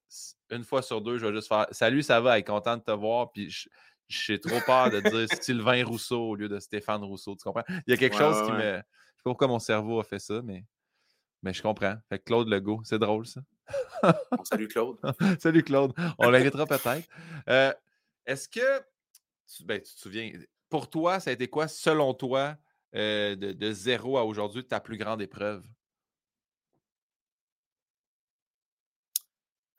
[0.51, 2.91] une fois sur deux, je vais juste faire Salut, ça va, être content de te
[2.91, 3.31] voir.
[3.31, 3.65] Puis
[4.09, 7.33] j'ai trop peur de dire Sylvain Rousseau au lieu de Stéphane Rousseau.
[7.37, 7.63] Tu comprends?
[7.87, 8.57] Il y a quelque chose qui me.
[8.57, 10.65] Je sais pas pourquoi mon cerveau a fait ça, mais,
[11.41, 11.95] mais je comprends.
[12.09, 13.39] Fait que Claude Legault, c'est drôle ça.
[14.43, 14.97] salut Claude.
[15.39, 15.93] salut Claude.
[16.17, 17.07] On l'invitera peut-être.
[17.47, 17.73] Euh,
[18.25, 18.81] est-ce que,
[19.63, 20.29] ben, tu te souviens,
[20.69, 22.57] pour toi, ça a été quoi, selon toi,
[22.95, 25.63] euh, de, zéro à aujourd'hui, ta plus grande épreuve?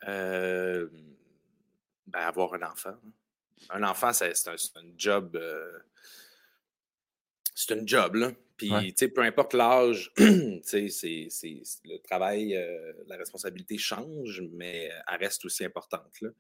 [0.07, 0.89] Euh,
[2.07, 2.95] ben, avoir un enfant.
[3.71, 5.41] Un enfant, c'est un, un, job.
[7.55, 8.33] c'est un job, là.
[8.57, 14.43] Puis, tu sais, peu importe l'âge, tu sais, c'est, le travail, euh, la responsabilité change,
[14.53, 16.31] mais elle reste aussi importante, là.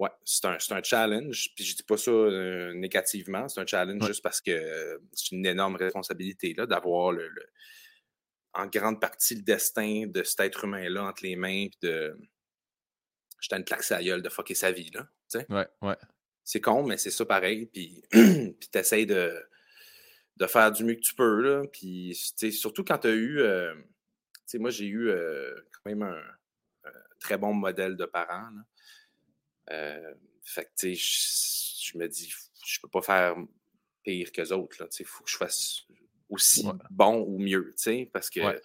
[0.00, 1.50] Euh, ouais, c'est un, un, challenge.
[1.54, 5.46] Puis je dis pas ça euh, négativement, c'est un challenge juste parce que c'est une
[5.46, 7.30] énorme responsabilité, là, d'avoir le,
[8.54, 12.18] en grande partie le destin de cet être humain-là entre les mains, puis de.
[13.40, 15.06] J'étais une claque à gueule de fucker sa vie, là.
[15.28, 15.46] sais.
[15.48, 15.96] Ouais, ouais.
[16.42, 17.66] C'est con, mais c'est ça pareil.
[17.66, 19.32] Puis, puis t'essayes de
[20.38, 21.40] de faire du mieux que tu peux.
[21.40, 21.64] Là.
[21.72, 22.14] Puis,
[22.52, 23.40] surtout quand tu as eu.
[23.40, 23.74] Euh,
[24.54, 26.22] moi, j'ai eu euh, quand même un,
[27.20, 28.48] très bon modèle de parents.
[29.70, 32.32] Euh, fait que, je me dis,
[32.64, 33.36] je peux pas faire
[34.02, 34.88] pire que autres.
[34.98, 35.82] Il faut que je fasse
[36.28, 37.74] aussi bon ou mieux,
[38.12, 38.60] parce que.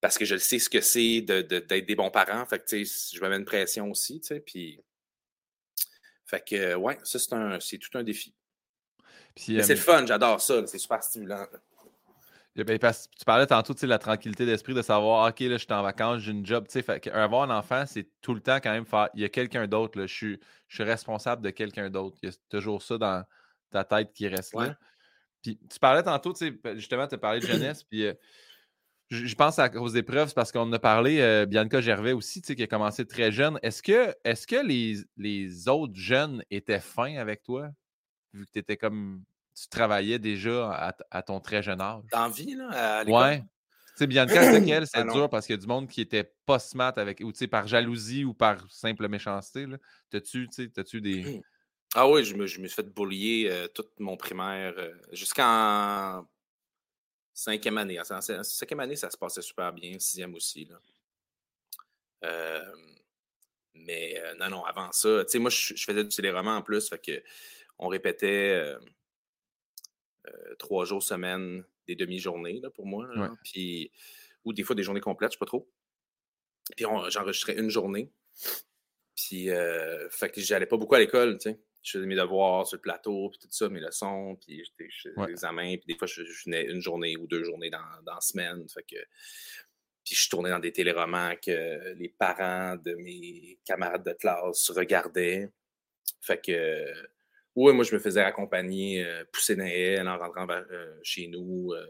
[0.00, 2.44] Parce que je sais ce que c'est d'être des bons parents.
[2.46, 4.80] Fait que, je me mets une pression aussi, puis.
[6.26, 7.18] Fait que, ouais, ça,
[7.60, 8.34] c'est tout un défi
[9.36, 11.46] c'est le fun, j'adore ça, c'est super stimulant.
[12.54, 15.82] Ben, tu parlais tantôt de la tranquillité d'esprit de savoir, OK, là, je suis en
[15.82, 16.66] vacances, j'ai une job.
[17.12, 19.08] avoir un enfant, c'est tout le temps quand même faire.
[19.14, 20.02] Il y a quelqu'un d'autre.
[20.02, 22.18] Je suis, je suis responsable de quelqu'un d'autre.
[22.22, 23.24] Il y a toujours ça dans
[23.70, 24.76] ta tête qui reste là.
[25.42, 26.34] Puis tu parlais tantôt,
[26.74, 27.82] justement, tu as parlé de jeunesse.
[27.84, 28.14] puis euh,
[29.08, 32.62] je, pense à, aux épreuves, c'est parce qu'on a parlé, euh, Bianca Gervais aussi, qui
[32.62, 33.58] a commencé très jeune.
[33.62, 37.70] Est-ce que, est que les, les autres jeunes étaient fins avec toi?
[38.34, 39.24] Vu que tu étais comme
[39.54, 42.04] tu travaillais déjà à, ton très jeune âge?
[42.12, 43.22] Dans vie, là, à l'école?
[43.22, 43.38] Ouais.
[43.40, 46.32] Tu sais, Bianca, c'est qu'elle, c'est dur parce qu'il y a du monde qui était
[46.46, 49.66] pas smart avec, ou tu sais, par jalousie ou par simple méchanceté.
[50.10, 51.42] T'as-tu, tu sais, des.
[51.94, 56.26] Ah oui, je me, je me suis fait boulier euh, toute mon primaire euh, jusqu'en
[57.34, 58.00] cinquième année.
[58.00, 60.64] En cinquième année, ça se passait super bien, sixième aussi.
[60.64, 60.80] Là.
[62.24, 62.72] Euh,
[63.74, 66.98] mais non, non, avant ça, tu sais, moi, je, faisais du téléroman en plus, fait
[66.98, 67.22] que
[67.82, 68.78] on répétait euh,
[70.58, 73.08] trois jours semaine, des demi-journées pour moi.
[73.44, 73.90] puis,
[74.44, 75.68] ou des fois des journées complètes, je sais pas trop.
[76.76, 78.10] Puis j'enregistrais une journée.
[79.16, 81.60] Puis, euh, fait que j'allais pas beaucoup à l'école, tu sais.
[81.82, 85.30] Je faisais mes devoirs sur le plateau, puis tout ça, mes leçons, puis j'étais ouais.
[85.30, 88.68] examens, puis des fois, je, venais une journée ou deux journées dans, dans la semaine.
[88.68, 88.96] Fait que,
[90.04, 95.50] puis je tournais dans des téléromans que les parents de mes camarades de classe regardaient.
[96.20, 96.86] Fait que
[97.54, 101.72] oui, moi, je me faisais accompagner, euh, pousser dans en rentrant euh, chez nous.
[101.72, 101.86] Euh.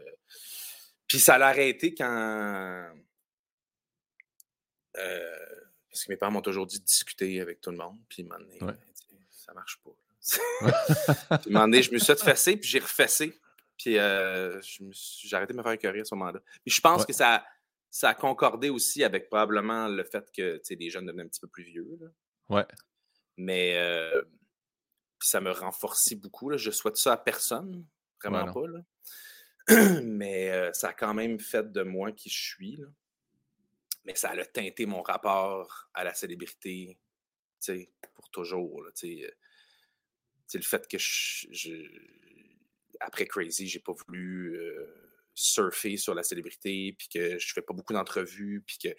[1.07, 2.91] Puis ça l'a arrêté quand.
[4.93, 7.97] parce que mes parents m'ont toujours dit de discuter avec tout le monde.
[8.09, 8.73] Puis, un moment
[9.29, 9.91] ça marche pas.
[11.41, 13.39] puis, un moment je me suis fait puis j'ai refessé.
[13.77, 16.41] Puis, j'ai arrêté de me faire écœurer à ce moment-là.
[16.65, 17.45] Puis, je pense que ça,
[17.89, 21.47] ça a concordé aussi avec probablement le fait que les jeunes devenaient un petit peu
[21.47, 21.97] plus vieux.
[22.01, 22.07] Là.
[22.49, 22.65] Ouais.
[23.37, 23.77] Mais
[25.23, 26.49] ça me renforcit beaucoup.
[26.49, 26.57] Là.
[26.57, 27.85] Je souhaite ça à personne,
[28.21, 28.67] vraiment pas.
[28.67, 28.81] Là.
[30.03, 32.75] Mais euh, ça a quand même fait de moi qui je suis.
[32.77, 32.87] Là.
[34.05, 36.97] Mais ça a teinté mon rapport à la célébrité
[38.13, 38.83] pour toujours.
[38.83, 39.29] Là, euh,
[40.53, 41.87] le fait que je,
[42.99, 44.85] après Crazy, j'ai pas voulu euh,
[45.33, 48.89] surfer sur la célébrité, puis que je fais pas beaucoup d'entrevues, puis que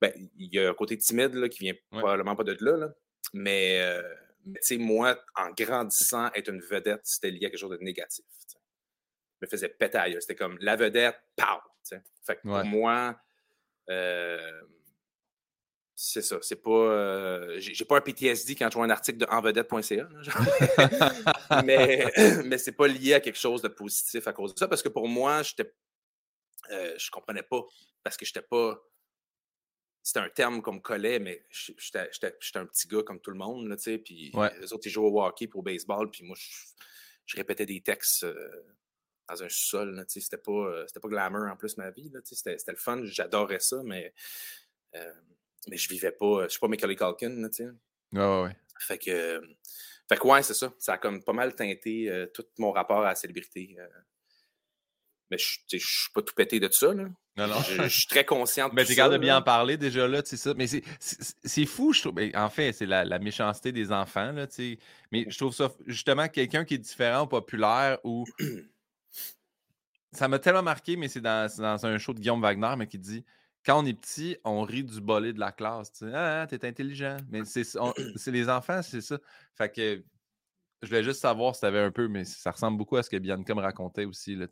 [0.00, 2.94] ben, il y a un côté timide là, qui vient probablement pas de là, là
[3.32, 3.80] mais
[4.44, 8.24] mais moi, en grandissant, être une vedette, c'était lié à quelque chose de négatif.
[9.40, 11.44] Je me faisais péter C'était comme la vedette, pow!
[12.22, 13.18] Fait que pour moi,
[13.88, 14.60] euh,
[16.02, 16.38] c'est ça.
[16.40, 16.70] C'est pas.
[16.70, 20.08] Euh, j'ai pas un PTSD quand je vois un article de envedette.ca.
[21.64, 22.06] mais
[22.44, 24.66] mais c'est pas lié à quelque chose de positif à cause de ça.
[24.66, 25.70] Parce que pour moi, j'étais.
[26.70, 27.62] Euh, je comprenais pas.
[28.02, 28.80] Parce que j'étais pas
[30.02, 33.68] c'était un terme qu'on me collait, mais j'étais un petit gars comme tout le monde,
[33.68, 36.36] là, tu sais, puis les autres, ils jouaient au hockey pour au baseball, puis moi,
[36.38, 38.64] je, répétais des textes euh,
[39.28, 42.34] dans un sous-sol, tu sais, c'était pas, euh, pas glamour en plus, ma vie, tu
[42.34, 44.14] sais, c'était le fun, j'adorais ça, mais,
[44.96, 45.12] euh,
[45.68, 47.70] mais je vivais pas, je suis pas Macaulay Culkin, tu sais.
[48.12, 49.40] Ouais, ouais, Fait que,
[50.08, 53.10] fait que ouais, c'est ça, ça a comme pas mal teinté tout mon rapport à
[53.10, 53.76] la célébrité.
[55.30, 57.06] mais je, suis pas tout pété de ça, là.
[57.36, 57.60] Non, non.
[57.62, 60.36] Je, suis très conscient de Mais tu de bien en parler déjà là, tu sais
[60.36, 60.52] ça.
[60.54, 62.14] Mais c'est fou, je trouve.
[62.14, 64.78] Ben, en fait, c'est la, méchanceté des enfants, là, tu sais.
[65.12, 68.24] Mais je trouve ça justement quelqu'un qui est différent, populaire, ou.
[70.12, 72.98] ça m'a tellement marqué, mais c'est dans, dans, un show de Guillaume Wagner, mais qui
[72.98, 73.24] dit
[73.64, 75.92] quand on est petit, on rit du bolé de la classe.
[75.92, 77.18] Tu sais, ah, t'es intelligent.
[77.30, 79.18] Mais c'est les enfants, c'est ça.
[79.54, 80.02] Fait que
[80.82, 83.10] je voulais juste savoir si tu avais un peu, mais ça ressemble beaucoup à ce
[83.10, 84.34] que Bianca me racontait aussi.
[84.34, 84.46] Là,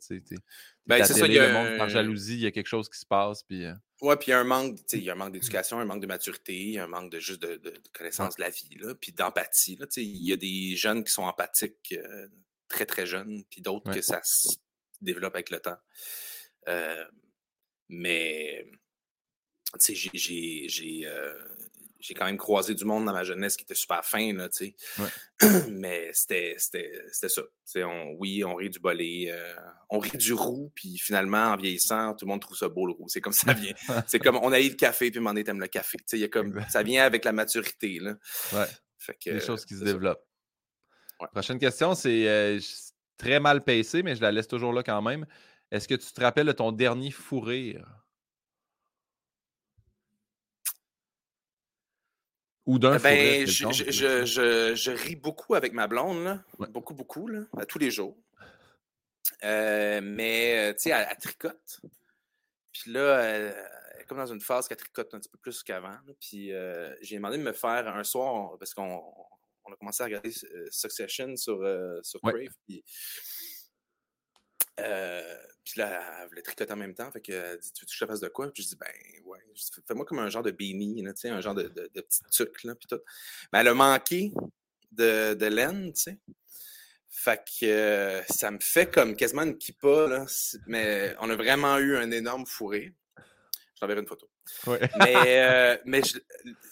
[0.85, 2.99] ben, c'est ça, il y a monde, par jalousie, il y a quelque chose qui
[2.99, 3.41] se passe.
[3.43, 5.79] Puis, euh Oui, puis il y a un manque, il y a un manque d'éducation,
[5.79, 9.11] un manque de maturité, un manque de juste de, connaissance de la vie, là, puis
[9.11, 9.79] d'empathie.
[9.97, 12.27] Il y a des jeunes qui sont empathiques euh,
[12.67, 14.49] très, très jeunes, puis d'autres que ça se
[15.01, 15.77] développe avec le temps.
[16.67, 17.05] Euh,
[17.87, 18.69] mais
[19.79, 21.07] j'ai j'ai
[22.15, 25.09] quand même croisé du monde dans ma jeunesse qui était super fin, là, tu sais.
[25.69, 27.41] Mais c'était ça.
[27.77, 29.55] On, oui, on rit du bolé, euh,
[29.89, 32.93] on rit du roux, puis finalement, en vieillissant, tout le monde trouve ça beau, le
[32.93, 33.07] roux.
[33.07, 33.73] C'est comme ça vient.
[34.07, 35.97] c'est comme, on a eu le café, puis on t'aime le café.
[35.97, 38.15] Tu sais, y a comme, ça vient avec la maturité, là.
[38.53, 38.67] Ouais.
[38.97, 40.25] Fait Des choses qui se développent.
[41.33, 42.59] Prochaine question, c'est euh,
[43.17, 45.25] très mal pacé, mais je la laisse toujours là quand même.
[45.71, 47.85] Est-ce que tu te rappelles de ton dernier fou rire?
[52.69, 56.43] Ou d'un eh ben, je, je, je, je, ris beaucoup avec ma blonde, là.
[56.69, 58.15] beaucoup, beaucoup, là, à tous les jours.
[59.43, 61.81] Euh, mais, euh, tu sais, elle, tricote.
[62.71, 63.55] Puis là, elle,
[63.99, 65.97] est comme dans une phase qu'elle tricote un petit peu plus qu'avant.
[66.19, 69.01] Puis euh, j'ai demandé de me faire un soir, parce qu'on
[69.65, 70.31] on a commencé à regarder
[70.69, 71.57] Succession sur,
[72.03, 72.53] sur Crave.
[72.67, 72.83] Puis,
[75.63, 77.11] puis là, elle voulait tricoter en même temps.
[77.11, 78.51] Fait qu'elle dit Tu veux que je te fasse de quoi?
[78.51, 78.87] Puis je dis Ben,
[79.25, 79.39] ouais.
[79.87, 82.75] Fais-moi comme un genre de beanie, un genre de, de, de petit truc, là.
[82.75, 82.99] Puis tout.
[83.51, 84.31] Mais elle a manqué
[84.91, 86.17] de, de laine, tu sais.
[87.09, 90.25] Fait que euh, ça me fait comme quasiment une kippa, là.
[90.67, 92.93] Mais on a vraiment eu un énorme fourré.
[93.75, 94.29] Je t'enverrai une photo.
[94.67, 94.75] Mais,
[95.25, 96.01] euh, mais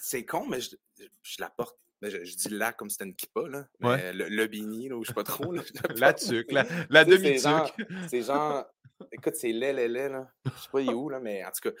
[0.00, 0.76] c'est con, mais je,
[1.22, 3.68] je la porte je, dis là comme c'était une kippa, là.
[3.80, 5.52] le, le bini, là, ou je sais pas trop.
[5.96, 7.86] la tuque, la, la demi-tuque.
[8.08, 8.64] C'est genre,
[9.12, 10.28] écoute, c'est laid, laid, laid, là.
[10.44, 11.76] Je sais pas où, là, mais en tout cas.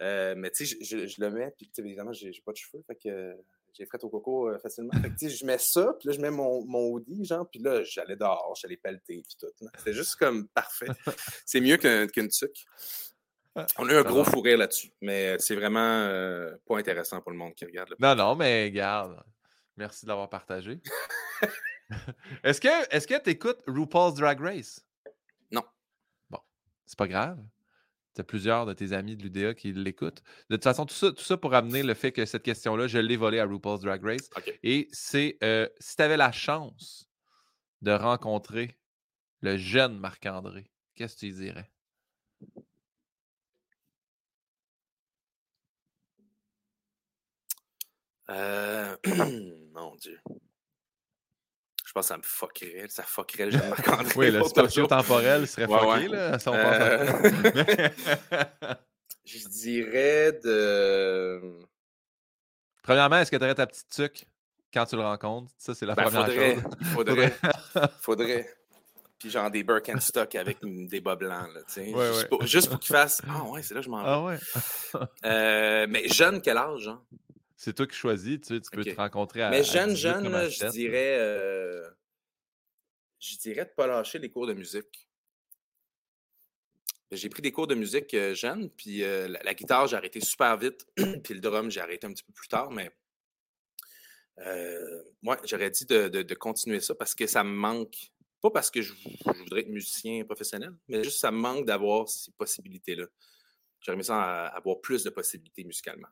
[0.00, 2.96] Euh, mais tu sais, je, je, le mets, puis évidemment, j'ai pas de cheveux, fait
[2.96, 3.36] que
[3.72, 4.92] j'ai fait au coco euh, facilement.
[5.00, 7.48] Fait que tu sais, je mets ça, puis là, je mets mon, mon hoodie, genre,
[7.48, 9.46] puis là, j'allais dehors, j'allais pelleter, puis tout.
[9.78, 10.86] C'était juste comme parfait.
[11.46, 12.66] C'est mieux qu'une tuque.
[13.78, 17.30] On a eu un gros fou rire là-dessus, mais c'est vraiment euh, pas intéressant pour
[17.30, 17.94] le monde qui regarde.
[18.00, 19.22] non, non, mais regarde.
[19.76, 20.80] Merci de l'avoir partagé.
[22.44, 24.80] est-ce que tu écoutes RuPaul's Drag Race?
[25.50, 25.64] Non.
[26.30, 26.38] Bon,
[26.86, 27.44] c'est pas grave.
[28.14, 30.22] Tu as plusieurs de tes amis de l'UDA qui l'écoutent.
[30.48, 32.98] De toute façon, tout ça, tout ça pour amener le fait que cette question-là, je
[32.98, 34.30] l'ai volée à RuPaul's Drag Race.
[34.62, 37.08] Et c'est euh, si tu avais la chance
[37.82, 38.78] de rencontrer
[39.40, 41.70] le jeune Marc-André, qu'est-ce que tu dirais?
[48.30, 48.96] Euh...
[49.84, 50.18] Mon Dieu.
[51.86, 52.88] Je pense que ça me fuckerait.
[52.88, 54.12] Ça fuckerait le jeune Marc-André.
[54.16, 56.38] oui, le spatio-temporel serait fucké, là.
[56.48, 57.88] Euh...
[59.24, 61.60] je dirais de.
[62.82, 64.24] Premièrement, est-ce que tu aurais ta petite tuque
[64.72, 65.52] quand tu le rencontres?
[65.58, 66.64] Ça, c'est la ben, première faudrait, chose.
[66.92, 67.34] Faudrait.
[68.00, 68.56] faudrait.
[69.18, 71.86] Puis genre des Birkenstock avec des bas blancs, là, tu sais.
[71.86, 74.38] juste, Pour, juste, pour, qu'il fasse Ah ouais, c'est là que je m'en ah vais.
[74.94, 75.06] Ah ouais.
[75.24, 77.04] euh, mais jeune, quel âge, genre?
[77.64, 79.48] C'est toi qui choisis, tu, sais, tu peux te rencontrer à.
[79.48, 81.16] Mais jeune, jeune, je dirais.
[81.18, 81.88] Euh,
[83.18, 85.08] je dirais de ne pas lâcher les cours de musique.
[87.10, 90.58] J'ai pris des cours de musique euh, jeune, puis euh, la, guitare, j'ai arrêté super
[90.58, 90.86] vite,
[91.24, 92.94] puis le drum, j'ai arrêté un petit peu plus tard, mais
[95.22, 97.96] moi, j'aurais dit de, continuer ça parce que ça me manque.
[98.42, 98.92] Pas parce que je,
[99.24, 103.06] voudrais être musicien professionnel, mais juste ça me manque d'avoir ces possibilités-là.
[103.80, 106.08] J'aurais aimé ça avoir plus de possibilités musicalement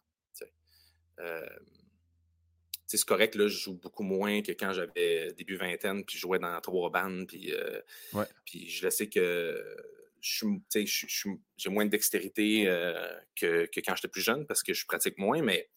[2.99, 6.39] c'est correct, là, je joue beaucoup moins que quand j'avais début vingtaine, puis je jouais
[6.39, 7.81] dans trois bandes, puis, euh,
[8.45, 9.77] puis je sais que
[10.21, 12.95] j'ai moins de dextérité euh,
[13.35, 15.69] que, quand j'étais plus jeune parce que je pratique moins, mais,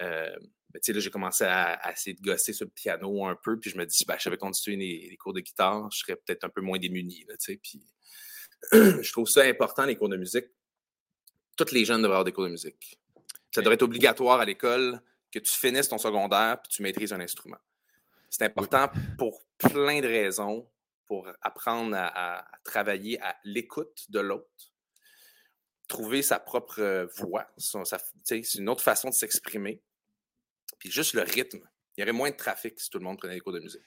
[0.00, 0.36] euh,
[0.74, 3.86] là, j'ai commencé à, essayer de gosser sur le piano un peu, puis je me
[3.86, 7.24] dis, ben, continuer les, les, cours de guitare, je serais peut-être un peu moins démuni.
[7.28, 7.82] Là, puis,
[8.72, 10.46] je trouve ça important, les cours de musique.
[11.56, 12.98] Toutes les jeunes devraient avoir des cours de musique.
[13.54, 15.00] Ça devrait être obligatoire à l'école
[15.30, 17.58] que tu finisses ton secondaire puis tu maîtrises un instrument.
[18.30, 20.66] C'est important pour plein de raisons,
[21.06, 24.72] pour apprendre à, travailler à l'écoute de l'autre,
[25.86, 27.46] trouver sa propre voix.
[27.58, 29.82] C'est une autre façon de s'exprimer.
[30.78, 31.68] Puis juste le rythme.
[31.96, 33.82] Il y aurait moins de trafic si tout le monde prenait des cours de musique.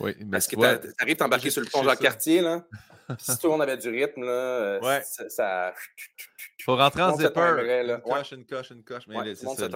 [0.00, 2.64] Oui, Parce que tu arrives à t'embarquer sur le pont Jacques-Cartier, là.
[3.18, 5.74] si tout le monde avait du rythme, là, euh, ça,
[6.64, 7.84] Faut rentrer en zipper.
[7.84, 9.04] Une coche, une coche, une coche.
[9.06, 9.68] Mais ouais, c'est ça.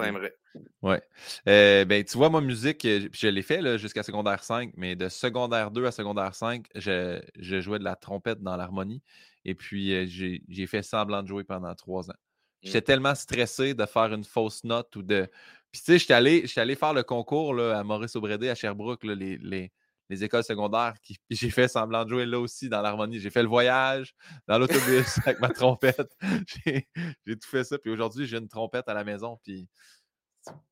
[0.81, 1.01] Ouais.
[1.47, 5.09] Euh, ben, tu vois, ma musique, euh, je l'ai fait jusqu'à secondaire 5, mais de
[5.09, 9.03] secondaire 2 à secondaire 5, je, je jouais de la trompette dans l'harmonie.
[9.45, 10.07] Et puis,
[10.47, 12.15] j'ai fait semblant de jouer pendant trois ans.
[12.63, 15.29] J'étais tellement stressé de faire une fausse note ou de.
[15.71, 19.03] Puis, tu sais, j'étais allé, allé faire le concours là, à Maurice Aubrédé, à Sherbrooke,
[19.03, 19.71] les, les,
[20.09, 20.95] les, écoles secondaires.
[21.01, 21.17] Qui...
[21.29, 23.19] J'ai fait semblant de jouer là aussi dans l'harmonie.
[23.19, 24.13] J'ai fait le voyage
[24.47, 26.15] dans l'autobus avec ma trompette.
[26.65, 26.87] J'ai,
[27.25, 27.77] tout fait ça.
[27.77, 29.39] Puis aujourd'hui, j'ai une trompette à la maison.
[29.43, 29.67] Puis,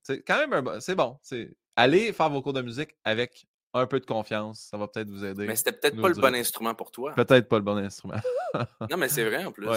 [0.04, 0.80] c'est quand même un...
[0.80, 1.18] C'est bon.
[1.22, 1.56] C'est...
[1.76, 4.68] Allez faire vos cours de musique avec un peu de confiance.
[4.70, 5.46] Ça va peut-être vous aider.
[5.46, 7.14] Mais c'était peut-être pas le bon instrument pour toi.
[7.14, 8.22] Peut-être pas le bon instrument.
[8.90, 9.68] non, mais c'est vrai en plus.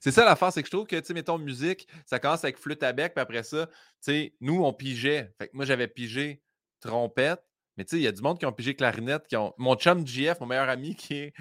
[0.00, 2.56] C'est ça l'affaire, c'est que je trouve que, tu sais, mettons, musique, ça commence avec
[2.56, 5.30] flûte à bec, puis après ça, tu sais, nous, on pigeait.
[5.38, 6.42] Fait que moi, j'avais pigé
[6.80, 7.42] trompette,
[7.80, 9.54] mais tu sais, il y a du monde qui ont pigé clarinette, qui ont.
[9.56, 11.34] Mon chum GF, mon meilleur ami, qui est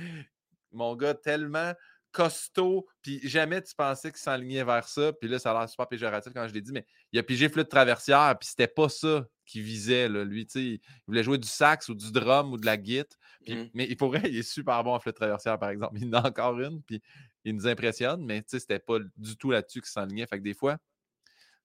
[0.72, 1.74] mon gars tellement
[2.14, 5.86] costaud, puis jamais tu pensais qu'il s'enlignait vers ça, puis là, ça a l'air super
[5.90, 9.28] péjoratif quand je l'ai dit, mais il a pigé flûte traversière, puis c'était pas ça
[9.46, 10.24] qu'il visait, là.
[10.24, 13.20] lui, tu sais, il voulait jouer du sax ou du drum ou de la guitare,
[13.48, 13.64] mmh.
[13.74, 16.30] mais il pourrait, il est super bon en flûte traversière, par exemple, il en a
[16.30, 17.02] encore une, puis
[17.44, 20.26] il nous impressionne, mais c'était pas du tout là-dessus qu'il s'enlignait.
[20.26, 20.78] Fait que des fois,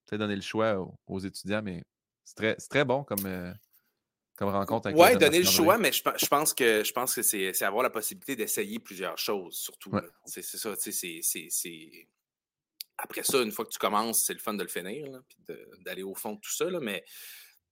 [0.05, 1.81] peut donner le choix aux, étudiants, mais
[2.25, 3.53] c'est très, très, bon comme, euh,
[4.37, 7.63] comme rencontre avec Oui, donner le choix, mais je, pense que je pense que c'est
[7.63, 9.91] avoir la possibilité d'essayer plusieurs choses, surtout.
[10.25, 12.07] C'est ça, c'est.
[12.97, 16.03] Après ça, une fois que tu commences, c'est le fun de le finir, puis d'aller
[16.03, 17.03] au fond de tout ça, là, mais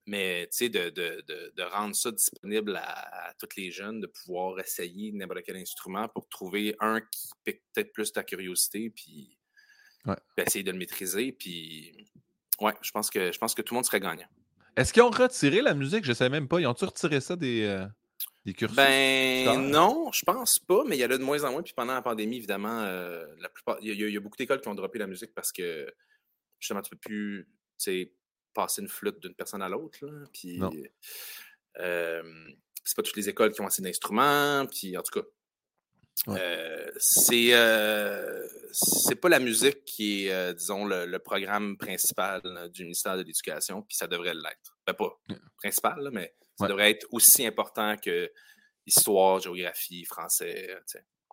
[0.06, 4.02] mais tu sais, de, de, de, de, rendre ça disponible à, à, tous les jeunes,
[4.02, 8.90] de pouvoir essayer n'importe quel instrument pour trouver un qui pique peut-être plus ta curiosité,
[8.90, 9.38] puis,
[10.38, 11.32] essayer de le maîtriser.
[11.32, 12.06] Puis,
[12.60, 14.28] ouais, je pense que, je pense que tout le monde serait gagnant.
[14.76, 16.04] Est-ce qu'ils ont retiré la musique?
[16.04, 16.60] Je ne sais même pas.
[16.60, 17.86] Ils ont-tu retiré ça des, euh,
[18.46, 18.76] des cursus?
[18.76, 21.62] Ben non, je pense pas, mais il y en a de moins en moins.
[21.62, 24.76] Puis pendant la pandémie, évidemment, euh, la plupart, il y, a beaucoup d'écoles qui ont
[24.76, 25.94] droppé la musique parce que
[26.60, 27.48] justement, tu peux plus,
[28.54, 29.98] passer une flûte d'une personne à l'autre.
[30.32, 30.60] Puis,
[31.76, 34.66] c'est pas toutes les écoles qui ont assez d'instruments.
[34.66, 35.28] Puis, en tout cas,
[36.28, 37.52] euh, c'est
[38.72, 42.42] c'est pas la musique qui est, euh, disons, le, programme principal
[42.74, 44.78] du ministère de l'Éducation, puis ça devrait l'être.
[44.86, 45.20] Ben, pas
[45.58, 48.32] principal, mais ça devrait être aussi important que
[48.86, 50.76] histoire, géographie, français,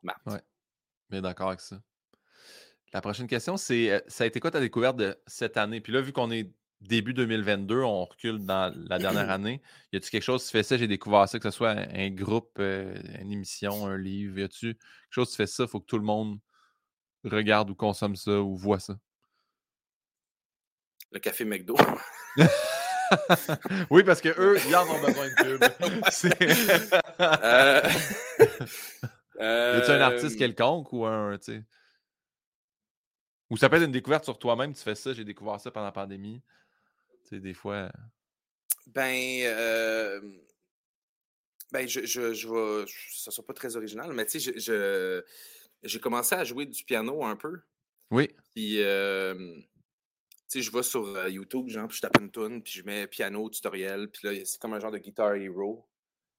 [0.02, 0.16] maths.
[0.26, 0.40] Ouais.
[1.08, 1.80] Bien d'accord avec ça.
[2.92, 5.80] La prochaine question, c'est euh, ça a été quoi ta découverte de cette année?
[5.80, 9.60] Puis là, vu qu'on est début 2022, on recule dans la dernière année.
[9.92, 12.56] Y a-tu quelque chose, tu fais ça, j'ai découvert ça, que ce soit un, groupe,
[12.58, 15.86] euh, une émission, un livre, y a-tu quelque chose, tu fais ça, il faut que
[15.86, 16.38] tout le monde
[17.24, 18.96] regarde ou consomme ça ou voit ça?
[21.12, 21.76] Le café McDo.
[23.90, 25.64] oui, parce que eux, ils en ont besoin de pub.
[27.20, 27.82] euh...
[29.40, 31.38] Y a-tu un artiste quelconque ou un,
[33.48, 35.86] Ou ça peut être une découverte sur toi-même, tu fais ça, j'ai découvert ça pendant
[35.86, 36.42] la pandémie
[37.38, 37.90] des fois.
[38.86, 40.20] Ben, euh,
[41.72, 42.86] ben je, je, je vais.
[43.12, 45.22] Ça ne sera pas très original, mais tu sais, je,
[45.82, 47.60] j'ai commencé à jouer du piano un peu.
[48.10, 48.28] Oui.
[48.54, 48.84] Puis, tu
[50.48, 53.48] sais, je vais sur YouTube, genre, puis je tape une tune, puis je mets piano
[53.48, 55.88] tutoriel, puis là, c'est comme un genre de Guitar Hero.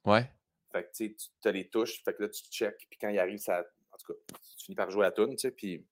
[0.03, 0.29] Ouais.
[0.71, 3.09] Fait que, tu sais, tu as les touches, fait que là, tu check, puis quand
[3.09, 3.63] il arrive, ça.
[3.91, 4.19] En tout cas,
[4.57, 5.85] tu finis par jouer la tune, tu sais, puis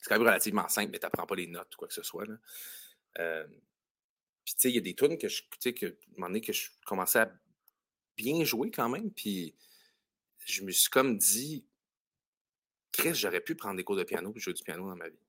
[0.00, 2.02] c'est quand même relativement simple, mais tu n'apprends pas les notes ou quoi que ce
[2.02, 2.24] soit.
[2.24, 2.34] Là.
[3.18, 3.46] Euh,
[4.50, 6.12] puis, tu sais, il y a des tunes que je, tu sais, que, à un
[6.16, 7.32] moment donné, que je commençais à
[8.16, 9.12] bien jouer quand même.
[9.12, 9.54] Puis,
[10.44, 11.64] je me suis comme dit,
[12.90, 15.20] Chris, j'aurais pu prendre des cours de piano et jouer du piano dans ma vie.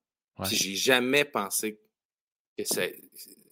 [0.44, 1.80] Puis, j'ai jamais pensé
[2.58, 2.82] que ça,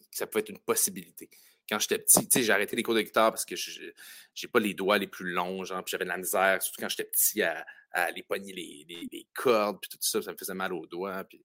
[0.09, 1.29] ça pouvait être une possibilité.
[1.69, 3.91] Quand j'étais petit, tu sais, j'ai arrêté les cours de guitare parce que je
[4.33, 6.89] j'ai pas les doigts les plus longs, genre, puis j'avais de la misère, surtout quand
[6.89, 10.73] j'étais petit, à, aller pogner les, les, cordes, puis tout ça, ça me faisait mal
[10.73, 11.23] aux doigts.
[11.25, 11.43] Puis,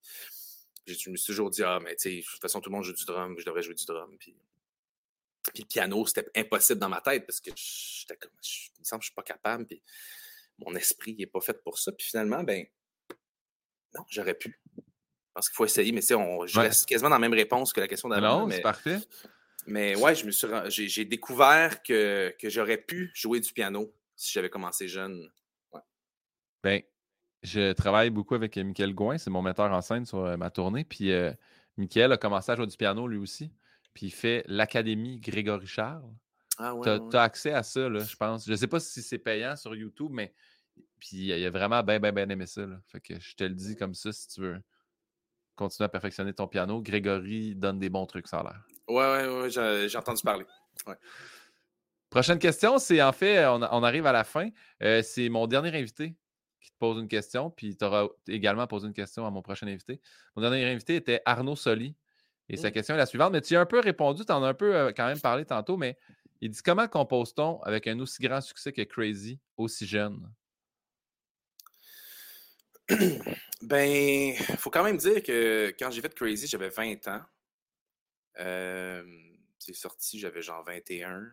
[0.86, 2.84] je me suis toujours dit, ah, mais tu sais, de toute façon, tout le monde
[2.84, 4.16] joue du drum, je devrais jouer du drum.
[4.18, 4.36] Puis,
[5.52, 8.84] puis le piano, c'était impossible dans ma tête parce que j'étais comme, je, il me
[8.84, 9.66] semble que je suis pas capable.
[9.66, 9.82] Puis
[10.58, 11.92] mon esprit n'est pas fait pour ça.
[11.92, 12.64] Puis finalement, ben,
[13.94, 14.60] non, j'aurais pu.
[15.32, 17.80] Parce qu'il faut essayer, mais tu sais, je reste quasiment dans la même réponse que
[17.80, 18.46] la question d'avant.
[18.46, 18.98] Non, c'est parfait.
[19.66, 20.46] Mais ouais, je me suis,
[20.88, 25.30] j'ai, découvert que, que j'aurais pu jouer du piano si j'avais commencé jeune.
[25.72, 25.80] Ouais.
[26.62, 26.82] Ben,
[27.44, 30.50] je travaille beaucoup avec euh, Michael Gouin, c'est mon metteur en scène sur euh, ma
[30.50, 30.84] tournée.
[30.84, 31.30] Puis euh,
[31.76, 33.52] Michael a commencé à jouer du piano lui aussi.
[33.92, 36.10] Puis il fait l'Académie Grégory Charles.
[36.56, 38.46] Ah ouais, tu as, accès à ça, là, je pense.
[38.46, 40.32] Je ne sais pas si c'est payant sur YouTube, mais
[40.98, 42.64] puis il a vraiment bien, bien, bien aimé ça.
[42.64, 42.80] Là.
[42.86, 44.62] Fait que je te le dis comme ça si tu veux
[45.54, 46.80] continuer à perfectionner ton piano.
[46.80, 48.66] Grégory donne des bons trucs, ça a l'air.
[48.88, 50.46] Ouais, ouais, ouais, j'ai entendu parler.
[52.08, 54.48] Prochaine question, c'est en fait, on, arrive à la fin.
[54.80, 56.16] c'est mon dernier invité
[56.64, 59.66] qui te pose une question, puis tu auras également posé une question à mon prochain
[59.66, 60.00] invité.
[60.34, 61.94] Mon dernier invité était Arnaud Soli.
[62.48, 64.48] Et sa question est la suivante, mais tu as un peu répondu, tu en as
[64.48, 65.96] un peu euh, quand même parlé tantôt, mais
[66.42, 70.30] il dit comment compose-t-on avec un aussi grand succès que Crazy, aussi jeune?
[73.62, 77.22] ben, faut quand même dire que quand j'ai fait Crazy, j'avais 20 ans.
[79.58, 81.32] c'est sorti, j'avais genre 21.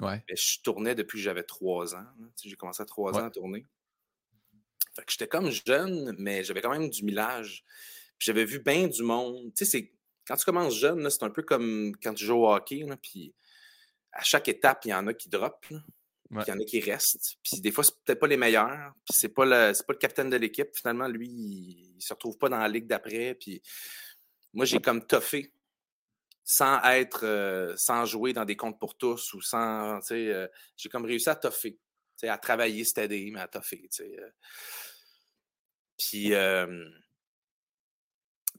[0.00, 0.22] Ouais.
[0.28, 2.06] Mais je tournais depuis que j'avais 3 ans.
[2.42, 3.66] J'ai commencé à 3 ans à tourner.
[4.96, 7.64] Fait que j'étais comme jeune, mais j'avais quand même du millage.
[8.18, 9.52] J'avais vu bien du monde.
[9.54, 9.92] Tu sais,
[10.26, 12.86] quand tu commences jeune, c'est un peu comme quand tu joues au hockey.
[13.02, 13.34] puis
[14.12, 15.66] à chaque étape, il y en a qui drop.
[16.30, 17.36] Il y en a qui restent.
[17.42, 18.92] Puis des fois, c'est peut-être pas les meilleurs.
[19.04, 20.68] Puis c'est pas le, pas le capitaine de l'équipe.
[20.74, 23.34] Finalement, lui, il, se retrouve pas dans la ligue d'après.
[23.34, 23.62] Puis
[24.52, 25.52] moi, j'ai comme toffé
[26.42, 30.46] sans être, euh, sans jouer dans des comptes pour tous ou sans, tu sais, euh,
[30.76, 31.76] j'ai comme réussi à toffer,
[32.22, 33.88] à travailler, c'était mais à toffer.
[34.00, 34.30] Euh.
[35.98, 36.32] Puis,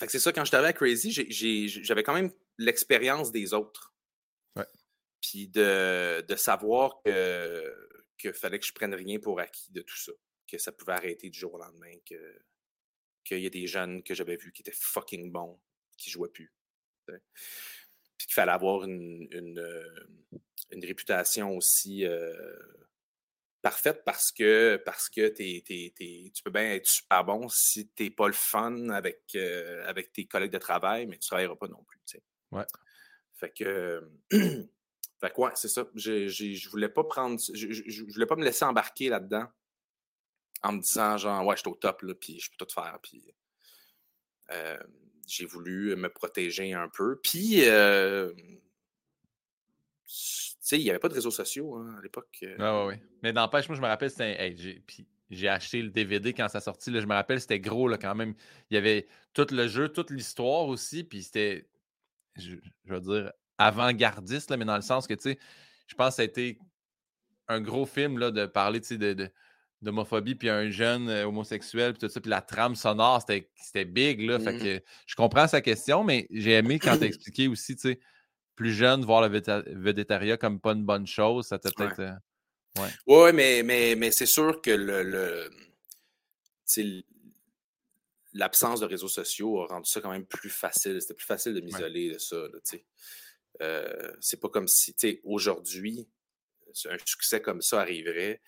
[0.07, 1.11] c'est ça, quand j'étais à Crazy,
[1.83, 3.93] j'avais quand même l'expérience des autres.
[5.21, 7.73] Puis de, savoir que
[8.17, 10.11] qu'il fallait que je prenne rien pour acquis de tout ça.
[10.47, 11.93] Que ça pouvait arrêter du jour au lendemain.
[12.05, 12.15] Que,
[13.23, 15.59] qu'il y a des jeunes que j'avais vus qui étaient fucking bons,
[15.97, 16.53] qui jouaient plus.
[17.05, 22.05] Puis qu'il fallait avoir une, une, réputation aussi
[23.67, 28.27] parfaite parce que, parce que tu peux bien être super bon si tu n'es pas
[28.27, 31.83] le fun avec, euh, avec tes collègues de travail, mais tu ne travailleras pas non
[31.83, 31.99] plus.
[32.51, 32.65] Ouais.
[33.33, 34.09] Fait que.
[34.31, 35.85] fait que c'est ça.
[35.95, 37.37] Je, je, voulais pas prendre.
[37.53, 39.47] Je, voulais pas me laisser embarquer là-dedans
[40.63, 42.97] en me disant genre ouais, je suis au top là, puis je peux tout faire.
[43.03, 43.35] Puis
[44.51, 44.79] euh,
[45.27, 47.19] j'ai voulu me protéger un peu.
[47.21, 48.31] Puis euh,
[50.67, 52.39] sais, il n'y avait pas de réseaux sociaux hein, à l'époque.
[52.43, 52.55] Euh.
[52.59, 54.55] Ah, oui, Mais n'empêche, moi, je me rappelle, c'était.
[55.29, 56.91] j'ai acheté le DVD quand ça sortit.
[56.91, 58.33] Là, je me rappelle, c'était gros là, quand même.
[58.69, 61.03] Il y avait tout le jeu, toute l'histoire aussi.
[61.03, 61.67] Puis c'était,
[62.35, 65.39] je, veux dire, avant-gardiste, mais dans le sens que, tu sais,
[65.87, 66.59] je pense que ça a été
[67.47, 69.31] un gros film là, de parler de,
[69.81, 74.21] d'homophobie, puis un jeune euh, homosexuel, puis tout ça, puis la trame sonore, c'était big,
[74.21, 74.39] là.
[74.39, 77.75] Fait mmh que je comprends sa question, mais j'ai aimé quand tu as expliqué aussi,
[77.75, 77.99] tu sais,
[78.57, 82.01] plus jeune, voir le végétariat comme pas une bonne chose, ça t'a peut-être.
[82.01, 83.31] Euh, ouais.
[83.31, 85.49] mais, mais, mais c'est sûr que le,
[88.33, 90.99] l'absence de réseaux sociaux a rendu ça quand même plus facile.
[90.99, 92.35] C'était plus facile de m'isoler de ça.
[93.61, 96.09] Euh, c'est pas comme si, aujourd'hui,
[96.85, 98.41] un succès comme ça arriverait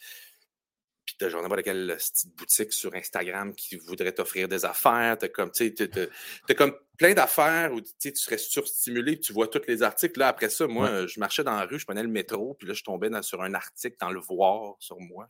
[1.20, 5.18] t'as genre n'importe quelle petite boutique sur Instagram qui voudrait t'offrir des affaires.
[5.18, 5.74] T'as comme, tu
[6.48, 10.18] as, comme plein d'affaires où tu serais surstimulé, tu vois tous les articles.
[10.18, 12.74] Là, après ça, moi, je marchais dans la rue, je prenais le métro, puis là,
[12.74, 15.28] je tombais sur un article dans le voir sur moi.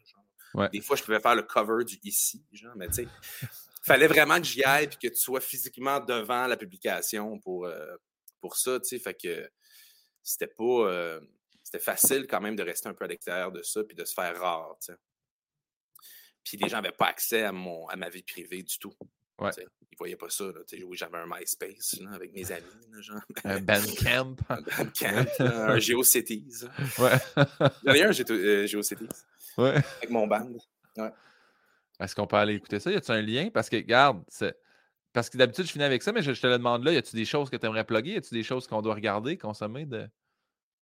[0.72, 3.08] Des fois, je pouvais faire le cover du ici, genre, mais tu sais,
[3.84, 7.96] fallait vraiment que j'y aille puis que tu sois physiquement devant la publication pour, euh,
[8.40, 9.00] pour ça, tu sais.
[9.00, 9.50] Fait que
[10.22, 10.64] c'était pas.
[10.64, 11.20] Euh,
[11.64, 14.14] c'était facile quand même de rester un peu à l'extérieur de ça puis de se
[14.14, 15.00] faire rare, tu sais.
[16.44, 18.94] Puis les gens n'avaient pas accès à, mon, à ma vie privée du tout.
[19.40, 19.52] Ouais.
[19.58, 20.46] Ils ne voyaient pas ça.
[20.46, 20.60] Là.
[20.86, 22.66] Oui, j'avais un MySpace là, avec mes amis.
[22.92, 23.22] Là, genre.
[23.46, 24.36] Un Bandcamp.
[24.50, 26.66] un Bandcamp, un GeoCities.
[27.00, 27.18] Ouais.
[27.86, 29.08] J'en ai un euh, GeoCities.
[29.58, 29.76] Ouais.
[29.98, 30.50] Avec mon band.
[30.98, 31.12] Ouais.
[32.00, 32.92] Est-ce qu'on peut aller écouter ça?
[32.92, 33.50] Y a-tu un lien?
[33.54, 34.24] Parce que, regarde,
[35.14, 36.94] parce que d'habitude, je finis avec ça, mais je, te le demande là.
[36.94, 38.14] Y a-tu des choses que tu aimerais plugger?
[38.14, 40.08] Y a-tu des choses qu'on doit regarder, consommer de.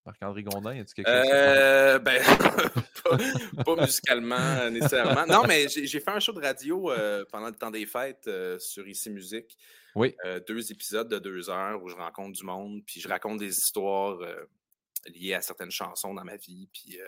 [0.07, 1.29] Marc-André Gondin, y a-tu quelque chose?
[1.33, 2.23] Euh, ben,
[3.65, 5.25] pas, musicalement nécessairement.
[5.27, 8.57] Non, mais j'ai fait un show de radio euh, pendant le temps des fêtes euh,
[8.57, 9.57] sur Ici Musique.
[9.95, 10.15] Oui.
[10.47, 14.19] deux épisodes de deux heures où je rencontre du monde, puis je raconte des histoires
[15.07, 16.69] liées à certaines chansons dans ma vie.
[16.71, 16.99] Puis,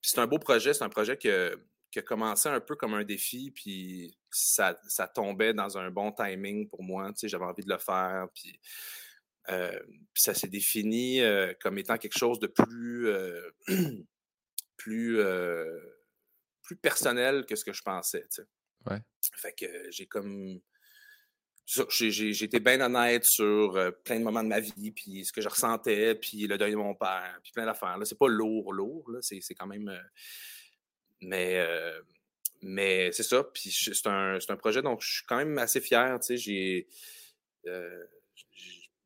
[0.00, 0.72] c'est un beau projet.
[0.72, 5.52] C'est un projet qui a commencé un peu comme un défi, puis ça, ça tombait
[5.52, 7.08] dans un bon timing pour moi.
[7.12, 8.58] Tu sais, j'avais envie de le faire, puis
[9.50, 9.78] euh,
[10.12, 13.50] puis ça s'est défini euh, comme étant quelque chose de plus, euh,
[14.76, 15.20] plus,
[16.62, 18.26] plus personnel que ce que je pensais.
[18.86, 19.00] Ouais.
[19.36, 20.60] Fait que j'ai comme.
[21.66, 23.72] J'ai été bien honnête sur
[24.04, 26.76] plein de moments de ma vie, puis ce que je ressentais, puis le deuil de
[26.76, 27.98] mon père, puis plein d'affaires.
[28.04, 29.90] C'est pas lourd, lourd, c'est quand même.
[31.22, 31.66] mais
[32.60, 36.18] mais c'est ça, puis c'est un, un, projet dont je suis quand même assez fier.
[36.28, 36.86] J'ai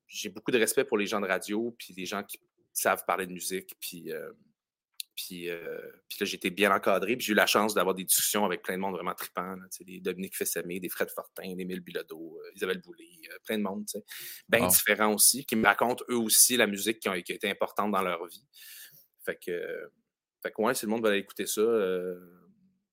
[0.08, 2.40] j'ai beaucoup de respect pour les gens de radio, puis les gens qui
[2.72, 4.32] savent parler de musique, puis, euh,
[5.14, 8.44] puis, euh, puis là, j'étais bien encadré, puis j'ai eu la chance d'avoir des discussions
[8.44, 12.40] avec plein de monde vraiment trippant, des Dominique Fessamé, des Fred Fortin, des Mille Bilodeau,
[12.40, 13.84] euh, Isabelle Boulay, plein de monde,
[14.48, 18.02] bien différents aussi, qui me racontent eux aussi la musique qui, a été importante dans
[18.02, 18.46] leur vie.
[19.24, 19.90] Fait que,
[20.42, 21.62] fait que ouais, si le monde va aller écouter ça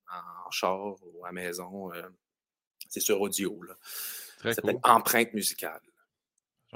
[0.08, 1.90] en char ou à maison,
[2.88, 3.74] c'est sur audio, là.
[4.38, 4.78] Très ça cool.
[4.82, 5.80] Empreinte musicale.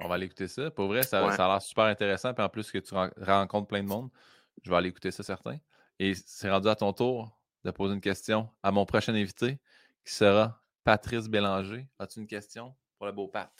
[0.03, 0.71] On va aller écouter ça.
[0.71, 2.33] Pour vrai, ça, a l'air super intéressant.
[2.35, 4.11] Puis en plus que tu rencontres plein de monde,
[4.63, 5.59] je vais aller écouter ça, certain.
[5.99, 9.59] Et c'est rendu à ton tour de poser une question à mon prochain invité,
[10.05, 11.87] qui sera Patrice Bélanger.
[11.99, 13.51] As-tu une question pour le beau Pat?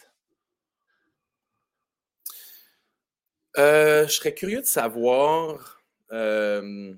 [3.59, 6.95] Euh, je serais curieux de savoir euh,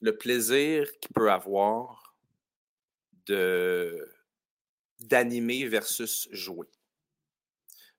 [0.00, 2.16] le plaisir qu'il peut avoir
[3.26, 4.12] de
[4.98, 6.66] d'animer versus jouer.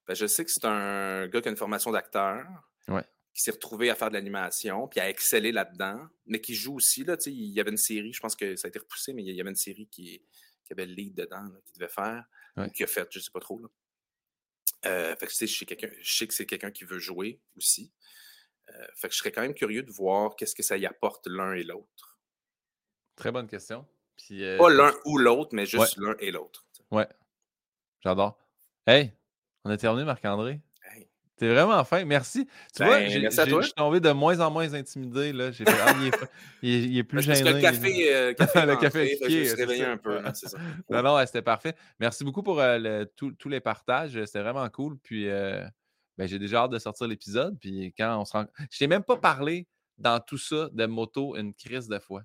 [0.08, 2.46] Ben, je sais que c'est un gars qui a une formation d'acteur,
[3.34, 7.04] qui s'est retrouvé à faire de l'animation, puis à exceller là-dedans, mais qui joue aussi.
[7.04, 9.36] Là, il y avait une série, je pense que ça a été repoussé, mais il
[9.36, 10.22] y avait une série qui,
[10.72, 12.26] avait le lead dedans, qu'il devait faire,
[12.74, 13.60] qui a fait, je ne sais pas trop.
[13.60, 13.68] Là.
[14.86, 17.92] Euh, fait que, je, sais, je sais que c'est quelqu'un qui veut jouer aussi.
[18.70, 21.28] Euh, fait que je serais quand même curieux de voir qu'est-ce que ça y apporte
[21.28, 22.18] l'un et l'autre.
[23.16, 23.88] Très bonne question.
[24.18, 26.66] Puis, euh, Pas l'un ou l'autre, mais juste l'un et l'autre.
[26.92, 27.08] Ouais.
[28.02, 28.38] J'adore.
[28.86, 29.12] Hey,
[29.64, 30.62] on a terminé, Marc-André.
[31.38, 32.04] T'es vraiment fin.
[32.04, 32.48] Merci.
[32.76, 35.32] Tu vois, ben, je suis tombé de moins en moins intimidé.
[35.32, 35.52] Là.
[35.52, 35.94] J'ai fait, ah,
[36.64, 37.44] il, est, plus gêné.
[37.44, 40.20] Parce que le café, euh, café le café je me suis un peu.
[40.34, 40.58] c'est ça.
[40.90, 41.76] non, non, c'était parfait.
[42.00, 44.20] Merci beaucoup pour euh, tous les partages.
[44.26, 44.98] C'était vraiment cool.
[44.98, 45.64] Puis, euh,
[46.18, 47.56] ben, j'ai déjà hâte de sortir l'épisode.
[47.60, 48.46] Puis, quand on se rend...
[48.72, 49.68] Je t'ai même pas parlé
[50.00, 52.24] dans tout ça de moto une crise de foi.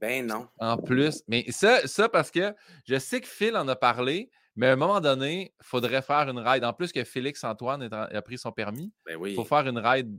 [0.00, 0.48] Ben non.
[0.58, 1.22] En plus.
[1.28, 2.52] Mais ça, ça parce que
[2.88, 4.30] je sais que Phil en a parlé.
[4.56, 6.64] Mais à un moment donné, il faudrait faire une ride.
[6.64, 10.18] En plus que Félix Antoine a pris son permis, il ben faut faire une ride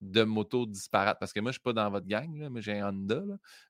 [0.00, 1.18] de moto disparate.
[1.18, 3.22] Parce que moi, je ne suis pas dans votre gang, là, mais j'ai un Honda.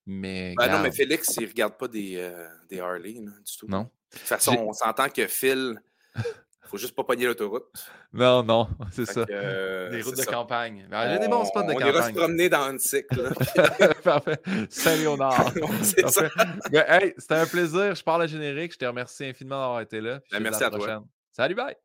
[0.07, 3.67] Mais, ben non, mais Félix, il ne regarde pas des, euh, des Harley du tout.
[3.69, 3.83] Non.
[4.13, 5.81] De toute façon, on s'entend que Phil,
[6.67, 7.65] faut juste pas pogner l'autoroute.
[8.13, 9.25] Non, non, c'est ça.
[9.31, 10.87] Euh, des routes de campagne.
[10.91, 11.89] Ben, j'ai des bons spots de campagne.
[11.91, 13.33] On ira se promener dans un cycle.
[14.03, 14.41] Parfait.
[14.69, 15.53] Saint-Léonard.
[15.83, 16.29] c'est ça.
[16.71, 17.95] Ben, hey, c'était un plaisir.
[17.95, 18.73] Je parle à générique.
[18.73, 20.21] Je te remercie infiniment d'avoir été là.
[20.33, 21.05] Ben, merci à, à toi.
[21.33, 21.77] Salut, bye.